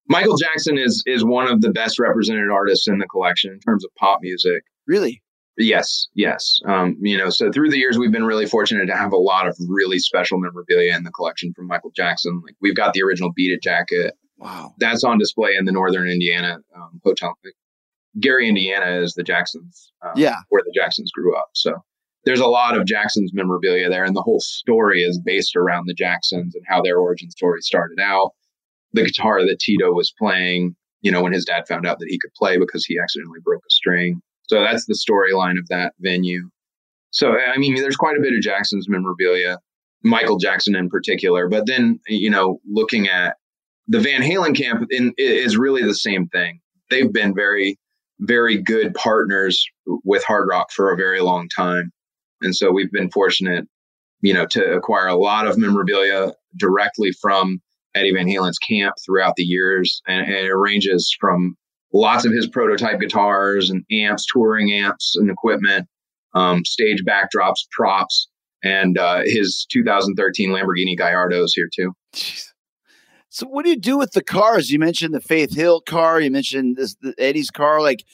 Michael 0.09 0.37
Jackson 0.37 0.77
is 0.77 1.03
is 1.07 1.25
one 1.25 1.51
of 1.51 1.63
the 1.63 1.71
best 1.71 1.99
represented 1.99 2.51
artists 2.51 2.87
in 2.87 2.99
the 2.99 3.07
collection 3.07 3.53
in 3.53 3.61
terms 3.61 3.85
of 3.85 3.91
pop 3.95 4.21
music. 4.21 4.65
Really? 4.87 5.23
Yes, 5.57 6.09
yes. 6.15 6.59
Um, 6.67 6.97
you 7.01 7.17
know, 7.17 7.31
so 7.31 7.51
through 7.53 7.71
the 7.71 7.79
years, 7.79 7.97
we've 7.97 8.11
been 8.11 8.25
really 8.25 8.47
fortunate 8.47 8.87
to 8.87 8.97
have 8.97 9.13
a 9.13 9.17
lot 9.17 9.47
of 9.47 9.57
really 9.69 9.99
special 10.01 10.39
memorabilia 10.41 10.97
in 10.97 11.05
the 11.05 11.13
collection 11.13 11.53
from 11.55 11.69
Michael 11.69 11.93
Jackson. 11.95 12.41
Like 12.45 12.57
we've 12.61 12.75
got 12.75 12.93
the 12.93 13.03
original 13.03 13.33
Beat 13.35 13.53
It 13.53 13.63
jacket 13.63 14.15
Wow. 14.37 14.75
that's 14.79 15.05
on 15.05 15.19
display 15.19 15.53
in 15.57 15.65
the 15.65 15.71
Northern 15.73 16.09
Indiana 16.09 16.59
um, 16.75 17.01
hotel. 17.05 17.35
Gary, 18.21 18.49
Indiana 18.49 19.01
is 19.01 19.15
the 19.15 19.23
Jacksons. 19.23 19.93
Um, 20.03 20.13
Yeah. 20.17 20.37
where 20.49 20.63
the 20.65 20.73
Jacksons 20.75 21.11
grew 21.13 21.37
up. 21.37 21.49
So 21.55 21.73
there's 22.25 22.41
a 22.41 22.47
lot 22.47 22.77
of 22.77 22.85
Jacksons 22.87 23.33
memorabilia 23.33 23.89
there, 23.89 24.05
and 24.05 24.17
the 24.17 24.23
whole 24.23 24.41
story 24.41 25.03
is 25.03 25.21
based 25.25 25.55
around 25.57 25.87
the 25.87 25.95
Jacksons 25.95 26.55
and 26.57 26.65
how 26.67 26.83
their 26.83 26.99
origin 26.99 27.31
story 27.31 27.61
started 27.61 28.01
out. 28.01 28.31
The 28.93 29.05
guitar 29.05 29.41
that 29.43 29.59
Tito 29.61 29.93
was 29.93 30.13
playing, 30.19 30.75
you 31.01 31.13
know, 31.13 31.23
when 31.23 31.33
his 31.33 31.45
dad 31.45 31.67
found 31.69 31.87
out 31.87 31.99
that 32.01 32.09
he 32.09 32.19
could 32.19 32.33
play 32.35 32.57
because 32.59 32.85
he 32.87 32.99
accidentally 32.99 33.41
broke 33.45 33.63
a 33.65 33.71
string. 33.71 34.21
So 34.47 34.61
that's 34.61 34.87
the 34.87 34.95
storyline 34.95 35.59
of 35.59 35.69
that 35.69 35.95
venue. 36.01 36.49
So 37.11 37.39
I 37.39 37.57
mean, 37.59 37.75
there's 37.77 37.97
quite 37.97 38.17
a 38.19 38.21
bit 38.23 38.35
of 38.35 38.41
Jackson's 38.41 38.89
memorabilia, 38.89 39.59
Michael 40.03 40.39
Jackson 40.39 40.75
in 40.75 40.89
particular. 40.89 41.49
But 41.49 41.67
then, 41.67 42.01
you 42.07 42.31
know, 42.31 42.61
looking 42.71 43.09
at 43.09 43.37
the 43.89 44.01
Van 44.01 44.23
Halen 44.23 44.57
camp 44.57 44.87
in, 44.91 45.13
is 45.19 45.57
really 45.57 45.83
the 45.83 45.95
same 45.95 46.27
thing. 46.29 46.61
They've 46.91 47.13
been 47.13 47.35
very, 47.35 47.79
very 48.21 48.61
good 48.61 48.95
partners 48.95 49.65
with 50.05 50.25
Hard 50.25 50.49
Rock 50.49 50.71
for 50.73 50.93
a 50.93 50.97
very 50.97 51.21
long 51.21 51.49
time, 51.55 51.91
and 52.41 52.55
so 52.55 52.71
we've 52.71 52.93
been 52.93 53.11
fortunate, 53.11 53.67
you 54.21 54.33
know, 54.33 54.47
to 54.47 54.75
acquire 54.75 55.07
a 55.07 55.17
lot 55.17 55.47
of 55.47 55.59
memorabilia 55.59 56.33
directly 56.57 57.13
from 57.21 57.61
Eddie 57.95 58.13
Van 58.13 58.27
Halen's 58.27 58.59
camp 58.59 58.95
throughout 59.05 59.37
the 59.37 59.45
years, 59.45 60.03
and, 60.07 60.27
and 60.27 60.47
it 60.47 60.55
ranges 60.55 61.15
from 61.21 61.57
lots 61.95 62.27
of 62.27 62.33
his 62.33 62.47
prototype 62.47 63.01
guitars 63.01 63.71
and 63.71 63.85
amps, 63.91 64.27
touring 64.31 64.73
amps 64.73 65.15
and 65.17 65.31
equipment, 65.31 65.89
um, 66.35 66.65
stage 66.65 67.03
backdrops, 67.07 67.67
props, 67.71 68.29
and 68.63 68.99
uh, 68.99 69.23
his 69.25 69.67
2013 69.71 70.51
Lamborghini 70.51 70.99
Gallardos 70.99 71.51
here 71.55 71.69
too. 71.75 71.93
Jeez. 72.15 72.49
So 73.35 73.49
what 73.49 73.65
do 73.65 73.71
you 73.71 73.81
do 73.81 73.99
with 73.99 74.13
the 74.13 74.23
cars? 74.23 74.71
You 74.71 74.79
mentioned 74.79 75.13
the 75.13 75.21
Faith 75.21 75.57
Hill 75.57 75.81
car. 75.81 76.21
You 76.21 76.31
mentioned 76.31 76.77
this 76.77 76.95
the 77.01 77.15
Eddie's 77.19 77.51
car. 77.51 77.81
Like, 77.81 78.05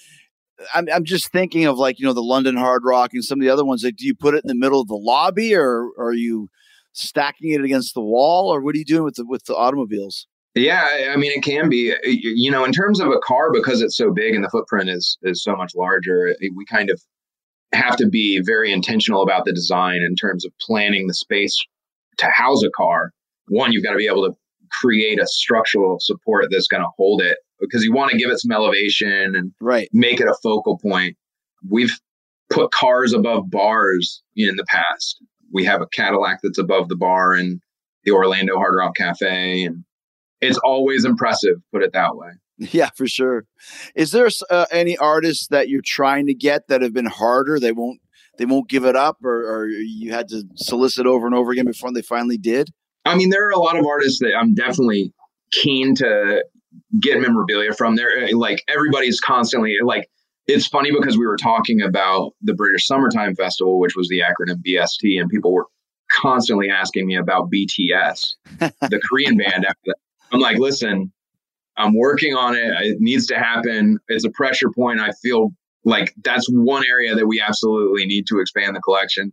I'm 0.75 0.88
I'm 0.90 1.05
just 1.05 1.31
thinking 1.31 1.66
of 1.66 1.77
like 1.77 1.99
you 1.99 2.07
know 2.07 2.14
the 2.14 2.23
London 2.23 2.57
Hard 2.57 2.85
Rock 2.87 3.11
and 3.12 3.23
some 3.23 3.38
of 3.38 3.45
the 3.45 3.51
other 3.51 3.64
ones. 3.64 3.85
Like, 3.85 3.97
do 3.97 4.07
you 4.07 4.14
put 4.14 4.35
it 4.35 4.45
in 4.45 4.49
the 4.49 4.55
middle 4.55 4.81
of 4.81 4.88
the 4.88 4.97
lobby, 4.97 5.55
or, 5.55 5.90
or 5.99 6.09
are 6.09 6.14
you 6.14 6.49
stacking 6.93 7.53
it 7.53 7.62
against 7.62 7.93
the 7.93 8.01
wall, 8.01 8.49
or 8.49 8.62
what 8.62 8.75
are 8.75 8.79
you 8.79 8.85
doing 8.87 9.05
with 9.05 9.16
the 9.16 9.27
with 9.27 9.45
the 9.45 9.55
automobiles? 9.55 10.27
Yeah, 10.61 11.11
I- 11.12 11.16
mean, 11.16 11.33
it 11.33 11.42
can 11.42 11.68
be. 11.68 11.92
Uh, 11.92 11.96
you 12.05 12.33
you 12.37 12.51
know, 12.51 12.64
in 12.64 12.73
terms 12.73 13.01
of 13.01 13.09
a 13.09 13.18
car, 13.20 13.51
because 13.53 13.81
it's 13.83 13.96
so 13.96 14.12
big 14.12 14.35
and 14.35 14.44
the 14.44 14.51
footprint 14.51 14.90
is 14.90 15.18
is 15.23 15.42
so 15.42 15.55
much 15.57 15.73
larger, 15.75 16.35
we 16.55 16.64
kind 16.66 16.90
of 16.90 17.01
have 17.73 17.96
to 17.96 18.07
be 18.07 18.40
very 18.44 18.73
intentional 18.73 19.23
about 19.23 19.44
the 19.44 19.53
design 19.53 20.01
in 20.03 20.14
terms 20.16 20.44
of 20.44 20.53
planning 20.61 21.07
the 21.07 21.14
space 21.14 21.57
to 22.18 22.27
house 22.27 22.62
a 22.64 22.70
car. 22.77 23.12
One, 23.49 23.73
you've 23.73 23.85
got 23.85 23.92
to 23.92 23.96
be 23.99 24.07
able 24.07 24.27
to 24.29 24.35
create 24.83 25.20
a 25.20 25.27
structural 25.27 25.99
support 26.01 26.46
that's 26.51 26.66
going 26.68 26.83
to 26.83 26.88
hold 26.96 27.23
it 27.23 27.38
because 27.61 27.83
you 27.85 27.92
want 27.92 28.11
to 28.11 28.18
give 28.18 28.31
it 28.31 28.40
some 28.40 28.51
elevation 28.53 29.35
and 29.37 29.53
Right. 29.61 29.88
make 29.92 30.20
it 30.20 30.27
a 30.29 30.35
focal 30.42 30.79
point. 30.79 31.16
We've 31.68 31.96
put 32.51 32.70
cars 32.73 33.12
above 33.12 33.51
bars 33.51 34.23
in 34.37 34.57
the 34.57 34.64
past. 34.68 35.23
We 35.53 35.64
have 35.64 35.81
a 35.81 35.87
Cadillac 35.87 36.40
that's 36.42 36.59
above 36.59 36.88
the 36.88 36.96
bar 36.96 37.35
in 37.35 37.61
the 38.05 38.12
Orlando 38.12 38.57
Hard 38.57 38.75
Rock 38.79 38.96
Cafe, 38.96 39.62
and 39.64 39.85
it's 40.40 40.59
always 40.59 41.05
impressive. 41.05 41.57
Put 41.72 41.83
it 41.83 41.92
that 41.92 42.16
way. 42.16 42.31
Yeah, 42.59 42.90
for 42.94 43.07
sure. 43.07 43.46
Is 43.94 44.12
there 44.12 44.29
uh, 44.50 44.66
any 44.70 44.96
artists 44.98 45.48
that 45.48 45.70
you're 45.70 45.83
trying 45.85 46.26
to 46.26 46.35
get 46.35 46.68
that 46.68 46.83
have 46.83 46.92
been 46.92 47.07
harder? 47.07 47.59
They 47.59 47.72
won't 47.72 48.00
they 48.38 48.44
won't 48.44 48.68
give 48.68 48.85
it 48.85 48.96
up, 48.96 49.18
or, 49.24 49.35
or 49.35 49.68
you 49.68 50.12
had 50.12 50.29
to 50.29 50.44
solicit 50.57 51.07
over 51.07 51.26
and 51.26 51.35
over 51.35 51.53
again 51.53 51.66
before 51.66 51.92
they 51.92 52.03
finally 52.03 52.38
did. 52.38 52.70
I 53.05 53.16
mean, 53.16 53.31
there 53.31 53.46
are 53.46 53.50
a 53.50 53.59
lot 53.59 53.79
of 53.79 53.87
artists 53.87 54.20
that 54.20 54.35
I'm 54.38 54.55
definitely 54.55 55.12
keen 55.53 55.94
to 55.96 56.44
get 57.00 57.20
memorabilia 57.20 57.72
from. 57.72 57.96
There, 57.96 58.29
like 58.33 58.62
everybody's 58.68 59.20
constantly 59.20 59.76
like. 59.83 60.09
It's 60.46 60.66
funny 60.66 60.90
because 60.90 61.16
we 61.16 61.26
were 61.26 61.37
talking 61.37 61.81
about 61.81 62.33
the 62.42 62.55
British 62.55 62.87
Summertime 62.87 63.37
Festival, 63.37 63.79
which 63.79 63.94
was 63.94 64.09
the 64.09 64.20
acronym 64.20 64.57
BST, 64.66 65.20
and 65.20 65.31
people 65.31 65.53
were 65.53 65.66
constantly 66.11 66.70
asking 66.70 67.07
me 67.07 67.16
about 67.16 67.50
BTS, 67.50 68.35
the 68.59 69.00
Korean 69.09 69.37
band. 69.37 69.64
After 69.64 69.81
that, 69.87 69.96
I'm 70.33 70.40
like, 70.40 70.59
listen, 70.59 71.12
I'm 71.77 71.97
working 71.97 72.35
on 72.35 72.55
it. 72.55 72.64
It 72.83 72.97
needs 73.01 73.27
to 73.29 73.38
happen. 73.38 73.99
It's 74.09 74.25
a 74.25 74.31
pressure 74.31 74.71
point. 74.75 75.01
I 75.01 75.11
feel 75.23 75.51
like 75.85 76.14
that's 76.23 76.47
one 76.51 76.85
area 76.88 77.14
that 77.14 77.27
we 77.27 77.40
absolutely 77.40 78.07
need 78.07 78.27
to 78.29 78.38
expand 78.40 78.77
the 78.77 78.81
collection. 78.81 79.33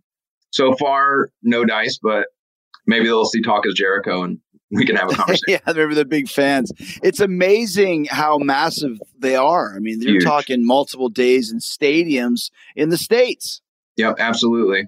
So 0.52 0.74
far, 0.76 1.30
no 1.44 1.66
dice, 1.66 2.00
but 2.02 2.28
maybe 2.86 3.06
they'll 3.06 3.26
see 3.26 3.42
Talk 3.42 3.66
is 3.68 3.74
Jericho 3.74 4.24
and 4.24 4.40
we 4.72 4.86
can 4.86 4.96
have 4.96 5.12
a 5.12 5.16
conversation. 5.16 5.44
yeah, 5.66 5.74
they're 5.74 5.94
they're 5.94 6.06
big 6.06 6.30
fans. 6.30 6.72
It's 7.04 7.20
amazing 7.20 8.06
how 8.10 8.38
massive 8.38 9.00
they 9.20 9.36
are. 9.36 9.74
I 9.76 9.80
mean, 9.80 10.00
they're 10.00 10.14
Huge. 10.14 10.24
talking 10.24 10.66
multiple 10.66 11.10
days 11.10 11.52
in 11.52 11.60
stadiums 11.60 12.50
in 12.76 12.90
the 12.90 12.98
states. 12.98 13.62
yep, 13.98 14.16
absolutely. 14.20 14.88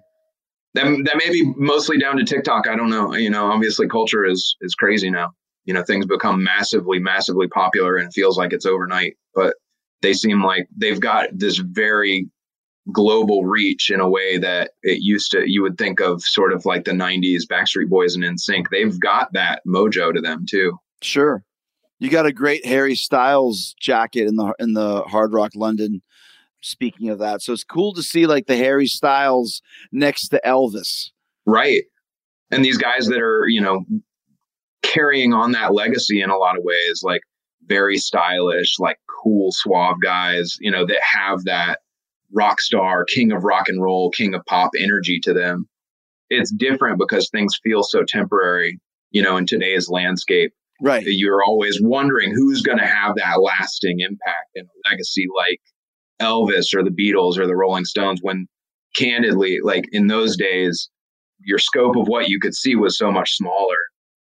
That, 0.76 0.84
that 1.06 1.18
may 1.18 1.32
be 1.32 1.52
mostly 1.58 1.98
down 1.98 2.18
to 2.18 2.24
TikTok. 2.24 2.68
I 2.68 2.76
don't 2.76 2.90
know. 2.92 3.16
You 3.16 3.30
know, 3.32 3.48
obviously 3.52 3.88
culture 3.88 4.24
is 4.26 4.56
is 4.62 4.76
crazy 4.76 5.10
now. 5.10 5.32
You 5.70 5.76
know, 5.76 5.84
things 5.84 6.08
become 6.08 6.44
massively, 6.44 6.98
massively 6.98 7.48
popular 7.48 7.96
and 7.96 8.12
feels 8.12 8.40
like 8.40 8.54
it's 8.54 8.66
overnight. 8.66 9.18
But 9.36 9.54
they 10.02 10.14
seem 10.14 10.44
like 10.44 10.68
they've 10.76 11.00
got 11.00 11.28
this 11.32 11.60
very 11.60 12.28
global 12.92 13.46
reach 13.46 13.92
in 13.92 14.00
a 14.00 14.10
way 14.10 14.40
that 14.40 14.72
it 14.82 15.04
used 15.04 15.30
to 15.30 15.48
you 15.48 15.62
would 15.62 15.78
think 15.78 16.00
of 16.00 16.24
sort 16.24 16.54
of 16.54 16.66
like 16.66 16.86
the 16.86 16.92
90s 16.92 17.44
Backstreet 17.48 17.88
Boys 17.88 18.16
and 18.16 18.24
NSYNC 18.24 18.66
They've 18.72 19.00
got 19.00 19.32
that 19.34 19.62
mojo 19.68 20.12
to 20.12 20.20
them 20.20 20.48
too. 20.50 20.76
Sure, 21.04 21.44
you 22.00 22.10
got 22.10 22.26
a 22.26 22.34
great 22.34 22.66
Harry 22.66 22.96
Styles 22.96 23.76
jacket 23.80 24.28
in 24.28 24.38
the 24.38 24.56
in 24.58 24.74
the 24.74 25.04
Hard 25.04 25.34
Rock 25.34 25.52
London. 25.54 26.02
Speaking 26.62 27.10
of 27.10 27.20
that, 27.20 27.44
so 27.44 27.54
it's 27.54 27.64
cool 27.64 27.94
to 27.94 28.02
see 28.02 28.26
like 28.26 28.48
the 28.48 28.58
Harry 28.58 28.88
Styles 28.88 29.62
next 29.92 30.30
to 30.30 30.42
Elvis. 30.44 31.12
Right. 31.46 31.84
And 32.50 32.66
these 32.66 32.78
guys 32.78 33.06
that 33.08 33.22
are, 33.22 33.48
you 33.48 33.62
know, 33.62 33.86
carrying 34.90 35.34
on 35.34 35.52
that 35.52 35.74
legacy 35.74 36.22
in 36.22 36.30
a 36.30 36.38
lot 36.38 36.58
of 36.58 36.64
ways, 36.64 37.02
like 37.04 37.22
very 37.66 37.98
stylish, 37.98 38.80
like 38.80 38.98
cool, 39.24 39.52
suave 39.52 39.98
guys, 40.02 40.58
you 40.60 40.72
know, 40.72 40.86
that 40.86 41.00
have 41.02 41.44
that 41.46 41.80
rock 42.34 42.60
star, 42.60 43.06
king 43.06 43.32
of 43.32 43.44
rock 43.44 43.70
and 43.70 43.82
roll, 43.82 44.10
king 44.12 44.34
of 44.34 44.42
pop 44.46 44.72
energy 44.80 45.20
to 45.24 45.34
them. 45.34 45.68
It's 46.30 46.52
different 46.52 47.00
because 47.00 47.30
things 47.30 47.60
feel 47.64 47.84
so 47.84 48.04
temporary, 48.08 48.80
you 49.12 49.22
know, 49.22 49.38
in 49.38 49.46
today's 49.46 49.90
landscape. 49.90 50.54
Right. 50.82 51.04
You're 51.06 51.44
always 51.44 51.80
wondering 51.82 52.32
who's 52.34 52.62
going 52.62 52.78
to 52.78 52.88
have 52.88 53.16
that 53.18 53.42
lasting 53.42 54.00
impact 54.00 54.50
and 54.56 54.68
legacy 54.90 55.26
like 55.36 55.60
Elvis 56.22 56.74
or 56.74 56.84
the 56.84 56.90
Beatles 56.90 57.38
or 57.38 57.48
the 57.48 57.56
Rolling 57.56 57.86
Stones 57.86 58.20
when 58.22 58.48
candidly, 58.96 59.60
like 59.62 59.86
in 59.92 60.08
those 60.08 60.38
days, 60.38 60.90
your 61.42 61.60
scope 61.60 61.96
of 61.96 62.08
what 62.08 62.30
you 62.30 62.40
could 62.40 62.56
see 62.56 62.76
was 62.76 62.98
so 62.98 63.12
much 63.12 63.36
smaller. 63.36 63.78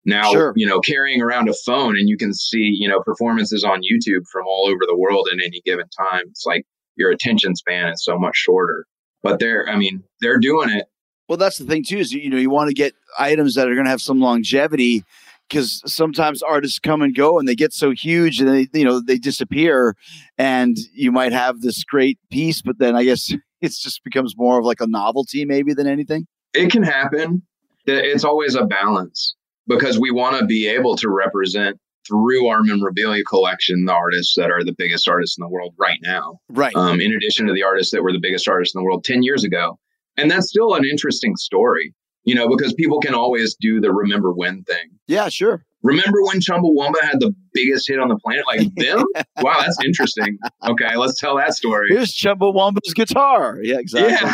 Now, 0.08 0.32
Sure. 0.32 0.54
you 0.56 0.66
know, 0.66 0.80
carrying 0.80 1.22
around 1.22 1.50
a 1.50 1.54
phone 1.66 1.98
and 2.00 2.08
you 2.08 2.16
can 2.18 2.34
see, 2.34 2.72
you 2.74 2.88
know, 2.88 3.02
performances 3.02 3.66
on 3.66 3.82
YouTube 3.82 4.26
from 4.32 4.46
all 4.48 4.68
over 4.68 4.80
the 4.88 4.96
world 4.98 5.28
at 5.32 5.38
any 5.46 5.62
given 5.66 5.86
time. 5.90 6.24
It's 6.30 6.46
like 6.46 6.66
your 6.96 7.12
attention 7.12 7.56
span 7.58 7.90
is 7.90 8.04
so 8.04 8.18
much 8.18 8.38
shorter. 8.38 8.86
But 9.22 9.40
they're, 9.40 9.68
I 9.70 9.76
mean, 9.76 10.04
they're 10.22 10.40
doing 10.40 10.70
it. 10.70 10.86
Well, 11.28 11.38
that's 11.38 11.58
the 11.58 11.66
thing 11.66 11.84
too. 11.84 11.98
Is 11.98 12.14
you 12.14 12.30
know 12.30 12.38
you 12.38 12.50
want 12.50 12.70
to 12.70 12.74
get 12.74 12.94
items 13.20 13.56
that 13.56 13.68
are 13.68 13.74
going 13.74 13.84
to 13.84 13.92
have 13.92 14.02
some 14.02 14.22
longevity 14.22 15.04
because 15.50 15.82
sometimes 15.86 16.42
artists 16.42 16.80
come 16.80 17.02
and 17.02 17.14
go 17.14 17.38
and 17.38 17.46
they 17.48 17.56
get 17.56 17.74
so 17.74 17.92
huge 17.92 18.40
and 18.40 18.48
they 18.48 18.68
you 18.74 18.86
know 18.86 19.02
they 19.02 19.18
disappear, 19.18 19.98
and 20.38 20.78
you 20.94 21.12
might 21.12 21.34
have 21.34 21.60
this 21.60 21.84
great 21.84 22.18
piece, 22.32 22.62
but 22.62 22.80
then 22.80 22.96
I 22.96 23.04
guess 23.04 23.30
it 23.62 23.74
just 23.74 24.06
becomes 24.06 24.36
more 24.38 24.58
of 24.58 24.64
like 24.64 24.80
a 24.80 24.88
novelty 24.88 25.44
maybe 25.44 25.74
than 25.74 25.86
anything. 25.88 26.28
It 26.54 26.72
can 26.72 26.84
happen. 26.84 27.42
It's 27.86 28.24
always 28.24 28.56
a 28.56 28.64
balance 28.64 29.36
because 29.68 30.00
we 30.00 30.12
want 30.12 30.40
to 30.40 30.46
be 30.46 30.68
able 30.68 30.96
to 30.98 31.10
represent 31.10 31.78
through 32.08 32.48
our 32.48 32.64
memorabilia 32.64 33.24
collection 33.24 33.84
the 33.86 33.94
artists 33.94 34.36
that 34.38 34.50
are 34.50 34.64
the 34.64 34.74
biggest 34.78 35.10
artists 35.10 35.38
in 35.38 35.42
the 35.44 35.50
world 35.50 35.74
right 35.78 36.00
now. 36.02 36.40
Right. 36.50 36.74
um, 36.76 37.02
in 37.02 37.12
addition 37.14 37.48
to 37.48 37.54
the 37.54 37.64
artists 37.64 37.92
that 37.92 38.02
were 38.02 38.14
the 38.14 38.20
biggest 38.22 38.48
artists 38.48 38.74
in 38.74 38.80
the 38.80 38.86
world 38.86 39.04
10 39.04 39.24
years 39.24 39.44
ago. 39.44 39.78
And 40.16 40.32
that's 40.32 40.48
still 40.50 40.74
an 40.74 40.84
interesting 40.90 41.36
story, 41.36 41.94
you 42.24 42.34
know, 42.34 42.48
because 42.48 42.74
people 42.74 43.00
can 43.02 43.14
always 43.14 43.56
do 43.60 43.80
the 43.82 43.92
remember 43.92 44.32
when 44.32 44.64
thing. 44.64 44.90
yeah. 45.08 45.28
Sure. 45.30 45.64
Remember 45.84 46.24
when 46.24 46.40
Chumbawamba 46.40 47.00
had 47.02 47.20
the 47.20 47.34
biggest 47.54 47.88
hit 47.88 48.00
on 48.00 48.08
the 48.08 48.18
planet? 48.18 48.46
Like 48.48 48.62
them? 48.78 49.04
wow, 49.42 49.58
that's 49.60 49.78
interesting. 49.86 50.38
Okay, 50.68 50.96
let's 50.98 51.20
tell 51.20 51.38
that 51.38 51.54
story. 51.54 51.90
Here's 51.90 52.12
Chumbawamba's 52.16 52.94
guitar. 52.96 53.60
Yeah. 53.62 53.78
Exactly. 53.80 54.12
Yeah. 54.14 54.34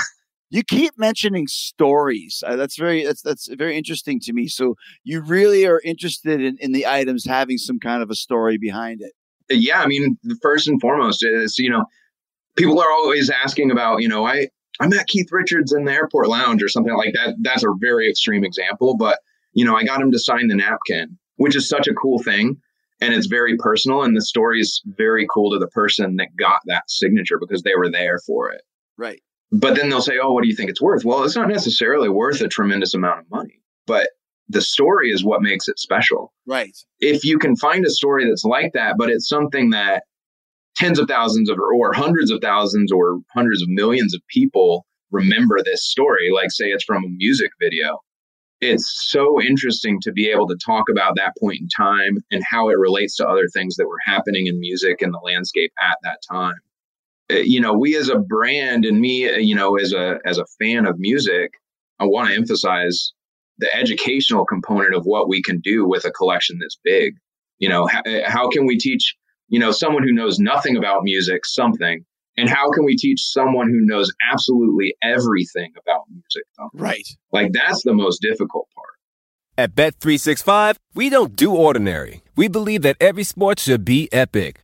You 0.53 0.61
keep 0.63 0.99
mentioning 0.99 1.47
stories. 1.47 2.43
Uh, 2.45 2.55
that's 2.55 2.77
very 2.77 3.03
that's 3.03 3.23
that's 3.23 3.47
very 3.55 3.75
interesting 3.75 4.19
to 4.19 4.33
me. 4.33 4.47
So 4.47 4.75
you 5.03 5.21
really 5.21 5.65
are 5.65 5.81
interested 5.83 6.41
in, 6.41 6.57
in 6.59 6.73
the 6.73 6.85
items 6.85 7.25
having 7.25 7.57
some 7.57 7.79
kind 7.79 8.03
of 8.03 8.11
a 8.11 8.15
story 8.15 8.59
behind 8.59 9.01
it. 9.01 9.13
yeah, 9.49 9.81
I 9.81 9.87
mean, 9.87 10.15
first 10.43 10.67
and 10.67 10.79
foremost 10.79 11.25
is, 11.25 11.57
you 11.57 11.71
know, 11.71 11.85
people 12.55 12.79
are 12.79 12.91
always 12.91 13.31
asking 13.31 13.71
about, 13.71 14.03
you 14.03 14.07
know, 14.07 14.27
I, 14.27 14.49
I 14.79 14.87
met 14.87 15.07
Keith 15.07 15.29
Richards 15.31 15.73
in 15.73 15.85
the 15.85 15.91
airport 15.91 16.27
lounge 16.29 16.61
or 16.61 16.69
something 16.69 16.95
like 16.95 17.15
that. 17.15 17.33
That's 17.41 17.63
a 17.63 17.73
very 17.79 18.07
extreme 18.07 18.43
example, 18.43 18.95
but, 18.95 19.17
you 19.53 19.65
know, 19.65 19.75
I 19.75 19.83
got 19.83 20.01
him 20.01 20.11
to 20.11 20.19
sign 20.19 20.49
the 20.49 20.55
napkin, 20.55 21.17
which 21.37 21.55
is 21.55 21.67
such 21.67 21.87
a 21.87 21.95
cool 21.95 22.21
thing. 22.21 22.57
and 23.01 23.11
it's 23.11 23.25
very 23.25 23.57
personal 23.57 24.03
and 24.03 24.15
the 24.15 24.21
story 24.21 24.61
is 24.61 24.83
very 24.85 25.25
cool 25.33 25.51
to 25.51 25.57
the 25.57 25.67
person 25.69 26.15
that 26.17 26.29
got 26.37 26.59
that 26.67 26.83
signature 26.89 27.39
because 27.39 27.63
they 27.63 27.75
were 27.75 27.89
there 27.89 28.19
for 28.19 28.51
it 28.51 28.61
Right. 28.97 29.21
But 29.53 29.75
then 29.75 29.89
they'll 29.89 30.01
say 30.01 30.17
oh 30.21 30.33
what 30.33 30.43
do 30.43 30.49
you 30.49 30.55
think 30.55 30.69
it's 30.69 30.81
worth? 30.81 31.05
Well 31.05 31.23
it's 31.23 31.35
not 31.35 31.47
necessarily 31.47 32.09
worth 32.09 32.41
a 32.41 32.47
tremendous 32.47 32.93
amount 32.93 33.19
of 33.19 33.31
money 33.31 33.61
but 33.85 34.09
the 34.49 34.61
story 34.61 35.09
is 35.11 35.23
what 35.23 35.41
makes 35.41 35.67
it 35.67 35.79
special. 35.79 36.33
Right. 36.45 36.75
if 36.99 37.23
you 37.23 37.39
can 37.39 37.55
find 37.55 37.85
a 37.85 37.89
story 37.89 38.27
that's 38.27 38.43
like 38.43 38.73
that 38.73 38.95
but 38.97 39.09
it's 39.09 39.29
something 39.29 39.69
that 39.69 40.03
tens 40.75 40.99
of 40.99 41.07
thousands 41.07 41.49
of 41.49 41.57
or 41.59 41.93
hundreds 41.93 42.31
of 42.31 42.41
thousands 42.41 42.91
or 42.91 43.19
hundreds 43.33 43.61
of 43.61 43.69
millions 43.69 44.13
of 44.13 44.21
people 44.27 44.85
remember 45.11 45.59
this 45.63 45.85
story 45.85 46.29
like 46.33 46.51
say 46.51 46.65
it's 46.65 46.83
from 46.83 47.03
a 47.03 47.09
music 47.09 47.51
video 47.61 47.99
it's 48.61 49.07
so 49.09 49.41
interesting 49.41 49.99
to 50.01 50.11
be 50.11 50.29
able 50.29 50.47
to 50.47 50.57
talk 50.65 50.85
about 50.89 51.15
that 51.17 51.33
point 51.39 51.59
in 51.59 51.67
time 51.67 52.17
and 52.31 52.41
how 52.49 52.69
it 52.69 52.77
relates 52.77 53.17
to 53.17 53.27
other 53.27 53.47
things 53.53 53.75
that 53.75 53.87
were 53.87 53.99
happening 54.05 54.47
in 54.47 54.59
music 54.59 55.01
and 55.01 55.13
the 55.13 55.21
landscape 55.23 55.71
at 55.81 55.97
that 56.03 56.19
time 56.29 56.55
you 57.30 57.59
know 57.59 57.74
we 57.74 57.95
as 57.95 58.09
a 58.09 58.19
brand 58.19 58.86
and 58.86 58.99
me 58.99 59.30
uh, 59.30 59.38
you 59.38 59.55
know 59.55 59.76
as 59.78 59.93
a 59.93 60.19
as 60.26 60.38
a 60.38 60.45
fan 60.59 60.86
of 60.86 60.99
music 60.99 61.53
i 61.99 62.05
want 62.05 62.30
to 62.30 62.36
emphasize 62.36 63.13
the 63.59 63.74
educational 63.76 64.45
component 64.45 64.95
of 64.95 65.03
what 65.05 65.30
we 65.30 65.41
can 65.41 65.59
do 65.59 65.88
with 65.88 66.05
a 66.05 66.11
collection 66.11 66.59
this 66.59 66.78
big 66.84 67.13
you 67.59 67.69
know 67.69 67.88
how, 67.88 68.01
how 68.26 68.49
can 68.49 68.65
we 68.65 68.78
teach 68.78 69.15
you 69.47 69.59
know 69.59 69.71
someone 69.71 70.03
who 70.03 70.11
knows 70.11 70.39
nothing 70.39 70.76
about 70.76 71.03
music 71.03 71.45
something 71.45 72.03
and 72.36 72.49
how 72.49 72.71
can 72.71 72.84
we 72.84 72.97
teach 72.97 73.21
someone 73.21 73.67
who 73.67 73.80
knows 73.82 74.11
absolutely 74.32 74.95
everything 75.03 75.71
about 75.80 76.01
music 76.09 76.43
something? 76.55 76.80
Right. 76.80 77.07
like 77.32 77.51
that's 77.53 77.84
the 77.84 77.93
most 77.93 78.21
difficult 78.21 78.67
part 78.76 78.89
At 79.55 79.76
Bet365, 79.76 80.78
we 80.95 81.09
don't 81.09 81.36
do 81.36 81.53
ordinary. 81.53 82.24
We 82.36 82.47
believe 82.47 82.82
that 82.82 82.97
every 82.99 83.24
sport 83.24 83.59
should 83.59 83.86
be 83.86 84.09
epic. 84.11 84.63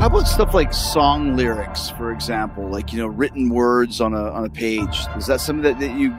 How 0.00 0.06
about 0.06 0.26
stuff 0.26 0.54
like 0.54 0.72
song 0.72 1.36
lyrics, 1.36 1.90
for 1.90 2.10
example, 2.10 2.66
like 2.70 2.90
you 2.90 2.98
know, 2.98 3.06
written 3.06 3.50
words 3.50 4.00
on 4.00 4.14
a 4.14 4.30
on 4.30 4.46
a 4.46 4.48
page? 4.48 5.04
Is 5.18 5.26
that 5.26 5.42
something 5.42 5.62
that, 5.62 5.78
that 5.78 5.94
you 5.94 6.16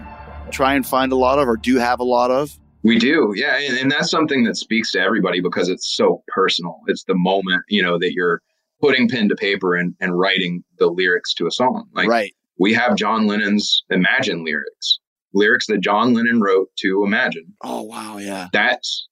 try 0.51 0.75
and 0.75 0.85
find 0.85 1.11
a 1.11 1.15
lot 1.15 1.39
of, 1.39 1.47
or 1.47 1.57
do 1.57 1.77
have 1.77 1.99
a 1.99 2.03
lot 2.03 2.29
of? 2.29 2.59
We 2.83 2.99
do, 2.99 3.33
yeah, 3.35 3.57
and, 3.57 3.79
and 3.79 3.91
that's 3.91 4.11
something 4.11 4.43
that 4.43 4.55
speaks 4.55 4.91
to 4.91 4.99
everybody 4.99 5.41
because 5.41 5.67
it's 5.67 5.91
so 5.95 6.21
personal. 6.27 6.81
It's 6.85 7.05
the 7.05 7.15
moment 7.15 7.63
you 7.69 7.81
know 7.81 7.97
that 7.97 8.11
you're 8.13 8.43
putting 8.81 9.09
pen 9.09 9.29
to 9.29 9.35
paper 9.35 9.75
and, 9.75 9.95
and 9.99 10.15
writing 10.15 10.63
the 10.77 10.85
lyrics 10.85 11.33
to 11.33 11.47
a 11.47 11.51
song. 11.51 11.87
Like 11.91 12.07
right. 12.07 12.35
we 12.59 12.73
have 12.73 12.95
John 12.95 13.25
Lennon's 13.25 13.83
Imagine 13.89 14.45
lyrics, 14.45 14.99
lyrics 15.33 15.65
that 15.69 15.81
John 15.81 16.13
Lennon 16.13 16.39
wrote 16.39 16.67
to 16.81 17.03
Imagine. 17.03 17.55
Oh 17.63 17.81
wow, 17.81 18.17
yeah. 18.17 18.47
That's 18.53 19.07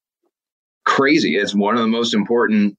crazy. 0.85 1.37
It's 1.37 1.55
one 1.55 1.73
of 1.73 1.81
the 1.81 1.87
most 1.87 2.13
important 2.13 2.77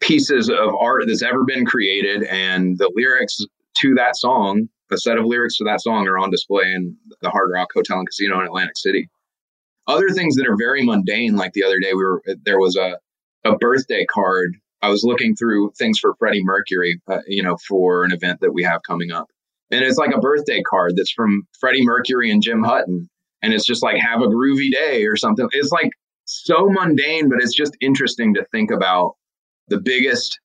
pieces 0.00 0.48
of 0.48 0.74
art 0.78 1.04
that's 1.06 1.22
ever 1.22 1.44
been 1.44 1.64
created, 1.64 2.24
and 2.24 2.78
the 2.78 2.90
lyrics 2.94 3.38
to 3.78 3.94
that 3.94 4.16
song, 4.16 4.68
a 4.90 4.98
set 4.98 5.18
of 5.18 5.24
lyrics 5.24 5.56
to 5.58 5.64
that 5.64 5.80
song, 5.80 6.06
are 6.08 6.18
on 6.18 6.30
display 6.30 6.64
in 6.64 6.96
the 7.22 7.30
Hard 7.30 7.50
Rock 7.52 7.68
Hotel 7.74 7.98
and 7.98 8.08
Casino 8.08 8.40
in 8.40 8.46
Atlantic 8.46 8.76
City. 8.76 9.08
Other 9.86 10.10
things 10.10 10.36
that 10.36 10.46
are 10.46 10.56
very 10.56 10.84
mundane 10.84 11.36
like 11.36 11.52
the 11.52 11.64
other 11.64 11.80
day 11.80 11.92
we 11.94 12.04
were 12.04 12.22
there 12.44 12.58
was 12.58 12.76
a 12.76 12.98
a 13.44 13.56
birthday 13.56 14.04
card. 14.04 14.54
I 14.82 14.88
was 14.88 15.04
looking 15.04 15.34
through 15.34 15.72
things 15.78 15.98
for 15.98 16.14
freddie 16.18 16.44
mercury 16.44 17.00
uh, 17.08 17.20
you 17.26 17.42
know 17.42 17.56
for 17.68 18.04
an 18.04 18.12
event 18.12 18.40
that 18.40 18.52
we 18.52 18.62
have 18.62 18.82
coming 18.86 19.10
up. 19.10 19.26
And 19.70 19.84
it's 19.84 19.98
like 19.98 20.14
a 20.14 20.20
birthday 20.20 20.62
card 20.62 20.94
that's 20.96 21.12
from 21.12 21.42
freddie 21.58 21.84
mercury 21.84 22.30
and 22.30 22.42
jim 22.42 22.62
hutton. 22.62 23.08
And 23.42 23.54
it's 23.54 23.64
just 23.64 23.82
like 23.82 23.96
have 23.96 24.20
a 24.20 24.26
groovy 24.26 24.70
day 24.70 25.06
or 25.06 25.16
something. 25.16 25.48
It's 25.52 25.72
like 25.72 25.90
so 26.24 26.68
mundane 26.68 27.28
but 27.28 27.42
it's 27.42 27.54
just 27.54 27.76
interesting 27.80 28.34
to 28.34 28.44
think 28.52 28.70
about 28.70 29.16
the 29.70 29.80
biggest 29.80 30.38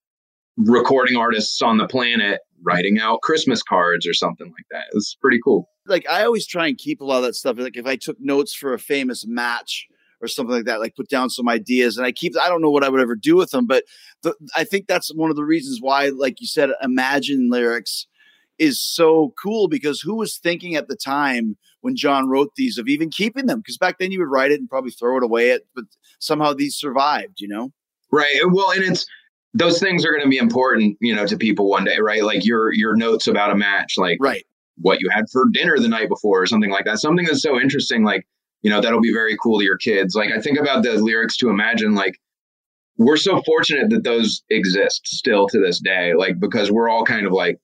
recording 0.57 1.17
artists 1.17 1.61
on 1.61 1.77
the 1.77 1.87
planet 1.87 2.39
writing 2.63 2.99
out 2.99 3.21
christmas 3.21 3.61
cards 3.61 4.07
or 4.07 4.13
something 4.13 4.47
like 4.47 4.65
that 4.71 4.85
it's 4.93 5.15
pretty 5.15 5.39
cool 5.43 5.67
Like 5.87 6.07
I 6.09 6.23
always 6.25 6.47
try 6.47 6.67
and 6.67 6.77
keep 6.77 7.01
a 7.01 7.05
lot 7.05 7.17
of 7.17 7.23
that 7.23 7.35
stuff. 7.35 7.57
Like 7.59 7.77
if 7.77 7.85
I 7.85 7.95
took 7.95 8.17
notes 8.19 8.55
for 8.55 8.73
a 8.73 8.79
famous 8.79 9.25
match 9.27 9.85
or 10.21 10.27
something 10.27 10.55
like 10.55 10.65
that, 10.65 10.79
like 10.79 10.95
put 10.95 11.09
down 11.09 11.29
some 11.29 11.47
ideas, 11.47 11.97
and 11.97 12.07
I 12.07 12.11
keep. 12.11 12.33
I 12.41 12.49
don't 12.49 12.61
know 12.61 12.71
what 12.71 12.83
I 12.83 12.89
would 12.89 13.01
ever 13.01 13.15
do 13.15 13.35
with 13.35 13.51
them, 13.51 13.67
but 13.67 13.83
the, 14.23 14.33
I 14.55 14.63
think 14.63 14.87
that's 14.87 15.13
one 15.13 15.29
of 15.29 15.35
the 15.35 15.43
reasons 15.43 15.79
why, 15.81 16.09
like 16.09 16.41
you 16.41 16.47
said, 16.47 16.71
Imagine 16.81 17.49
lyrics 17.51 18.07
is 18.57 18.79
so 18.79 19.33
cool 19.41 19.67
because 19.67 20.01
who 20.01 20.15
was 20.15 20.37
thinking 20.37 20.75
at 20.75 20.87
the 20.87 20.95
time 20.95 21.57
when 21.81 21.95
John 21.95 22.29
wrote 22.29 22.55
these 22.55 22.77
of 22.77 22.87
even 22.87 23.09
keeping 23.09 23.45
them? 23.45 23.59
Because 23.59 23.77
back 23.77 23.99
then 23.99 24.11
you 24.11 24.19
would 24.19 24.31
write 24.31 24.51
it 24.51 24.59
and 24.59 24.69
probably 24.69 24.91
throw 24.91 25.17
it 25.17 25.23
away. 25.23 25.51
It, 25.51 25.67
but 25.75 25.85
somehow 26.19 26.53
these 26.53 26.75
survived. 26.75 27.39
You 27.39 27.49
know. 27.49 27.71
Right. 28.11 28.35
Well, 28.47 28.71
and 28.71 28.83
it's 28.83 29.05
those 29.53 29.79
things 29.79 30.05
are 30.05 30.11
going 30.11 30.23
to 30.23 30.29
be 30.29 30.37
important, 30.37 30.97
you 30.99 31.15
know, 31.15 31.25
to 31.25 31.37
people 31.37 31.69
one 31.69 31.85
day, 31.85 31.99
right? 31.99 32.23
Like 32.23 32.45
your 32.45 32.73
your 32.73 32.95
notes 32.95 33.27
about 33.27 33.51
a 33.51 33.55
match, 33.55 33.95
like 33.97 34.17
Right. 34.21 34.43
what 34.77 34.99
you 35.01 35.09
had 35.09 35.25
for 35.31 35.45
dinner 35.53 35.77
the 35.79 35.87
night 35.87 36.09
before, 36.09 36.41
or 36.41 36.45
something 36.45 36.69
like 36.71 36.85
that. 36.85 36.99
Something 36.99 37.25
that's 37.25 37.41
so 37.41 37.59
interesting, 37.59 38.03
like 38.03 38.25
you 38.61 38.69
know, 38.69 38.81
that'll 38.81 39.01
be 39.01 39.13
very 39.13 39.37
cool 39.41 39.59
to 39.59 39.65
your 39.65 39.77
kids. 39.77 40.15
Like 40.15 40.31
I 40.31 40.41
think 40.41 40.59
about 40.59 40.83
the 40.83 40.93
lyrics 40.93 41.37
to 41.37 41.49
Imagine, 41.49 41.95
like 41.95 42.19
we're 42.97 43.17
so 43.17 43.41
fortunate 43.45 43.89
that 43.89 44.03
those 44.03 44.43
exist 44.49 45.01
still 45.07 45.47
to 45.47 45.59
this 45.59 45.79
day, 45.79 46.13
like 46.15 46.39
because 46.39 46.71
we're 46.71 46.89
all 46.89 47.05
kind 47.05 47.25
of 47.25 47.31
like. 47.33 47.59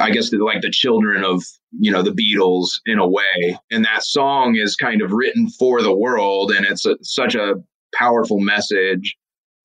I 0.00 0.10
guess 0.12 0.32
like 0.32 0.62
the 0.62 0.70
children 0.70 1.24
of 1.24 1.42
you 1.72 1.90
know 1.90 2.02
the 2.02 2.12
Beatles 2.12 2.68
in 2.86 3.00
a 3.00 3.08
way, 3.08 3.58
and 3.72 3.84
that 3.84 4.04
song 4.04 4.54
is 4.56 4.76
kind 4.76 5.02
of 5.02 5.10
written 5.10 5.48
for 5.50 5.82
the 5.82 5.92
world, 5.92 6.52
and 6.52 6.64
it's 6.64 6.86
a, 6.86 6.96
such 7.02 7.34
a 7.34 7.54
powerful 7.92 8.38
message 8.38 9.16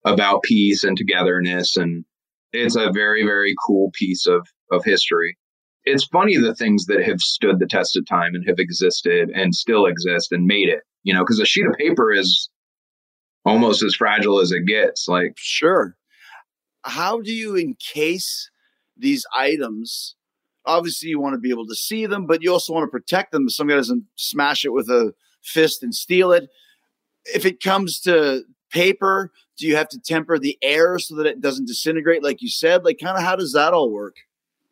about 0.06 0.42
peace 0.42 0.82
and 0.82 0.96
togetherness 0.96 1.76
and 1.76 2.04
it's 2.52 2.76
a 2.76 2.90
very 2.92 3.22
very 3.22 3.54
cool 3.66 3.90
piece 3.92 4.26
of 4.26 4.46
of 4.70 4.84
history 4.84 5.36
it's 5.84 6.04
funny 6.06 6.36
the 6.36 6.54
things 6.54 6.86
that 6.86 7.04
have 7.04 7.20
stood 7.20 7.58
the 7.58 7.66
test 7.66 7.96
of 7.96 8.06
time 8.06 8.34
and 8.34 8.46
have 8.48 8.58
existed 8.58 9.30
and 9.34 9.54
still 9.54 9.84
exist 9.84 10.32
and 10.32 10.46
made 10.46 10.68
it 10.68 10.80
you 11.02 11.12
know 11.12 11.22
because 11.22 11.40
a 11.40 11.44
sheet 11.44 11.66
of 11.66 11.74
paper 11.74 12.12
is 12.12 12.48
almost 13.46 13.82
as 13.82 13.94
fragile 13.94 14.40
as 14.40 14.52
it 14.52 14.66
gets 14.66 15.06
like 15.08 15.32
Sure. 15.36 15.96
How 16.84 17.20
do 17.20 17.32
you 17.32 17.56
encase 17.56 18.50
these 18.96 19.24
items? 19.36 20.14
Obviously, 20.66 21.08
you 21.08 21.20
want 21.20 21.34
to 21.34 21.40
be 21.40 21.50
able 21.50 21.66
to 21.66 21.74
see 21.74 22.06
them, 22.06 22.26
but 22.26 22.42
you 22.42 22.52
also 22.52 22.72
want 22.72 22.84
to 22.84 22.90
protect 22.90 23.32
them. 23.32 23.48
Some 23.48 23.68
guy 23.68 23.76
doesn't 23.76 24.04
smash 24.16 24.64
it 24.64 24.72
with 24.72 24.88
a 24.88 25.12
fist 25.42 25.82
and 25.82 25.94
steal 25.94 26.32
it. 26.32 26.48
If 27.24 27.44
it 27.44 27.62
comes 27.62 28.00
to 28.00 28.42
paper, 28.70 29.32
do 29.58 29.66
you 29.66 29.76
have 29.76 29.88
to 29.88 29.98
temper 30.00 30.38
the 30.38 30.58
air 30.62 30.98
so 30.98 31.14
that 31.16 31.26
it 31.26 31.40
doesn't 31.40 31.66
disintegrate, 31.66 32.22
like 32.22 32.42
you 32.42 32.48
said? 32.48 32.84
Like, 32.84 32.98
kind 33.02 33.16
of 33.16 33.22
how 33.22 33.36
does 33.36 33.52
that 33.52 33.72
all 33.72 33.90
work? 33.90 34.16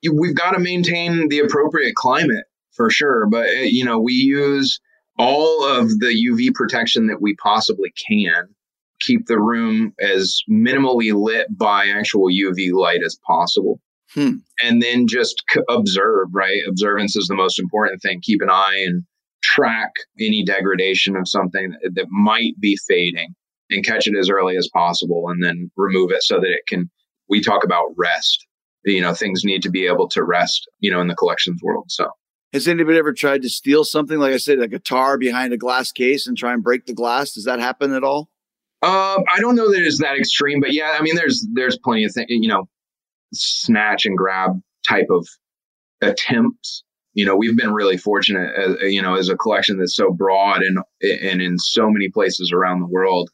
you- 0.02 0.14
we've 0.14 0.34
got 0.36 0.50
to 0.52 0.58
maintain 0.60 1.28
the 1.28 1.38
appropriate 1.40 1.94
climate 1.94 2.44
for 2.76 2.90
sure 2.90 3.26
but 3.30 3.46
uh, 3.46 3.62
you 3.62 3.82
know 3.84 3.98
we 4.00 4.12
use 4.12 4.78
all 5.18 5.64
of 5.64 5.88
the 6.00 6.12
uv 6.30 6.52
protection 6.54 7.06
that 7.06 7.22
we 7.22 7.34
possibly 7.36 7.90
can 8.06 8.48
keep 9.00 9.24
the 9.26 9.38
room 9.40 9.94
as 10.00 10.40
minimally 10.50 11.12
lit 11.14 11.46
by 11.56 11.86
actual 11.88 12.28
uv 12.28 12.72
light 12.72 13.00
as 13.02 13.16
possible 13.26 13.80
Hmm. 14.12 14.32
and 14.62 14.82
then 14.82 15.06
just 15.08 15.42
c- 15.50 15.60
observe 15.70 16.28
right 16.32 16.58
observance 16.68 17.16
is 17.16 17.26
the 17.28 17.34
most 17.34 17.58
important 17.58 18.02
thing 18.02 18.20
keep 18.22 18.42
an 18.42 18.50
eye 18.50 18.84
and 18.86 19.04
track 19.42 19.92
any 20.20 20.44
degradation 20.44 21.16
of 21.16 21.26
something 21.28 21.72
that 21.94 22.06
might 22.10 22.60
be 22.60 22.76
fading 22.88 23.34
and 23.70 23.84
catch 23.84 24.06
it 24.06 24.16
as 24.18 24.28
early 24.28 24.56
as 24.56 24.68
possible 24.72 25.28
and 25.28 25.42
then 25.42 25.70
remove 25.76 26.10
it 26.10 26.22
so 26.22 26.36
that 26.36 26.50
it 26.50 26.60
can 26.68 26.90
we 27.28 27.40
talk 27.40 27.64
about 27.64 27.86
rest 27.96 28.46
you 28.84 29.00
know 29.00 29.14
things 29.14 29.42
need 29.44 29.62
to 29.62 29.70
be 29.70 29.86
able 29.86 30.08
to 30.08 30.22
rest 30.22 30.68
you 30.80 30.90
know 30.90 31.00
in 31.00 31.08
the 31.08 31.16
collections 31.16 31.60
world 31.62 31.86
so 31.88 32.08
Has 32.52 32.68
anybody 32.68 32.98
ever 32.98 33.12
tried 33.12 33.42
to 33.42 33.48
steal 33.48 33.82
something, 33.82 34.18
like 34.18 34.32
I 34.32 34.36
said, 34.36 34.60
a 34.60 34.68
guitar 34.68 35.18
behind 35.18 35.52
a 35.52 35.56
glass 35.56 35.90
case 35.90 36.26
and 36.26 36.36
try 36.36 36.52
and 36.52 36.62
break 36.62 36.86
the 36.86 36.94
glass? 36.94 37.32
Does 37.32 37.44
that 37.44 37.58
happen 37.58 37.92
at 37.92 38.04
all? 38.04 38.28
um 38.84 39.24
i 39.34 39.40
don't 39.40 39.56
know 39.56 39.70
that 39.70 39.82
it's 39.82 40.00
that 40.00 40.18
extreme 40.18 40.60
but 40.60 40.72
yeah 40.72 40.96
i 40.98 41.02
mean 41.02 41.14
there's 41.14 41.46
there's 41.54 41.78
plenty 41.78 42.04
of 42.04 42.12
things 42.12 42.26
you 42.28 42.48
know 42.48 42.68
snatch 43.32 44.04
and 44.04 44.18
grab 44.18 44.60
type 44.86 45.06
of 45.10 45.26
attempts 46.02 46.84
you 47.14 47.24
know 47.24 47.34
we've 47.34 47.56
been 47.56 47.72
really 47.72 47.96
fortunate 47.96 48.52
as, 48.54 48.92
you 48.92 49.00
know 49.00 49.14
as 49.14 49.28
a 49.28 49.36
collection 49.36 49.78
that's 49.78 49.96
so 49.96 50.12
broad 50.12 50.62
and 50.62 50.78
and 51.22 51.40
in 51.40 51.58
so 51.58 51.88
many 51.88 52.10
places 52.10 52.52
around 52.52 52.80
the 52.80 52.86
world 52.86 53.30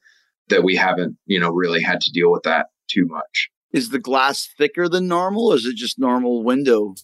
that 0.51 0.63
we 0.65 0.77
haven't 0.77 1.17
you 1.27 1.41
know 1.41 1.51
really 1.51 1.83
had 1.83 2.01
to 2.01 2.11
deal 2.13 2.31
with 2.31 2.43
that 2.43 2.67
too 2.89 3.07
much 3.07 3.49
Is 3.73 3.91
the 3.91 3.99
glass 3.99 4.49
thicker 4.59 4.89
than 4.89 5.09
normal, 5.09 5.53
or 5.53 5.57
is 5.57 5.65
it 5.65 5.77
just 5.77 5.99
normal 5.99 6.43
window 6.45 6.95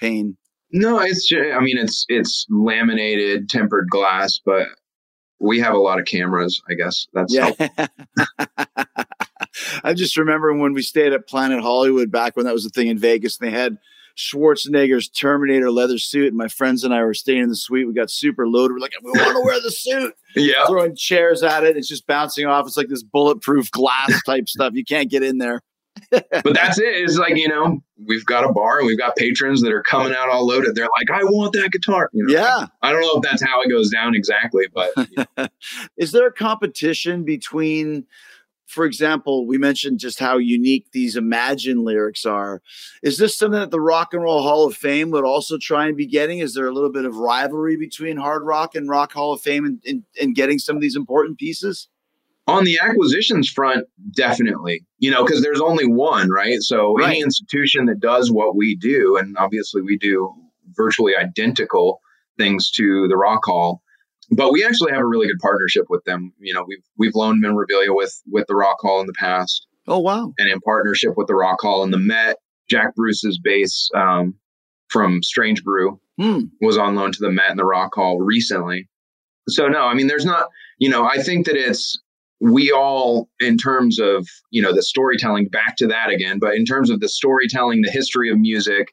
pane? 0.00 0.36
No, 0.72 0.98
it's 0.98 1.26
ju- 1.28 1.52
I 1.56 1.60
mean 1.60 1.78
it's 1.78 2.04
it's 2.08 2.46
laminated 2.50 3.48
tempered 3.48 3.88
glass, 3.88 4.40
but 4.44 4.66
we 5.38 5.60
have 5.60 5.74
a 5.74 5.78
lot 5.78 5.98
of 6.00 6.06
cameras. 6.06 6.60
I 6.68 6.74
guess 6.74 7.06
that's 7.12 7.32
Yeah. 7.34 7.52
I 9.84 9.94
just 9.94 10.16
remember 10.16 10.52
when 10.54 10.72
we 10.72 10.82
stayed 10.82 11.12
at 11.12 11.28
Planet 11.28 11.60
Hollywood 11.60 12.10
back 12.10 12.36
when 12.36 12.44
that 12.46 12.52
was 12.54 12.66
a 12.66 12.70
thing 12.70 12.88
in 12.88 12.98
Vegas, 12.98 13.38
and 13.38 13.46
they 13.48 13.56
had 13.56 13.78
Schwarzenegger's 14.16 15.08
Terminator 15.08 15.70
leather 15.70 15.98
suit, 15.98 16.28
and 16.28 16.36
my 16.36 16.48
friends 16.48 16.84
and 16.84 16.94
I 16.94 17.02
were 17.04 17.14
staying 17.14 17.42
in 17.42 17.48
the 17.48 17.56
suite. 17.56 17.86
We 17.86 17.94
got 17.94 18.10
super 18.10 18.48
loaded. 18.48 18.74
We're 18.74 18.80
like, 18.80 18.92
we 19.02 19.10
want 19.12 19.36
to 19.36 19.40
wear 19.44 19.60
the 19.60 19.70
suit. 19.70 20.14
yeah. 20.34 20.66
Throwing 20.66 20.96
chairs 20.96 21.42
at 21.42 21.64
it. 21.64 21.76
It's 21.76 21.88
just 21.88 22.06
bouncing 22.06 22.46
off. 22.46 22.66
It's 22.66 22.76
like 22.76 22.88
this 22.88 23.02
bulletproof 23.02 23.70
glass 23.70 24.20
type 24.26 24.48
stuff. 24.48 24.72
You 24.74 24.84
can't 24.84 25.10
get 25.10 25.22
in 25.22 25.38
there. 25.38 25.62
but 26.10 26.52
that's 26.52 26.78
it. 26.78 26.84
It's 26.84 27.16
like 27.16 27.36
you 27.36 27.48
know, 27.48 27.78
we've 28.06 28.26
got 28.26 28.44
a 28.44 28.52
bar 28.52 28.78
and 28.78 28.86
we've 28.86 28.98
got 28.98 29.16
patrons 29.16 29.62
that 29.62 29.72
are 29.72 29.82
coming 29.82 30.12
out 30.14 30.28
all 30.28 30.46
loaded. 30.46 30.74
They're 30.74 30.84
like, 30.84 31.10
"I 31.10 31.24
want 31.24 31.54
that 31.54 31.70
guitar." 31.72 32.10
You 32.12 32.26
know, 32.26 32.34
Yeah. 32.34 32.66
I 32.82 32.92
don't 32.92 33.00
know 33.00 33.12
if 33.16 33.22
that's 33.22 33.42
how 33.42 33.62
it 33.62 33.70
goes 33.70 33.88
down 33.90 34.14
exactly, 34.14 34.64
but 34.74 34.90
you 34.96 35.24
know, 35.38 35.46
Is 35.96 36.12
there 36.12 36.26
a 36.26 36.32
competition 36.32 37.24
between, 37.24 38.04
for 38.66 38.84
example, 38.84 39.46
we 39.46 39.58
mentioned 39.58 40.00
just 40.00 40.18
how 40.18 40.38
unique 40.38 40.88
these 40.92 41.16
Imagine 41.16 41.84
lyrics 41.84 42.26
are. 42.26 42.62
Is 43.02 43.18
this 43.18 43.36
something 43.36 43.60
that 43.60 43.70
the 43.70 43.80
Rock 43.80 44.12
and 44.12 44.22
Roll 44.22 44.42
Hall 44.42 44.66
of 44.66 44.76
Fame 44.76 45.10
would 45.12 45.24
also 45.24 45.56
try 45.56 45.86
and 45.86 45.96
be 45.96 46.06
getting? 46.06 46.40
Is 46.40 46.54
there 46.54 46.66
a 46.66 46.72
little 46.72 46.92
bit 46.92 47.04
of 47.04 47.16
rivalry 47.16 47.76
between 47.76 48.16
Hard 48.16 48.42
Rock 48.44 48.74
and 48.74 48.88
Rock 48.88 49.12
Hall 49.12 49.32
of 49.32 49.40
Fame 49.40 49.64
in, 49.64 49.80
in, 49.84 50.04
in 50.20 50.34
getting 50.34 50.58
some 50.58 50.76
of 50.76 50.82
these 50.82 50.96
important 50.96 51.38
pieces? 51.38 51.88
on 52.48 52.64
the 52.64 52.78
acquisitions 52.80 53.50
front, 53.50 53.86
definitely. 54.14 54.84
You 54.98 55.10
know, 55.10 55.24
because 55.24 55.42
there's 55.42 55.60
only 55.60 55.86
one, 55.86 56.30
right? 56.30 56.60
So 56.60 56.94
Right. 56.96 57.10
any 57.10 57.20
institution 57.20 57.86
that 57.86 58.00
does 58.00 58.30
what 58.30 58.56
we 58.56 58.76
do, 58.76 59.16
and 59.16 59.36
obviously 59.36 59.82
we 59.82 59.98
do 59.98 60.32
virtually 60.76 61.16
identical 61.16 62.00
things 62.38 62.70
to 62.72 63.08
the 63.08 63.16
Rock 63.16 63.44
Hall. 63.44 63.82
But 64.32 64.52
we 64.52 64.64
actually 64.64 64.92
have 64.92 65.00
a 65.02 65.06
really 65.06 65.26
good 65.28 65.38
partnership 65.40 65.84
with 65.88 66.02
them. 66.04 66.32
You 66.38 66.54
know, 66.54 66.64
we've 66.66 66.82
we've 66.98 67.14
loaned 67.14 67.40
memorabilia 67.40 67.92
with 67.92 68.20
with 68.30 68.46
the 68.48 68.56
Rock 68.56 68.76
Hall 68.80 69.00
in 69.00 69.06
the 69.06 69.12
past. 69.12 69.66
Oh, 69.88 70.00
wow. 70.00 70.32
and 70.36 70.50
in 70.50 70.58
partnership 70.62 71.12
with 71.16 71.28
the 71.28 71.36
Rock 71.36 71.58
Hall 71.60 71.84
and 71.84 71.92
the 71.92 71.98
Met. 71.98 72.38
Jack 72.68 72.96
Bruce's 72.96 73.38
bass 73.38 73.88
um, 73.94 74.34
from 74.88 75.22
Strange 75.22 75.62
Brew 75.62 76.00
Hmm. 76.18 76.46
was 76.60 76.76
on 76.76 76.96
loan 76.96 77.12
to 77.12 77.18
the 77.20 77.30
Met 77.30 77.50
and 77.50 77.58
the 77.58 77.64
Rock 77.64 77.94
Hall 77.94 78.18
recently. 78.18 78.88
So 79.48 79.68
no, 79.68 79.82
I 79.82 79.94
mean, 79.94 80.08
there's 80.08 80.24
not. 80.24 80.48
You 80.78 80.88
know, 80.90 81.04
I 81.04 81.22
think 81.22 81.46
that 81.46 81.54
it's 81.56 81.96
we 82.40 82.72
all, 82.72 83.28
in 83.38 83.56
terms 83.56 84.00
of 84.00 84.26
you 84.50 84.60
know 84.60 84.74
the 84.74 84.82
storytelling, 84.82 85.46
back 85.48 85.76
to 85.76 85.86
that 85.86 86.10
again. 86.10 86.40
But 86.40 86.54
in 86.56 86.64
terms 86.64 86.90
of 86.90 86.98
the 86.98 87.08
storytelling, 87.08 87.82
the 87.82 87.90
history 87.92 88.28
of 88.28 88.38
music, 88.40 88.88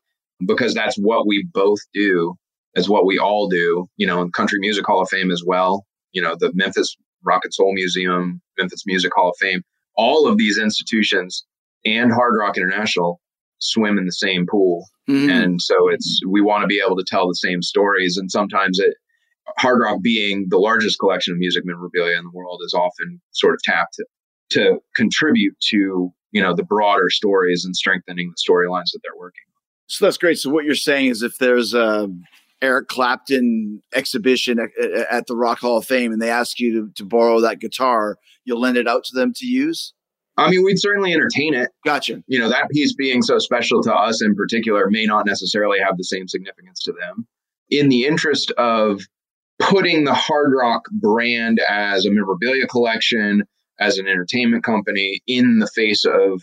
because 0.46 0.76
that's 0.76 0.96
what 0.98 1.26
we 1.26 1.44
both 1.52 1.80
do, 1.96 2.36
is 2.76 2.90
what 2.90 3.06
we 3.06 3.18
all 3.18 3.48
do. 3.48 3.88
You 3.98 4.08
know, 4.08 4.22
in 4.22 4.32
Country 4.32 4.60
Music 4.60 4.86
Hall 4.86 5.02
of 5.02 5.10
Fame 5.10 5.32
as 5.32 5.44
well. 5.46 5.86
You 6.12 6.22
know, 6.22 6.36
the 6.40 6.52
Memphis 6.54 6.96
Rock 7.26 7.42
and 7.44 7.54
Soul 7.54 7.74
Museum, 7.74 8.42
Memphis 8.58 8.84
Music 8.86 9.12
Hall 9.16 9.30
of 9.30 9.36
Fame 9.40 9.62
all 9.96 10.28
of 10.28 10.38
these 10.38 10.58
institutions 10.58 11.46
and 11.86 12.12
Hard 12.12 12.34
Rock 12.38 12.58
International 12.58 13.20
swim 13.60 13.98
in 13.98 14.06
the 14.06 14.12
same 14.12 14.46
pool. 14.50 14.86
Mhm. 15.10 15.30
And 15.30 15.62
so 15.62 15.90
it's 15.90 16.20
we 16.28 16.42
want 16.42 16.64
to 16.64 16.68
be 16.68 16.82
able 16.86 16.98
to 16.98 17.06
tell 17.08 17.28
the 17.28 17.36
same 17.36 17.62
stories. 17.62 18.18
And 18.18 18.32
sometimes 18.32 18.80
it 18.80 18.96
Hard 19.58 19.82
Rock 19.82 20.02
being 20.02 20.48
the 20.50 20.58
largest 20.58 21.00
collection 21.00 21.34
of 21.34 21.38
music 21.38 21.64
memorabilia 21.66 22.18
in 22.18 22.24
the 22.24 22.32
world 22.34 22.62
is 22.64 22.74
often 22.74 23.22
sort 23.32 23.54
of 23.54 23.62
tapped 23.62 23.96
to, 23.96 24.06
to 24.52 24.80
contribute 24.96 25.54
to, 25.70 26.14
you 26.32 26.42
know, 26.42 26.56
the 26.56 26.64
broader 26.64 27.10
stories 27.10 27.66
and 27.66 27.76
strengthening 27.76 28.32
the 28.32 28.52
storylines 28.52 28.92
that 28.94 29.00
they're 29.04 29.20
working. 29.20 29.44
On. 29.50 29.62
So 29.88 30.06
that's 30.06 30.18
great. 30.18 30.40
So 30.40 30.50
what 30.50 30.64
you're 30.64 30.76
saying 30.76 31.08
is 31.08 31.24
if 31.24 31.38
there's 31.38 31.74
a 31.74 32.10
Eric 32.64 32.88
Clapton 32.88 33.82
exhibition 33.94 34.58
at, 34.58 34.70
at 35.12 35.28
the 35.28 35.36
Rock 35.36 35.60
Hall 35.60 35.78
of 35.78 35.86
Fame 35.86 36.14
and 36.14 36.22
they 36.22 36.30
ask 36.30 36.60
you 36.60 36.72
to, 36.72 36.92
to 36.96 37.06
borrow 37.06 37.42
that 37.42 37.60
guitar, 37.60 38.18
you'll 38.46 38.62
lend 38.62 38.78
it 38.78 38.88
out 38.88 39.04
to 39.06 39.16
them 39.16 39.34
to 39.36 39.46
use? 39.46 39.94
I 40.38 40.50
mean, 40.50 40.64
we'd 40.64 40.80
certainly 40.80 41.14
entertain 41.14 41.54
it. 41.54 41.70
Gotcha. 41.86 42.24
you 42.26 42.40
know 42.40 42.50
that 42.50 42.70
piece 42.72 42.96
being 42.96 43.22
so 43.22 43.38
special 43.38 43.84
to 43.84 43.94
us 43.94 44.24
in 44.24 44.34
particular 44.34 44.90
may 44.90 45.06
not 45.06 45.26
necessarily 45.26 45.78
have 45.80 45.98
the 45.98 46.06
same 46.06 46.28
significance 46.28 46.82
to 46.84 46.94
them 46.94 47.28
in 47.70 47.90
the 47.90 48.06
interest 48.06 48.52
of 48.52 49.02
putting 49.60 50.06
the 50.06 50.14
hard 50.14 50.54
rock 50.58 50.84
brand 50.92 51.60
as 51.70 52.06
a 52.06 52.12
memorabilia 52.12 52.66
collection 52.66 53.44
as 53.80 53.98
an 53.98 54.08
entertainment 54.08 54.64
company 54.64 55.22
in 55.28 55.60
the 55.60 55.70
face 55.76 56.06
of 56.06 56.42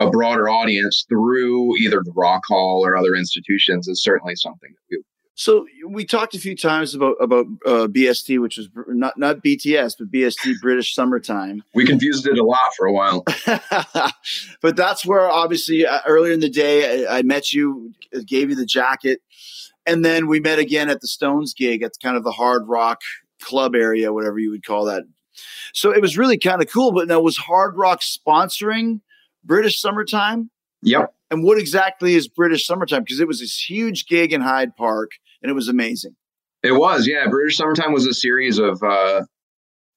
a 0.00 0.08
broader 0.08 0.48
audience 0.48 1.04
through 1.08 1.76
either 1.76 2.00
the 2.02 2.12
rock 2.16 2.42
hall 2.46 2.82
or 2.84 2.96
other 2.96 3.14
institutions 3.14 3.88
is 3.88 4.02
certainly 4.02 4.36
something 4.36 4.70
that 4.70 4.82
we 4.90 5.02
So 5.38 5.66
we 5.86 6.04
talked 6.04 6.34
a 6.34 6.38
few 6.40 6.56
times 6.56 6.96
about 6.96 7.14
about 7.20 7.46
uh, 7.64 7.86
BST, 7.86 8.40
which 8.40 8.56
was 8.56 8.68
not 8.88 9.16
not 9.16 9.36
BTS, 9.36 9.94
but 9.96 10.10
BST 10.10 10.54
British 10.62 10.96
Summertime. 10.96 11.62
we 11.74 11.86
confused 11.86 12.26
it 12.26 12.36
a 12.36 12.44
lot 12.44 12.74
for 12.76 12.86
a 12.86 12.92
while 12.92 13.24
but 14.60 14.74
that's 14.74 15.06
where 15.06 15.30
obviously 15.30 15.86
uh, 15.86 16.00
earlier 16.08 16.32
in 16.32 16.40
the 16.40 16.50
day 16.50 17.06
I, 17.06 17.18
I 17.18 17.22
met 17.22 17.52
you, 17.52 17.92
uh, 18.12 18.18
gave 18.26 18.50
you 18.50 18.56
the 18.56 18.66
jacket, 18.66 19.20
and 19.86 20.04
then 20.04 20.26
we 20.26 20.40
met 20.40 20.58
again 20.58 20.90
at 20.90 21.00
the 21.00 21.06
Stones 21.06 21.54
gig 21.54 21.84
at 21.84 21.92
kind 22.02 22.16
of 22.16 22.24
the 22.24 22.32
hard 22.32 22.66
rock 22.66 23.00
club 23.40 23.76
area, 23.76 24.12
whatever 24.12 24.40
you 24.40 24.50
would 24.50 24.64
call 24.64 24.86
that. 24.86 25.04
So 25.72 25.92
it 25.92 26.02
was 26.02 26.18
really 26.18 26.36
kind 26.36 26.60
of 26.60 26.68
cool. 26.68 26.90
But 26.90 27.06
now 27.06 27.20
was 27.20 27.36
Hard 27.36 27.76
Rock 27.76 28.00
sponsoring 28.00 29.02
British 29.44 29.80
Summertime? 29.80 30.50
yep 30.82 31.14
And 31.30 31.44
what 31.44 31.58
exactly 31.58 32.14
is 32.14 32.26
British 32.26 32.66
Summertime? 32.66 33.02
Because 33.04 33.20
it 33.20 33.28
was 33.28 33.40
this 33.40 33.70
huge 33.70 34.06
gig 34.06 34.32
in 34.32 34.40
Hyde 34.40 34.76
Park, 34.76 35.12
and 35.42 35.50
it 35.50 35.54
was 35.54 35.68
amazing. 35.68 36.14
It 36.62 36.72
was, 36.72 37.06
yeah. 37.06 37.26
British 37.28 37.56
Summertime 37.56 37.92
was 37.92 38.06
a 38.06 38.14
series 38.14 38.58
of 38.58 38.82
uh, 38.82 39.22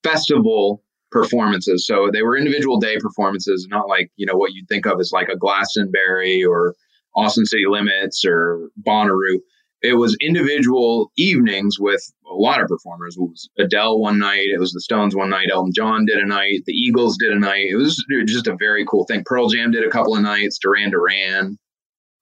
festival 0.03 0.83
performances. 1.11 1.85
So 1.85 2.09
they 2.11 2.21
were 2.21 2.37
individual 2.37 2.79
day 2.79 2.97
performances, 2.99 3.67
not 3.69 3.87
like, 3.87 4.11
you 4.15 4.25
know, 4.25 4.35
what 4.35 4.53
you'd 4.53 4.67
think 4.67 4.85
of 4.85 4.99
as 4.99 5.11
like 5.11 5.27
a 5.27 5.37
Glastonbury 5.37 6.43
or 6.43 6.75
Austin 7.15 7.45
City 7.45 7.63
Limits 7.67 8.23
or 8.25 8.69
Bonnaroo. 8.87 9.39
It 9.81 9.95
was 9.95 10.15
individual 10.21 11.11
evenings 11.17 11.77
with 11.79 12.01
a 12.29 12.35
lot 12.35 12.61
of 12.61 12.67
performers. 12.67 13.17
It 13.17 13.21
was 13.21 13.49
Adele 13.57 13.99
one 13.99 14.19
night, 14.19 14.45
it 14.53 14.59
was 14.59 14.71
the 14.71 14.81
Stones 14.81 15.15
one 15.15 15.31
night, 15.31 15.49
Elton 15.51 15.73
John 15.75 16.05
did 16.05 16.19
a 16.19 16.27
night, 16.27 16.61
the 16.67 16.73
Eagles 16.73 17.17
did 17.17 17.31
a 17.31 17.39
night. 17.39 17.65
It 17.71 17.77
was 17.77 18.05
just 18.27 18.47
a 18.47 18.55
very 18.59 18.85
cool 18.85 19.05
thing. 19.05 19.23
Pearl 19.25 19.49
Jam 19.49 19.71
did 19.71 19.83
a 19.83 19.89
couple 19.89 20.15
of 20.15 20.21
nights, 20.21 20.59
Duran 20.61 20.91
Duran, 20.91 21.57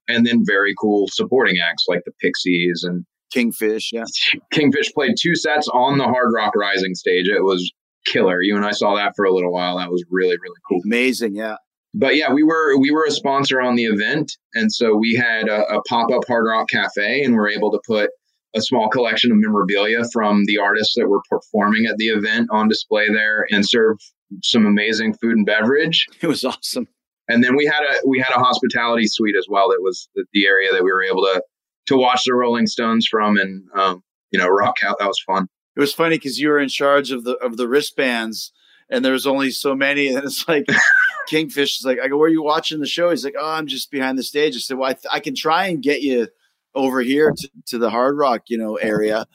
and 0.08 0.26
then 0.26 0.44
very 0.46 0.74
cool 0.80 1.08
supporting 1.12 1.58
acts 1.60 1.84
like 1.90 2.02
the 2.06 2.14
Pixies 2.22 2.86
and 2.88 3.06
Kingfish, 3.32 3.92
yeah. 3.92 4.06
Kingfish 4.52 4.94
played 4.94 5.16
two 5.20 5.36
sets 5.36 5.68
on 5.70 5.98
the 5.98 6.06
Hard 6.06 6.30
Rock 6.36 6.56
Rising 6.56 6.96
stage. 6.96 7.28
It 7.28 7.44
was 7.44 7.72
killer. 8.06 8.42
You 8.42 8.56
and 8.56 8.66
I 8.66 8.72
saw 8.72 8.96
that 8.96 9.14
for 9.16 9.26
a 9.26 9.34
little 9.34 9.52
while. 9.52 9.78
That 9.78 9.92
was 9.92 10.04
really 10.10 10.38
really 10.42 10.58
cool. 10.68 10.82
Amazing, 10.86 11.36
yeah. 11.36 11.56
But 11.94 12.16
yeah, 12.16 12.32
we 12.32 12.44
were 12.44 12.78
we 12.80 12.92
were 12.92 13.06
a 13.06 13.12
sponsor 13.12 13.62
on 13.62 13.76
the 13.76 13.86
event, 13.86 14.38
and 14.54 14.72
so 14.72 14.96
we 14.96 15.16
had 15.16 15.48
a, 15.48 15.64
a 15.74 15.82
pop 15.84 16.12
up 16.12 16.22
Hard 16.28 16.46
Rock 16.48 16.70
Cafe, 16.70 17.24
and 17.24 17.34
we're 17.34 17.50
able 17.50 17.72
to 17.72 17.80
put 17.88 18.12
a 18.56 18.62
small 18.62 18.90
collection 18.90 19.32
of 19.32 19.38
memorabilia 19.38 20.04
from 20.12 20.44
the 20.46 20.58
artists 20.58 20.96
that 20.96 21.08
were 21.08 21.22
performing 21.30 21.86
at 21.86 21.98
the 21.98 22.08
event 22.08 22.50
on 22.52 22.68
display 22.68 23.08
there, 23.10 23.46
and 23.50 23.68
serve 23.68 23.98
some 24.44 24.66
amazing 24.66 25.14
food 25.16 25.36
and 25.38 25.46
beverage. 25.46 26.06
It 26.22 26.28
was 26.28 26.44
awesome. 26.44 26.88
And 27.28 27.44
then 27.44 27.56
we 27.56 27.66
had 27.66 27.82
a 27.84 28.08
we 28.08 28.20
had 28.20 28.36
a 28.36 28.40
hospitality 28.40 29.06
suite 29.08 29.36
as 29.38 29.48
well. 29.50 29.70
That 29.70 29.82
was 29.82 30.10
the, 30.16 30.26
the 30.34 30.48
area 30.48 30.72
that 30.72 30.84
we 30.84 30.92
were 30.92 31.04
able 31.04 31.24
to 31.24 31.42
to 31.90 31.98
watch 31.98 32.24
the 32.26 32.36
Rolling 32.36 32.68
Stones 32.68 33.08
from, 33.08 33.36
and 33.38 33.64
um, 33.76 34.04
you 34.32 34.40
know, 34.40 34.48
rock 34.48 34.78
out. 34.84 34.98
That 35.00 35.08
was 35.08 35.20
fun. 35.20 35.48
It 35.76 35.80
was 35.80 35.94
funny 35.94 36.18
because 36.18 36.40
you 36.40 36.50
were 36.50 36.60
in 36.60 36.70
charge 36.70 37.12
of 37.12 37.24
the 37.24 37.36
of 37.38 37.58
the 37.58 37.68
wristbands, 37.68 38.54
and 38.90 39.04
there 39.04 39.14
was 39.14 39.28
only 39.28 39.52
so 39.52 39.76
many, 39.76 40.08
and 40.08 40.24
it's 40.24 40.48
like 40.48 40.66
Kingfish 41.28 41.80
is 41.80 41.86
like, 41.86 41.98
I 42.00 42.08
go, 42.08 42.18
where 42.18 42.28
are 42.28 42.32
you 42.32 42.44
watching 42.44 42.80
the 42.80 42.88
show? 42.88 43.10
He's 43.10 43.26
like, 43.26 43.36
oh, 43.38 43.52
I'm 43.52 43.68
just 43.68 43.92
behind 43.92 44.18
the 44.18 44.24
stage. 44.24 44.56
I 44.56 44.60
said, 44.60 44.78
well, 44.78 44.90
I, 44.90 44.94
th- 44.94 45.06
I 45.12 45.20
can 45.20 45.36
try 45.36 45.68
and 45.68 45.82
get 45.82 46.02
you 46.02 46.28
over 46.76 47.02
here 47.02 47.34
to, 47.36 47.50
to 47.68 47.78
the 47.80 47.90
Hard 47.90 48.18
Rock, 48.18 48.44
you 48.48 48.58
know, 48.58 48.76
area, 48.76 49.26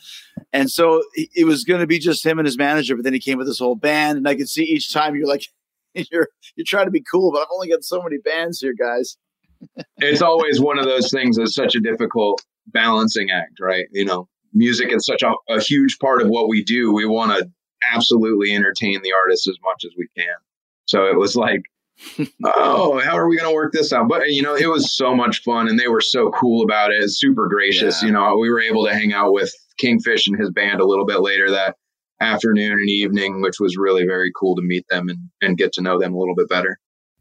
and 0.53 0.71
so 0.71 1.03
it, 1.15 1.45
was 1.45 1.65
going 1.65 1.81
to 1.81 1.87
be 1.87 1.99
just 1.99 2.25
him 2.25 2.39
and 2.39 2.47
his 2.47 2.57
manager, 2.57 2.95
but 2.95 3.03
then 3.03 3.13
he 3.13 3.21
came 3.21 3.39
with 3.39 3.49
his 3.49 3.59
whole 3.59 3.75
band, 3.75 4.19
and 4.19 4.29
I 4.29 4.37
could 4.37 4.49
see 4.49 4.63
each 4.63 4.93
time 4.93 5.17
you're 5.17 5.27
like, 5.27 5.49
you're 5.95 6.29
you're 6.55 6.65
trying 6.65 6.87
to 6.87 6.93
be 6.93 7.03
cool, 7.11 7.33
but 7.33 7.41
I've 7.41 7.49
only 7.53 7.69
got 7.69 7.83
so 7.83 8.01
many 8.01 8.19
bands 8.19 8.61
here, 8.61 8.75
guys. 8.79 9.17
It's 9.99 10.23
always 10.23 10.61
one 10.61 10.79
of 10.79 10.85
those 10.85 11.11
things 11.11 11.37
that's 11.37 11.55
such 11.55 11.75
a 11.75 11.81
difficult 11.81 12.43
balancing 12.67 13.31
act, 13.31 13.61
right? 13.61 13.87
You 13.93 14.05
know, 14.05 14.29
music 14.53 14.93
is 14.93 15.05
such 15.05 15.23
a, 15.23 15.33
a 15.53 15.61
huge 15.61 15.99
part 15.99 16.23
of 16.23 16.29
what 16.29 16.49
we 16.49 16.63
do. 16.63 16.93
We 16.93 17.07
want 17.07 17.33
to 17.33 17.51
absolutely 17.93 18.55
entertain 18.55 19.01
the 19.03 19.13
artists 19.13 19.49
as 19.49 19.57
much 19.63 19.85
as 19.85 19.93
we 19.99 20.09
can. 20.17 20.35
So 20.87 21.07
it 21.07 21.19
was 21.19 21.37
like, 21.37 21.63
oh, 22.45 23.01
how 23.01 23.17
are 23.17 23.29
we 23.29 23.37
going 23.37 23.49
to 23.49 23.55
work 23.55 23.73
this 23.73 23.93
out? 23.93 24.09
But, 24.09 24.29
you 24.29 24.43
know, 24.43 24.55
it 24.55 24.69
was 24.69 24.97
so 24.97 25.15
much 25.15 25.43
fun 25.43 25.69
and 25.69 25.79
they 25.79 25.89
were 25.89 26.01
so 26.01 26.31
cool 26.31 26.65
about 26.65 26.93
it. 26.93 27.11
Super 27.11 27.49
gracious. 27.49 28.03
Yeah. 28.03 28.07
You 28.07 28.13
know, 28.13 28.37
we 28.39 28.51
were 28.51 28.61
able 28.61 28.85
to 28.87 28.93
hang 28.93 29.13
out 29.13 29.33
with 29.33 29.53
Kingfish 29.79 30.27
and 30.27 30.39
his 30.39 30.51
band 30.51 30.81
a 30.81 30.87
little 30.87 31.07
bit 31.07 31.21
later 31.21 31.51
that 31.51 31.77
afternoon 32.21 32.73
and 32.73 32.91
evening, 32.91 33.43
which 33.43 33.61
was 33.61 33.77
really 33.77 34.05
very 34.05 34.33
cool 34.39 34.57
to 34.57 34.63
meet 34.63 34.87
them 34.89 35.09
and, 35.09 35.19
and 35.41 35.59
get 35.59 35.73
to 35.75 35.83
know 35.83 35.99
them 35.99 36.15
a 36.15 36.19
little 36.19 36.35
bit 36.35 36.49
better. 36.49 36.79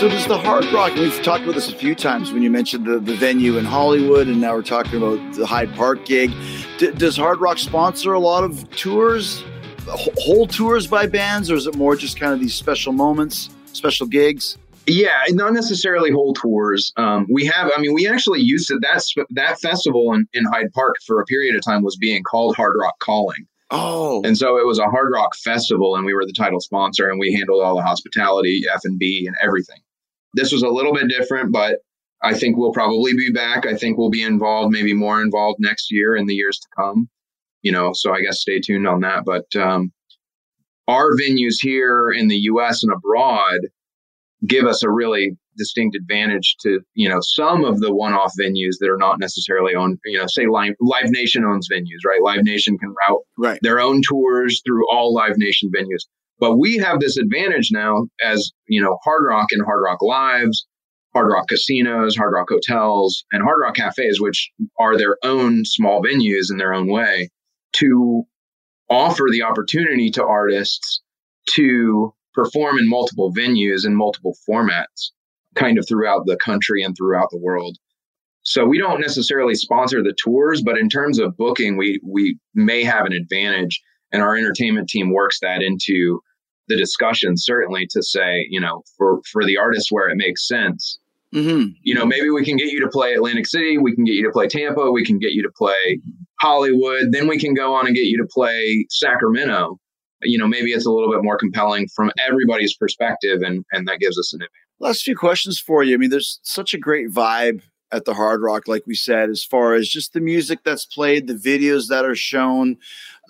So 0.00 0.08
does 0.08 0.26
the 0.26 0.38
Hard 0.38 0.64
Rock, 0.72 0.92
and 0.92 1.00
we've 1.00 1.22
talked 1.22 1.42
about 1.42 1.56
this 1.56 1.70
a 1.70 1.74
few 1.74 1.94
times 1.94 2.32
when 2.32 2.42
you 2.42 2.48
mentioned 2.48 2.86
the, 2.86 2.98
the 3.00 3.14
venue 3.16 3.58
in 3.58 3.66
Hollywood, 3.66 4.28
and 4.28 4.40
now 4.40 4.54
we're 4.54 4.62
talking 4.62 4.96
about 4.96 5.34
the 5.34 5.44
Hyde 5.44 5.74
Park 5.74 6.06
gig. 6.06 6.30
D- 6.78 6.90
does 6.92 7.18
Hard 7.18 7.38
Rock 7.38 7.58
sponsor 7.58 8.14
a 8.14 8.18
lot 8.18 8.42
of 8.42 8.66
tours, 8.70 9.42
wh- 9.86 10.08
whole 10.16 10.46
tours 10.46 10.86
by 10.86 11.06
bands, 11.06 11.50
or 11.50 11.54
is 11.54 11.66
it 11.66 11.74
more 11.74 11.96
just 11.96 12.18
kind 12.18 12.32
of 12.32 12.40
these 12.40 12.54
special 12.54 12.94
moments, 12.94 13.50
special 13.74 14.06
gigs? 14.06 14.56
Yeah, 14.86 15.20
not 15.32 15.52
necessarily 15.52 16.10
whole 16.10 16.32
tours. 16.32 16.94
Um, 16.96 17.26
we 17.30 17.44
have, 17.44 17.70
I 17.76 17.78
mean, 17.78 17.92
we 17.92 18.08
actually 18.08 18.40
used 18.40 18.68
to, 18.68 18.78
that, 18.78 19.02
sp- 19.04 19.28
that 19.32 19.60
festival 19.60 20.14
in, 20.14 20.26
in 20.32 20.46
Hyde 20.46 20.72
Park 20.72 20.94
for 21.06 21.20
a 21.20 21.26
period 21.26 21.56
of 21.56 21.62
time 21.62 21.82
was 21.82 21.98
being 21.98 22.22
called 22.22 22.56
Hard 22.56 22.72
Rock 22.80 22.98
Calling. 23.00 23.46
Oh, 23.70 24.22
And 24.24 24.38
so 24.38 24.56
it 24.56 24.66
was 24.66 24.78
a 24.78 24.86
hard 24.86 25.12
rock 25.12 25.36
festival 25.36 25.94
and 25.94 26.04
we 26.06 26.14
were 26.14 26.24
the 26.24 26.32
title 26.32 26.58
sponsor 26.58 27.08
and 27.10 27.20
we 27.20 27.34
handled 27.34 27.62
all 27.62 27.76
the 27.76 27.82
hospitality, 27.82 28.62
F&B 28.74 29.26
and 29.28 29.36
everything. 29.42 29.76
This 30.34 30.52
was 30.52 30.62
a 30.62 30.68
little 30.68 30.92
bit 30.92 31.08
different, 31.08 31.52
but 31.52 31.78
I 32.22 32.34
think 32.34 32.56
we'll 32.56 32.72
probably 32.72 33.14
be 33.14 33.32
back. 33.32 33.66
I 33.66 33.74
think 33.74 33.96
we'll 33.96 34.10
be 34.10 34.22
involved, 34.22 34.72
maybe 34.72 34.92
more 34.92 35.22
involved 35.22 35.58
next 35.60 35.90
year 35.90 36.14
in 36.14 36.26
the 36.26 36.34
years 36.34 36.58
to 36.58 36.68
come. 36.76 37.08
You 37.62 37.72
know, 37.72 37.92
so 37.92 38.12
I 38.12 38.22
guess 38.22 38.40
stay 38.40 38.60
tuned 38.60 38.86
on 38.86 39.00
that. 39.00 39.24
But 39.24 39.54
um, 39.60 39.92
our 40.88 41.10
venues 41.12 41.56
here 41.60 42.10
in 42.10 42.28
the 42.28 42.36
US 42.36 42.82
and 42.82 42.92
abroad 42.92 43.60
give 44.46 44.64
us 44.64 44.82
a 44.82 44.90
really 44.90 45.36
distinct 45.56 45.94
advantage 45.94 46.56
to, 46.62 46.80
you 46.94 47.08
know, 47.08 47.18
some 47.20 47.64
of 47.64 47.80
the 47.80 47.94
one-off 47.94 48.32
venues 48.40 48.76
that 48.80 48.88
are 48.88 48.96
not 48.96 49.20
necessarily 49.20 49.74
owned, 49.74 49.98
you 50.06 50.18
know, 50.18 50.26
say 50.26 50.46
Live, 50.46 50.74
Live 50.80 51.10
Nation 51.10 51.44
owns 51.44 51.68
venues, 51.70 52.06
right? 52.06 52.22
Live 52.22 52.42
Nation 52.42 52.78
can 52.78 52.88
route 52.88 53.22
right. 53.36 53.58
their 53.62 53.80
own 53.80 54.00
tours 54.08 54.62
through 54.64 54.82
all 54.90 55.14
Live 55.14 55.36
Nation 55.36 55.70
venues. 55.76 56.06
But 56.40 56.56
we 56.56 56.78
have 56.78 57.00
this 57.00 57.18
advantage 57.18 57.68
now 57.70 58.06
as, 58.24 58.50
you 58.66 58.82
know, 58.82 58.98
Hard 59.04 59.24
Rock 59.28 59.48
and 59.52 59.64
Hard 59.64 59.82
Rock 59.84 60.00
Lives, 60.00 60.66
Hard 61.12 61.30
Rock 61.30 61.48
casinos, 61.48 62.16
Hard 62.16 62.32
Rock 62.32 62.48
hotels, 62.48 63.24
and 63.30 63.42
Hard 63.42 63.58
Rock 63.62 63.74
cafes, 63.76 64.20
which 64.20 64.50
are 64.78 64.96
their 64.96 65.16
own 65.22 65.64
small 65.64 66.02
venues 66.02 66.50
in 66.50 66.56
their 66.56 66.72
own 66.72 66.90
way, 66.90 67.28
to 67.74 68.24
offer 68.88 69.26
the 69.30 69.42
opportunity 69.42 70.10
to 70.10 70.24
artists 70.24 71.02
to 71.50 72.14
perform 72.32 72.78
in 72.78 72.88
multiple 72.88 73.32
venues 73.32 73.84
and 73.84 73.96
multiple 73.96 74.34
formats, 74.48 75.10
kind 75.54 75.78
of 75.78 75.86
throughout 75.86 76.26
the 76.26 76.36
country 76.36 76.82
and 76.82 76.96
throughout 76.96 77.28
the 77.30 77.38
world. 77.38 77.76
So 78.42 78.64
we 78.64 78.78
don't 78.78 79.00
necessarily 79.00 79.54
sponsor 79.54 80.02
the 80.02 80.14
tours, 80.24 80.62
but 80.62 80.78
in 80.78 80.88
terms 80.88 81.18
of 81.18 81.36
booking, 81.36 81.76
we 81.76 82.00
we 82.02 82.38
may 82.54 82.82
have 82.84 83.04
an 83.04 83.12
advantage, 83.12 83.80
and 84.12 84.22
our 84.22 84.36
entertainment 84.36 84.88
team 84.88 85.12
works 85.12 85.40
that 85.40 85.60
into 85.60 86.20
the 86.70 86.76
discussion 86.76 87.36
certainly 87.36 87.86
to 87.90 88.02
say, 88.02 88.46
you 88.48 88.60
know, 88.60 88.82
for 88.96 89.20
for 89.30 89.44
the 89.44 89.58
artists 89.58 89.90
where 89.92 90.08
it 90.08 90.16
makes 90.16 90.46
sense, 90.48 90.98
hmm 91.32 91.64
you 91.82 91.94
know, 91.94 92.06
maybe 92.06 92.30
we 92.30 92.44
can 92.44 92.56
get 92.56 92.68
you 92.68 92.80
to 92.80 92.88
play 92.88 93.12
Atlantic 93.12 93.46
City, 93.46 93.76
we 93.76 93.94
can 93.94 94.04
get 94.04 94.14
you 94.14 94.24
to 94.24 94.30
play 94.30 94.46
Tampa, 94.46 94.90
we 94.90 95.04
can 95.04 95.18
get 95.18 95.32
you 95.32 95.42
to 95.42 95.50
play 95.50 96.00
Hollywood, 96.40 97.08
then 97.10 97.28
we 97.28 97.38
can 97.38 97.52
go 97.52 97.74
on 97.74 97.86
and 97.86 97.94
get 97.94 98.06
you 98.06 98.16
to 98.18 98.28
play 98.32 98.86
Sacramento. 98.88 99.78
You 100.22 100.38
know, 100.38 100.46
maybe 100.46 100.70
it's 100.70 100.86
a 100.86 100.90
little 100.90 101.10
bit 101.10 101.22
more 101.22 101.38
compelling 101.38 101.88
from 101.94 102.10
everybody's 102.26 102.76
perspective, 102.76 103.40
and 103.42 103.64
and 103.72 103.88
that 103.88 103.98
gives 103.98 104.18
us 104.18 104.32
an 104.32 104.38
advantage. 104.38 104.50
Last 104.78 105.02
few 105.02 105.16
questions 105.16 105.58
for 105.58 105.82
you. 105.82 105.94
I 105.94 105.98
mean, 105.98 106.10
there's 106.10 106.40
such 106.42 106.72
a 106.72 106.78
great 106.78 107.10
vibe 107.10 107.62
at 107.92 108.04
the 108.04 108.14
Hard 108.14 108.42
Rock, 108.42 108.68
like 108.68 108.86
we 108.86 108.94
said, 108.94 109.30
as 109.30 109.44
far 109.44 109.74
as 109.74 109.88
just 109.88 110.12
the 110.12 110.20
music 110.20 110.60
that's 110.64 110.86
played, 110.86 111.26
the 111.26 111.34
videos 111.34 111.88
that 111.88 112.04
are 112.04 112.14
shown. 112.14 112.76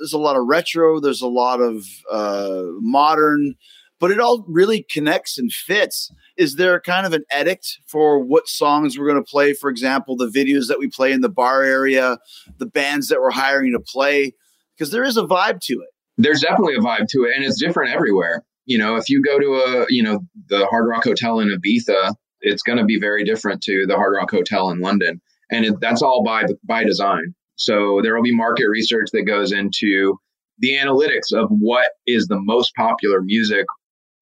There's 0.00 0.12
a 0.12 0.18
lot 0.18 0.36
of 0.36 0.46
retro, 0.46 0.98
there's 0.98 1.22
a 1.22 1.28
lot 1.28 1.60
of 1.60 1.84
uh, 2.10 2.64
modern, 2.80 3.54
but 4.00 4.10
it 4.10 4.18
all 4.18 4.44
really 4.48 4.84
connects 4.90 5.38
and 5.38 5.52
fits. 5.52 6.10
Is 6.36 6.56
there 6.56 6.80
kind 6.80 7.06
of 7.06 7.12
an 7.12 7.24
edict 7.38 7.78
for 7.86 8.18
what 8.18 8.48
songs 8.48 8.98
we're 8.98 9.06
going 9.08 9.22
to 9.22 9.30
play? 9.30 9.52
For 9.52 9.70
example, 9.70 10.16
the 10.16 10.26
videos 10.26 10.66
that 10.68 10.78
we 10.80 10.88
play 10.88 11.12
in 11.12 11.20
the 11.20 11.28
bar 11.28 11.62
area, 11.62 12.18
the 12.58 12.66
bands 12.66 13.08
that 13.08 13.20
we're 13.20 13.30
hiring 13.30 13.72
to 13.72 13.80
play, 13.80 14.32
because 14.76 14.90
there 14.90 15.04
is 15.04 15.16
a 15.18 15.22
vibe 15.24 15.60
to 15.60 15.74
it. 15.74 15.90
there's 16.16 16.40
definitely 16.40 16.74
a 16.74 16.80
vibe 16.80 17.06
to 17.08 17.24
it 17.24 17.36
and 17.36 17.44
it's 17.44 17.60
different 17.60 17.94
everywhere 17.94 18.42
you 18.64 18.78
know 18.78 18.96
if 18.96 19.08
you 19.08 19.22
go 19.22 19.38
to 19.38 19.54
a 19.54 19.86
you 19.90 20.02
know 20.02 20.20
the 20.48 20.66
hard 20.66 20.86
rock 20.88 21.04
hotel 21.04 21.38
in 21.40 21.48
ibiza 21.48 22.14
it's 22.40 22.62
going 22.62 22.78
to 22.78 22.84
be 22.84 22.98
very 22.98 23.22
different 23.24 23.62
to 23.62 23.84
the 23.86 23.94
hard 23.94 24.14
rock 24.16 24.30
hotel 24.30 24.70
in 24.70 24.80
london 24.80 25.20
and 25.50 25.64
it, 25.66 25.74
that's 25.80 26.02
all 26.02 26.22
by 26.24 26.44
by 26.64 26.82
design 26.84 27.34
so 27.60 28.00
there 28.02 28.14
will 28.14 28.22
be 28.22 28.34
market 28.34 28.66
research 28.68 29.08
that 29.12 29.22
goes 29.22 29.52
into 29.52 30.16
the 30.58 30.76
analytics 30.76 31.32
of 31.32 31.48
what 31.50 31.90
is 32.06 32.26
the 32.26 32.40
most 32.40 32.72
popular 32.74 33.20
music 33.22 33.66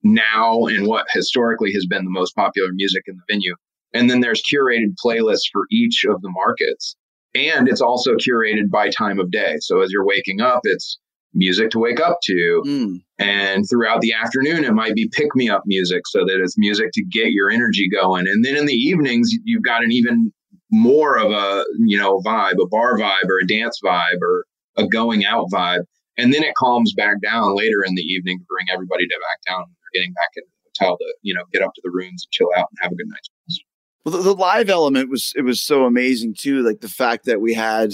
now 0.02 0.64
and 0.66 0.86
what 0.86 1.06
historically 1.12 1.72
has 1.72 1.86
been 1.86 2.04
the 2.04 2.10
most 2.10 2.34
popular 2.34 2.68
music 2.72 3.02
in 3.06 3.16
the 3.16 3.34
venue 3.34 3.54
and 3.94 4.10
then 4.10 4.20
there's 4.20 4.42
curated 4.42 4.94
playlists 5.04 5.48
for 5.52 5.66
each 5.70 6.04
of 6.08 6.20
the 6.22 6.30
markets 6.30 6.96
and 7.34 7.68
it's 7.68 7.80
also 7.80 8.14
curated 8.14 8.70
by 8.70 8.88
time 8.88 9.18
of 9.18 9.30
day 9.30 9.56
so 9.60 9.80
as 9.80 9.90
you're 9.90 10.06
waking 10.06 10.40
up 10.40 10.60
it's 10.64 10.98
music 11.34 11.70
to 11.70 11.78
wake 11.78 12.00
up 12.00 12.18
to. 12.22 12.62
Mm. 12.66 13.02
And 13.18 13.64
throughout 13.68 14.00
the 14.00 14.12
afternoon, 14.12 14.64
it 14.64 14.72
might 14.72 14.94
be 14.94 15.10
pick 15.12 15.34
me 15.34 15.48
up 15.48 15.62
music 15.66 16.02
so 16.06 16.20
that 16.20 16.40
it's 16.42 16.56
music 16.58 16.90
to 16.94 17.04
get 17.04 17.32
your 17.32 17.50
energy 17.50 17.88
going. 17.88 18.26
And 18.26 18.44
then 18.44 18.56
in 18.56 18.66
the 18.66 18.74
evenings, 18.74 19.30
you've 19.44 19.64
got 19.64 19.82
an 19.82 19.92
even 19.92 20.32
more 20.70 21.18
of 21.18 21.30
a, 21.30 21.64
you 21.78 21.98
know, 21.98 22.20
vibe, 22.20 22.56
a 22.60 22.66
bar 22.68 22.98
vibe 22.98 23.28
or 23.28 23.38
a 23.38 23.46
dance 23.46 23.80
vibe 23.84 24.20
or 24.22 24.44
a 24.76 24.86
going 24.86 25.24
out 25.24 25.46
vibe. 25.52 25.84
And 26.16 26.34
then 26.34 26.42
it 26.42 26.54
calms 26.56 26.92
back 26.94 27.20
down 27.22 27.56
later 27.56 27.84
in 27.86 27.94
the 27.94 28.02
evening 28.02 28.38
to 28.38 28.44
bring 28.48 28.66
everybody 28.72 29.06
to 29.06 29.20
back 29.20 29.54
down. 29.54 29.64
Getting 29.94 30.12
back 30.12 30.30
into 30.36 30.48
the 30.50 30.84
hotel 30.84 30.98
to, 30.98 31.14
you 31.22 31.34
know, 31.34 31.44
get 31.52 31.62
up 31.62 31.72
to 31.74 31.80
the 31.82 31.90
rooms 31.90 32.26
and 32.26 32.30
chill 32.30 32.48
out 32.56 32.68
and 32.70 32.78
have 32.82 32.92
a 32.92 32.94
good 32.94 33.08
night's 33.08 33.30
rest. 33.48 33.64
Well, 34.08 34.22
the, 34.22 34.30
the 34.30 34.40
live 34.40 34.70
element 34.70 35.10
was 35.10 35.34
it 35.36 35.42
was 35.42 35.60
so 35.60 35.84
amazing 35.84 36.32
too. 36.32 36.62
Like 36.62 36.80
the 36.80 36.88
fact 36.88 37.26
that 37.26 37.42
we 37.42 37.52
had, 37.52 37.92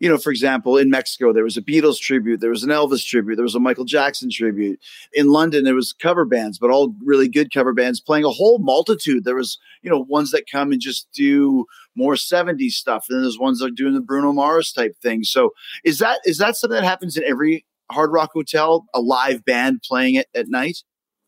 you 0.00 0.08
know, 0.08 0.18
for 0.18 0.30
example, 0.30 0.76
in 0.76 0.90
Mexico 0.90 1.32
there 1.32 1.44
was 1.44 1.56
a 1.56 1.62
Beatles 1.62 1.98
tribute, 1.98 2.40
there 2.40 2.50
was 2.50 2.62
an 2.62 2.68
Elvis 2.68 3.06
tribute, 3.06 3.36
there 3.36 3.42
was 3.42 3.54
a 3.54 3.60
Michael 3.60 3.86
Jackson 3.86 4.28
tribute. 4.30 4.78
In 5.14 5.28
London 5.28 5.64
there 5.64 5.74
was 5.74 5.94
cover 5.94 6.26
bands, 6.26 6.58
but 6.58 6.70
all 6.70 6.94
really 7.02 7.26
good 7.26 7.50
cover 7.50 7.72
bands 7.72 8.02
playing 8.02 8.26
a 8.26 8.30
whole 8.30 8.58
multitude. 8.58 9.24
There 9.24 9.36
was, 9.36 9.58
you 9.80 9.88
know, 9.88 10.00
ones 10.00 10.30
that 10.32 10.44
come 10.50 10.72
and 10.72 10.80
just 10.80 11.08
do 11.14 11.64
more 11.94 12.16
70s 12.16 12.72
stuff, 12.72 13.06
and 13.08 13.16
then 13.16 13.22
there's 13.22 13.38
ones 13.38 13.60
that 13.60 13.68
are 13.68 13.70
doing 13.70 13.94
the 13.94 14.02
Bruno 14.02 14.34
Mars 14.34 14.72
type 14.72 14.94
thing. 15.02 15.24
So 15.24 15.52
is 15.84 16.00
that 16.00 16.20
is 16.26 16.36
that 16.36 16.56
something 16.56 16.76
that 16.76 16.84
happens 16.84 17.16
in 17.16 17.24
every 17.24 17.64
Hard 17.90 18.12
Rock 18.12 18.32
hotel? 18.34 18.84
A 18.92 19.00
live 19.00 19.42
band 19.46 19.80
playing 19.82 20.16
it 20.16 20.26
at 20.34 20.48
night? 20.48 20.82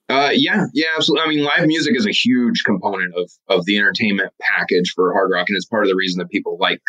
Uh, 0.09 0.31
yeah, 0.33 0.65
yeah, 0.73 0.87
absolutely. 0.97 1.25
I 1.25 1.29
mean, 1.29 1.45
live 1.45 1.67
music 1.67 1.95
is 1.97 2.07
a 2.07 2.11
huge 2.13 2.65
component 2.65 3.15
of 3.15 3.31
of 3.49 3.67
the 3.67 3.77
entertainment 3.77 4.33
package 4.41 4.93
for 4.95 5.13
Hard 5.13 5.31
Rock, 5.33 5.47
and 5.49 5.57
it's 5.57 5.67
part 5.67 5.85
of 5.85 5.91
the 5.91 5.97
reason 5.97 6.19
that 6.19 6.31
people 6.31 6.57
like 6.59 6.81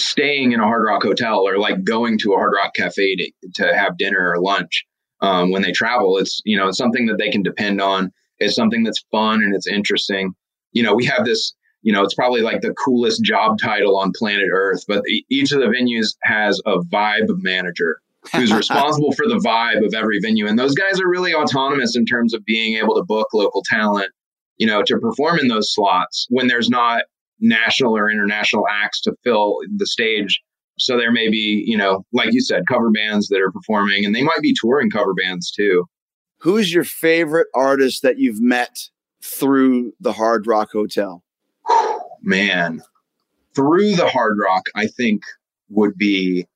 staying 0.00 0.52
in 0.52 0.60
a 0.60 0.64
Hard 0.64 0.84
Rock 0.86 1.04
hotel 1.04 1.46
or 1.48 1.58
like 1.58 1.84
going 1.84 2.18
to 2.18 2.34
a 2.34 2.36
Hard 2.36 2.52
Rock 2.56 2.74
cafe 2.74 3.16
to, 3.16 3.32
to 3.56 3.76
have 3.76 3.98
dinner 3.98 4.32
or 4.32 4.42
lunch 4.42 4.84
um, 5.22 5.52
when 5.52 5.62
they 5.62 5.72
travel. 5.72 6.18
It's 6.18 6.42
you 6.44 6.58
know 6.58 6.68
it's 6.68 6.78
something 6.78 7.06
that 7.06 7.18
they 7.18 7.30
can 7.30 7.42
depend 7.44 7.80
on. 7.80 8.12
It's 8.40 8.56
something 8.56 8.84
that's 8.84 9.04
fun 9.12 9.42
and 9.42 9.54
it's 9.54 9.68
interesting. 9.68 10.34
You 10.72 10.82
know, 10.84 10.94
we 10.94 11.06
have 11.06 11.24
this. 11.24 11.54
You 11.84 11.92
know, 11.92 12.04
it's 12.04 12.14
probably 12.14 12.42
like 12.42 12.60
the 12.60 12.74
coolest 12.74 13.24
job 13.24 13.58
title 13.62 13.98
on 13.98 14.12
planet 14.16 14.48
Earth, 14.52 14.84
but 14.88 15.02
each 15.30 15.52
of 15.52 15.60
the 15.60 15.66
venues 15.66 16.16
has 16.24 16.60
a 16.66 16.78
vibe 16.80 17.28
manager 17.42 18.01
who's 18.34 18.52
responsible 18.54 19.12
for 19.12 19.26
the 19.26 19.40
vibe 19.44 19.84
of 19.84 19.94
every 19.94 20.18
venue. 20.20 20.46
And 20.46 20.58
those 20.58 20.74
guys 20.74 21.00
are 21.00 21.08
really 21.08 21.34
autonomous 21.34 21.96
in 21.96 22.04
terms 22.04 22.34
of 22.34 22.44
being 22.44 22.76
able 22.76 22.94
to 22.96 23.04
book 23.04 23.28
local 23.32 23.62
talent, 23.66 24.10
you 24.56 24.66
know, 24.66 24.82
to 24.82 24.98
perform 24.98 25.38
in 25.38 25.48
those 25.48 25.72
slots 25.72 26.26
when 26.30 26.46
there's 26.46 26.68
not 26.68 27.02
national 27.40 27.96
or 27.96 28.10
international 28.10 28.64
acts 28.70 29.00
to 29.02 29.14
fill 29.24 29.58
the 29.76 29.86
stage. 29.86 30.40
So 30.78 30.96
there 30.96 31.12
may 31.12 31.28
be, 31.28 31.64
you 31.66 31.76
know, 31.76 32.04
like 32.12 32.32
you 32.32 32.40
said, 32.40 32.62
cover 32.68 32.90
bands 32.90 33.28
that 33.28 33.40
are 33.40 33.52
performing 33.52 34.04
and 34.04 34.14
they 34.14 34.22
might 34.22 34.40
be 34.40 34.54
touring 34.58 34.90
cover 34.90 35.14
bands 35.14 35.50
too. 35.50 35.86
Who's 36.38 36.72
your 36.72 36.84
favorite 36.84 37.48
artist 37.54 38.02
that 38.02 38.18
you've 38.18 38.40
met 38.40 38.88
through 39.22 39.92
the 40.00 40.12
Hard 40.12 40.46
Rock 40.46 40.70
Hotel? 40.72 41.22
Man, 42.22 42.82
through 43.54 43.94
the 43.96 44.08
hard 44.08 44.36
rock, 44.42 44.64
I 44.74 44.86
think 44.86 45.22
would 45.68 45.96
be. 45.96 46.46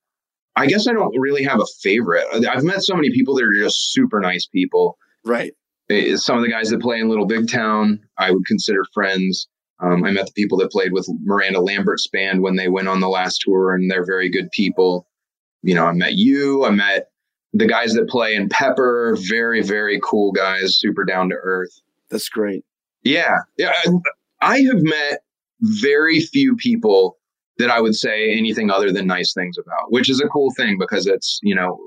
I 0.57 0.65
guess 0.65 0.87
I 0.87 0.93
don't 0.93 1.17
really 1.19 1.43
have 1.43 1.59
a 1.59 1.65
favorite. 1.81 2.25
I've 2.49 2.63
met 2.63 2.81
so 2.83 2.95
many 2.95 3.11
people 3.11 3.35
that 3.35 3.43
are 3.43 3.53
just 3.53 3.93
super 3.93 4.19
nice 4.19 4.45
people. 4.47 4.97
Right. 5.23 5.53
Eh, 5.89 6.15
Some 6.17 6.37
of 6.37 6.43
the 6.43 6.49
guys 6.49 6.69
that 6.69 6.81
play 6.81 6.99
in 6.99 7.09
Little 7.09 7.27
Big 7.27 7.49
Town, 7.49 7.99
I 8.17 8.31
would 8.31 8.45
consider 8.45 8.83
friends. 8.93 9.47
Um, 9.79 10.03
I 10.03 10.11
met 10.11 10.25
the 10.25 10.31
people 10.33 10.57
that 10.57 10.71
played 10.71 10.91
with 10.91 11.07
Miranda 11.23 11.61
Lambert's 11.61 12.07
band 12.07 12.41
when 12.41 12.55
they 12.55 12.67
went 12.67 12.87
on 12.87 12.99
the 12.99 13.07
last 13.07 13.41
tour, 13.45 13.75
and 13.75 13.89
they're 13.89 14.05
very 14.05 14.29
good 14.29 14.49
people. 14.51 15.07
You 15.61 15.75
know, 15.75 15.85
I 15.85 15.91
met 15.93 16.15
you. 16.15 16.65
I 16.65 16.71
met 16.71 17.11
the 17.53 17.67
guys 17.67 17.93
that 17.93 18.09
play 18.09 18.33
in 18.33 18.49
Pepper. 18.49 19.15
Very, 19.29 19.61
very 19.61 19.99
cool 20.03 20.31
guys, 20.31 20.77
super 20.77 21.05
down 21.05 21.29
to 21.29 21.35
earth. 21.35 21.79
That's 22.09 22.29
great. 22.29 22.65
Yeah, 23.03 23.35
yeah. 23.57 23.71
I, 23.85 23.91
I 24.41 24.57
have 24.61 24.81
met 24.81 25.21
very 25.61 26.19
few 26.21 26.55
people 26.55 27.17
that 27.59 27.69
I 27.69 27.81
would 27.81 27.95
say 27.95 28.31
anything 28.37 28.69
other 28.69 28.91
than 28.91 29.07
nice 29.07 29.33
things 29.33 29.57
about, 29.57 29.91
which 29.91 30.09
is 30.09 30.21
a 30.21 30.27
cool 30.27 30.51
thing 30.55 30.77
because 30.79 31.07
it's 31.07 31.39
you 31.41 31.55
know 31.55 31.79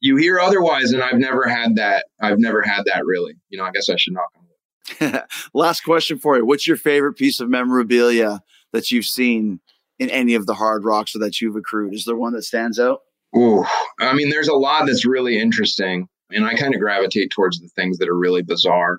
you 0.00 0.16
hear 0.16 0.40
otherwise, 0.40 0.92
and 0.92 1.02
I've 1.02 1.18
never 1.18 1.46
had 1.46 1.76
that. 1.76 2.06
I've 2.20 2.38
never 2.38 2.62
had 2.62 2.82
that 2.86 3.04
really. 3.04 3.34
You 3.50 3.58
know, 3.58 3.64
I 3.64 3.70
guess 3.70 3.88
I 3.88 3.96
should 3.96 4.14
knock 4.14 4.30
on 4.36 5.10
wood. 5.10 5.22
Last 5.54 5.82
question 5.82 6.18
for 6.18 6.36
you. 6.36 6.46
What's 6.46 6.66
your 6.66 6.76
favorite 6.76 7.14
piece 7.14 7.40
of 7.40 7.48
memorabilia 7.48 8.40
that 8.72 8.90
you've 8.90 9.06
seen 9.06 9.60
in 9.98 10.08
any 10.10 10.34
of 10.34 10.46
the 10.46 10.54
hard 10.54 10.84
rocks 10.84 11.14
or 11.14 11.18
that 11.20 11.40
you've 11.40 11.56
accrued? 11.56 11.94
Is 11.94 12.06
there 12.06 12.16
one 12.16 12.32
that 12.32 12.42
stands 12.42 12.78
out? 12.78 13.00
Ooh, 13.36 13.64
I 14.00 14.12
mean, 14.14 14.30
there's 14.30 14.48
a 14.48 14.54
lot 14.54 14.86
that's 14.86 15.06
really 15.06 15.38
interesting, 15.38 16.08
and 16.32 16.44
I 16.44 16.54
kind 16.54 16.74
of 16.74 16.80
gravitate 16.80 17.30
towards 17.30 17.60
the 17.60 17.68
things 17.68 17.98
that 17.98 18.08
are 18.08 18.18
really 18.18 18.42
bizarre. 18.42 18.98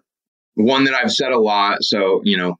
One 0.55 0.85
that 0.85 0.93
I've 0.93 1.11
said 1.11 1.31
a 1.31 1.39
lot, 1.39 1.83
so 1.83 2.21
you 2.23 2.37
know, 2.37 2.57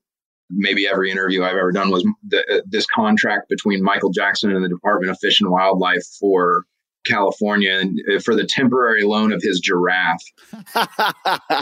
maybe 0.53 0.87
every 0.87 1.11
interview 1.11 1.43
I've 1.43 1.57
ever 1.57 1.71
done 1.71 1.91
was 1.91 2.05
the, 2.27 2.39
uh, 2.51 2.61
this 2.67 2.85
contract 2.85 3.49
between 3.49 3.83
Michael 3.83 4.11
Jackson 4.11 4.51
and 4.51 4.63
the 4.63 4.69
Department 4.69 5.11
of 5.11 5.17
Fish 5.19 5.41
and 5.41 5.49
Wildlife 5.51 6.05
for 6.19 6.65
California 7.05 7.79
and 7.79 7.99
uh, 8.13 8.19
for 8.19 8.35
the 8.35 8.45
temporary 8.45 9.03
loan 9.03 9.31
of 9.31 9.41
his 9.41 9.59
giraffe. 9.59 10.23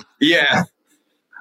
Yeah. 0.20 0.64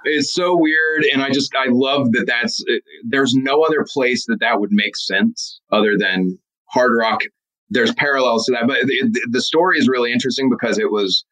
It's 0.04 0.32
so 0.32 0.56
weird. 0.56 1.04
And 1.12 1.22
I 1.22 1.30
just, 1.30 1.52
I 1.56 1.66
love 1.70 2.12
that 2.12 2.24
that's, 2.26 2.64
uh, 2.70 2.76
there's 3.06 3.34
no 3.34 3.62
other 3.62 3.84
place 3.92 4.26
that 4.26 4.38
that 4.40 4.60
would 4.60 4.70
make 4.72 4.96
sense 4.96 5.60
other 5.72 5.98
than 5.98 6.38
Hard 6.66 6.92
Rock. 6.96 7.20
There's 7.68 7.92
parallels 7.94 8.46
to 8.46 8.52
that. 8.52 8.66
But 8.66 8.86
the, 8.86 9.26
the 9.30 9.42
story 9.42 9.78
is 9.78 9.88
really 9.88 10.12
interesting 10.12 10.48
because 10.48 10.78
it 10.78 10.92
was 10.92 11.24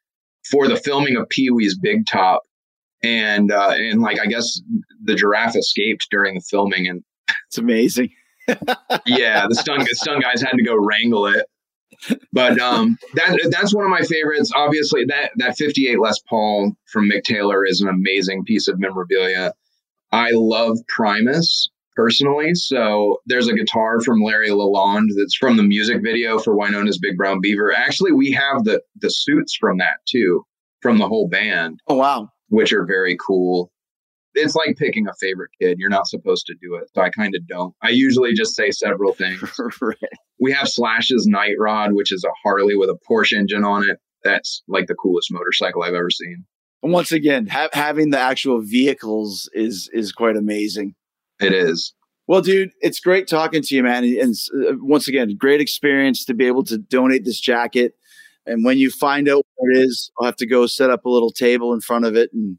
for 0.50 0.68
the 0.68 0.76
filming 0.76 1.16
of 1.16 1.28
Pee 1.28 1.50
Wee's 1.50 1.78
Big 1.78 2.06
Top. 2.06 2.42
And, 3.02 3.52
uh, 3.52 3.72
and 3.74 4.00
like, 4.00 4.18
I 4.20 4.26
guess 4.26 4.60
the 5.04 5.14
giraffe 5.14 5.56
escaped 5.56 6.08
during 6.10 6.34
the 6.34 6.40
filming. 6.40 6.88
And 6.88 7.02
it's 7.48 7.58
amazing. 7.58 8.10
yeah, 9.06 9.46
the 9.48 9.54
stun, 9.54 9.80
the 9.80 9.94
stun 9.94 10.20
guys 10.20 10.40
had 10.40 10.52
to 10.52 10.62
go 10.64 10.76
wrangle 10.76 11.26
it. 11.26 11.46
But 12.32 12.58
um, 12.60 12.98
that 13.14 13.48
that's 13.50 13.74
one 13.74 13.84
of 13.84 13.90
my 13.90 14.02
favorites. 14.02 14.52
Obviously, 14.54 15.04
that 15.06 15.30
that 15.36 15.56
58 15.56 15.98
Les 15.98 16.18
Paul 16.28 16.72
from 16.92 17.08
Mick 17.08 17.22
Taylor 17.22 17.64
is 17.64 17.80
an 17.80 17.88
amazing 17.88 18.44
piece 18.44 18.68
of 18.68 18.78
memorabilia. 18.78 19.52
I 20.12 20.30
love 20.32 20.78
Primus 20.88 21.70
personally. 21.94 22.54
So 22.54 23.18
there's 23.26 23.48
a 23.48 23.54
guitar 23.54 24.00
from 24.02 24.20
Larry 24.22 24.50
Lalonde 24.50 25.08
that's 25.16 25.34
from 25.36 25.56
the 25.56 25.62
music 25.62 26.02
video 26.02 26.38
for 26.38 26.54
Wynona's 26.54 26.98
Big 26.98 27.16
Brown 27.16 27.40
Beaver. 27.40 27.72
Actually, 27.74 28.12
we 28.12 28.30
have 28.32 28.64
the 28.64 28.82
the 29.00 29.08
suits 29.10 29.56
from 29.58 29.78
that 29.78 29.96
too, 30.06 30.44
from 30.82 30.98
the 30.98 31.08
whole 31.08 31.28
band, 31.28 31.80
Oh, 31.88 31.94
wow. 31.96 32.28
Which 32.48 32.72
are 32.72 32.84
very 32.84 33.16
cool. 33.24 33.70
It's 34.34 34.54
like 34.54 34.76
picking 34.76 35.08
a 35.08 35.14
favorite 35.18 35.50
kid. 35.60 35.78
You're 35.78 35.88
not 35.88 36.06
supposed 36.06 36.44
to 36.46 36.54
do 36.60 36.74
it. 36.74 36.90
So 36.94 37.00
I 37.00 37.08
kind 37.08 37.34
of 37.34 37.46
don't. 37.46 37.74
I 37.82 37.88
usually 37.88 38.34
just 38.34 38.54
say 38.54 38.70
several 38.70 39.14
things. 39.14 39.42
right. 39.80 39.96
We 40.38 40.52
have 40.52 40.68
Slash's 40.68 41.26
Night 41.26 41.54
Rod, 41.58 41.94
which 41.94 42.12
is 42.12 42.22
a 42.22 42.32
Harley 42.42 42.76
with 42.76 42.90
a 42.90 42.98
Porsche 43.08 43.32
engine 43.32 43.64
on 43.64 43.88
it. 43.88 43.98
That's 44.24 44.62
like 44.68 44.88
the 44.88 44.94
coolest 44.94 45.32
motorcycle 45.32 45.82
I've 45.82 45.94
ever 45.94 46.10
seen. 46.10 46.44
And 46.82 46.92
once 46.92 47.12
again, 47.12 47.46
ha- 47.46 47.70
having 47.72 48.10
the 48.10 48.18
actual 48.18 48.60
vehicles 48.60 49.48
is 49.54 49.88
is 49.92 50.12
quite 50.12 50.36
amazing. 50.36 50.94
It 51.40 51.52
is. 51.52 51.94
Well, 52.28 52.42
dude, 52.42 52.70
it's 52.80 53.00
great 53.00 53.28
talking 53.28 53.62
to 53.62 53.74
you, 53.74 53.82
man. 53.82 54.04
And 54.04 54.34
uh, 54.54 54.74
once 54.80 55.06
again, 55.06 55.36
great 55.38 55.60
experience 55.60 56.24
to 56.24 56.34
be 56.34 56.46
able 56.46 56.64
to 56.64 56.76
donate 56.76 57.24
this 57.24 57.40
jacket. 57.40 57.94
And 58.46 58.64
when 58.64 58.78
you 58.78 58.90
find 58.90 59.28
out 59.28 59.45
it 59.58 59.78
is, 59.78 60.10
I'll 60.18 60.26
have 60.26 60.36
to 60.36 60.46
go 60.46 60.66
set 60.66 60.90
up 60.90 61.04
a 61.04 61.08
little 61.08 61.30
table 61.30 61.72
in 61.72 61.80
front 61.80 62.04
of 62.04 62.16
it 62.16 62.30
and 62.32 62.58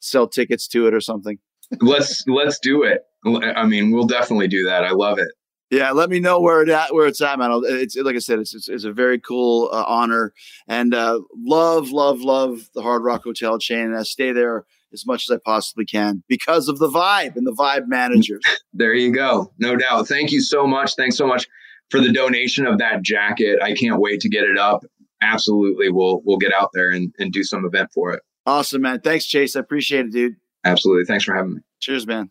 sell 0.00 0.28
tickets 0.28 0.68
to 0.68 0.86
it 0.86 0.94
or 0.94 1.00
something. 1.00 1.38
let's 1.80 2.24
let's 2.26 2.58
do 2.58 2.82
it. 2.82 3.02
I 3.24 3.66
mean, 3.66 3.90
we'll 3.90 4.06
definitely 4.06 4.48
do 4.48 4.64
that. 4.64 4.84
I 4.84 4.90
love 4.90 5.18
it. 5.18 5.28
Yeah, 5.70 5.90
let 5.90 6.10
me 6.10 6.20
know 6.20 6.40
where 6.40 6.62
it 6.62 6.68
at, 6.68 6.94
where 6.94 7.08
it's 7.08 7.20
at, 7.20 7.38
man. 7.40 7.50
It's 7.64 7.96
like 7.96 8.14
I 8.14 8.20
said, 8.20 8.38
it's 8.38 8.54
it's, 8.54 8.68
it's 8.68 8.84
a 8.84 8.92
very 8.92 9.18
cool 9.18 9.68
uh, 9.72 9.84
honor, 9.86 10.32
and 10.68 10.94
uh, 10.94 11.20
love, 11.36 11.90
love, 11.90 12.20
love 12.20 12.68
the 12.74 12.82
Hard 12.82 13.02
Rock 13.02 13.24
Hotel 13.24 13.58
chain. 13.58 13.86
And 13.86 13.96
I 13.96 14.04
stay 14.04 14.30
there 14.30 14.64
as 14.92 15.04
much 15.04 15.28
as 15.28 15.34
I 15.34 15.40
possibly 15.44 15.84
can 15.84 16.22
because 16.28 16.68
of 16.68 16.78
the 16.78 16.88
vibe 16.88 17.36
and 17.36 17.46
the 17.46 17.52
vibe 17.52 17.88
managers. 17.88 18.42
There 18.78 18.92
you 18.92 19.10
go. 19.10 19.54
No 19.58 19.74
doubt. 19.74 20.06
Thank 20.06 20.32
you 20.32 20.42
so 20.42 20.66
much. 20.66 20.96
Thanks 20.96 21.16
so 21.16 21.26
much 21.26 21.48
for 21.90 21.98
the 21.98 22.12
donation 22.12 22.66
of 22.66 22.76
that 22.76 23.00
jacket. 23.00 23.58
I 23.62 23.72
can't 23.72 23.98
wait 23.98 24.20
to 24.20 24.28
get 24.28 24.44
it 24.44 24.58
up. 24.58 24.84
Absolutely. 25.22 25.90
We'll 25.90 26.22
we'll 26.24 26.38
get 26.38 26.52
out 26.52 26.70
there 26.74 26.90
and, 26.90 27.12
and 27.18 27.32
do 27.32 27.42
some 27.42 27.64
event 27.64 27.90
for 27.94 28.12
it. 28.12 28.22
awesome, 28.46 28.82
man. 28.82 29.00
Thanks, 29.00 29.26
Chase. 29.26 29.56
I 29.56 29.60
appreciate 29.60 30.06
it, 30.06 30.12
dude. 30.12 30.36
Absolutely. 30.64 31.04
Thanks 31.04 31.24
for 31.24 31.34
having 31.34 31.54
me. 31.54 31.60
Cheers, 31.80 32.06
man. 32.06 32.26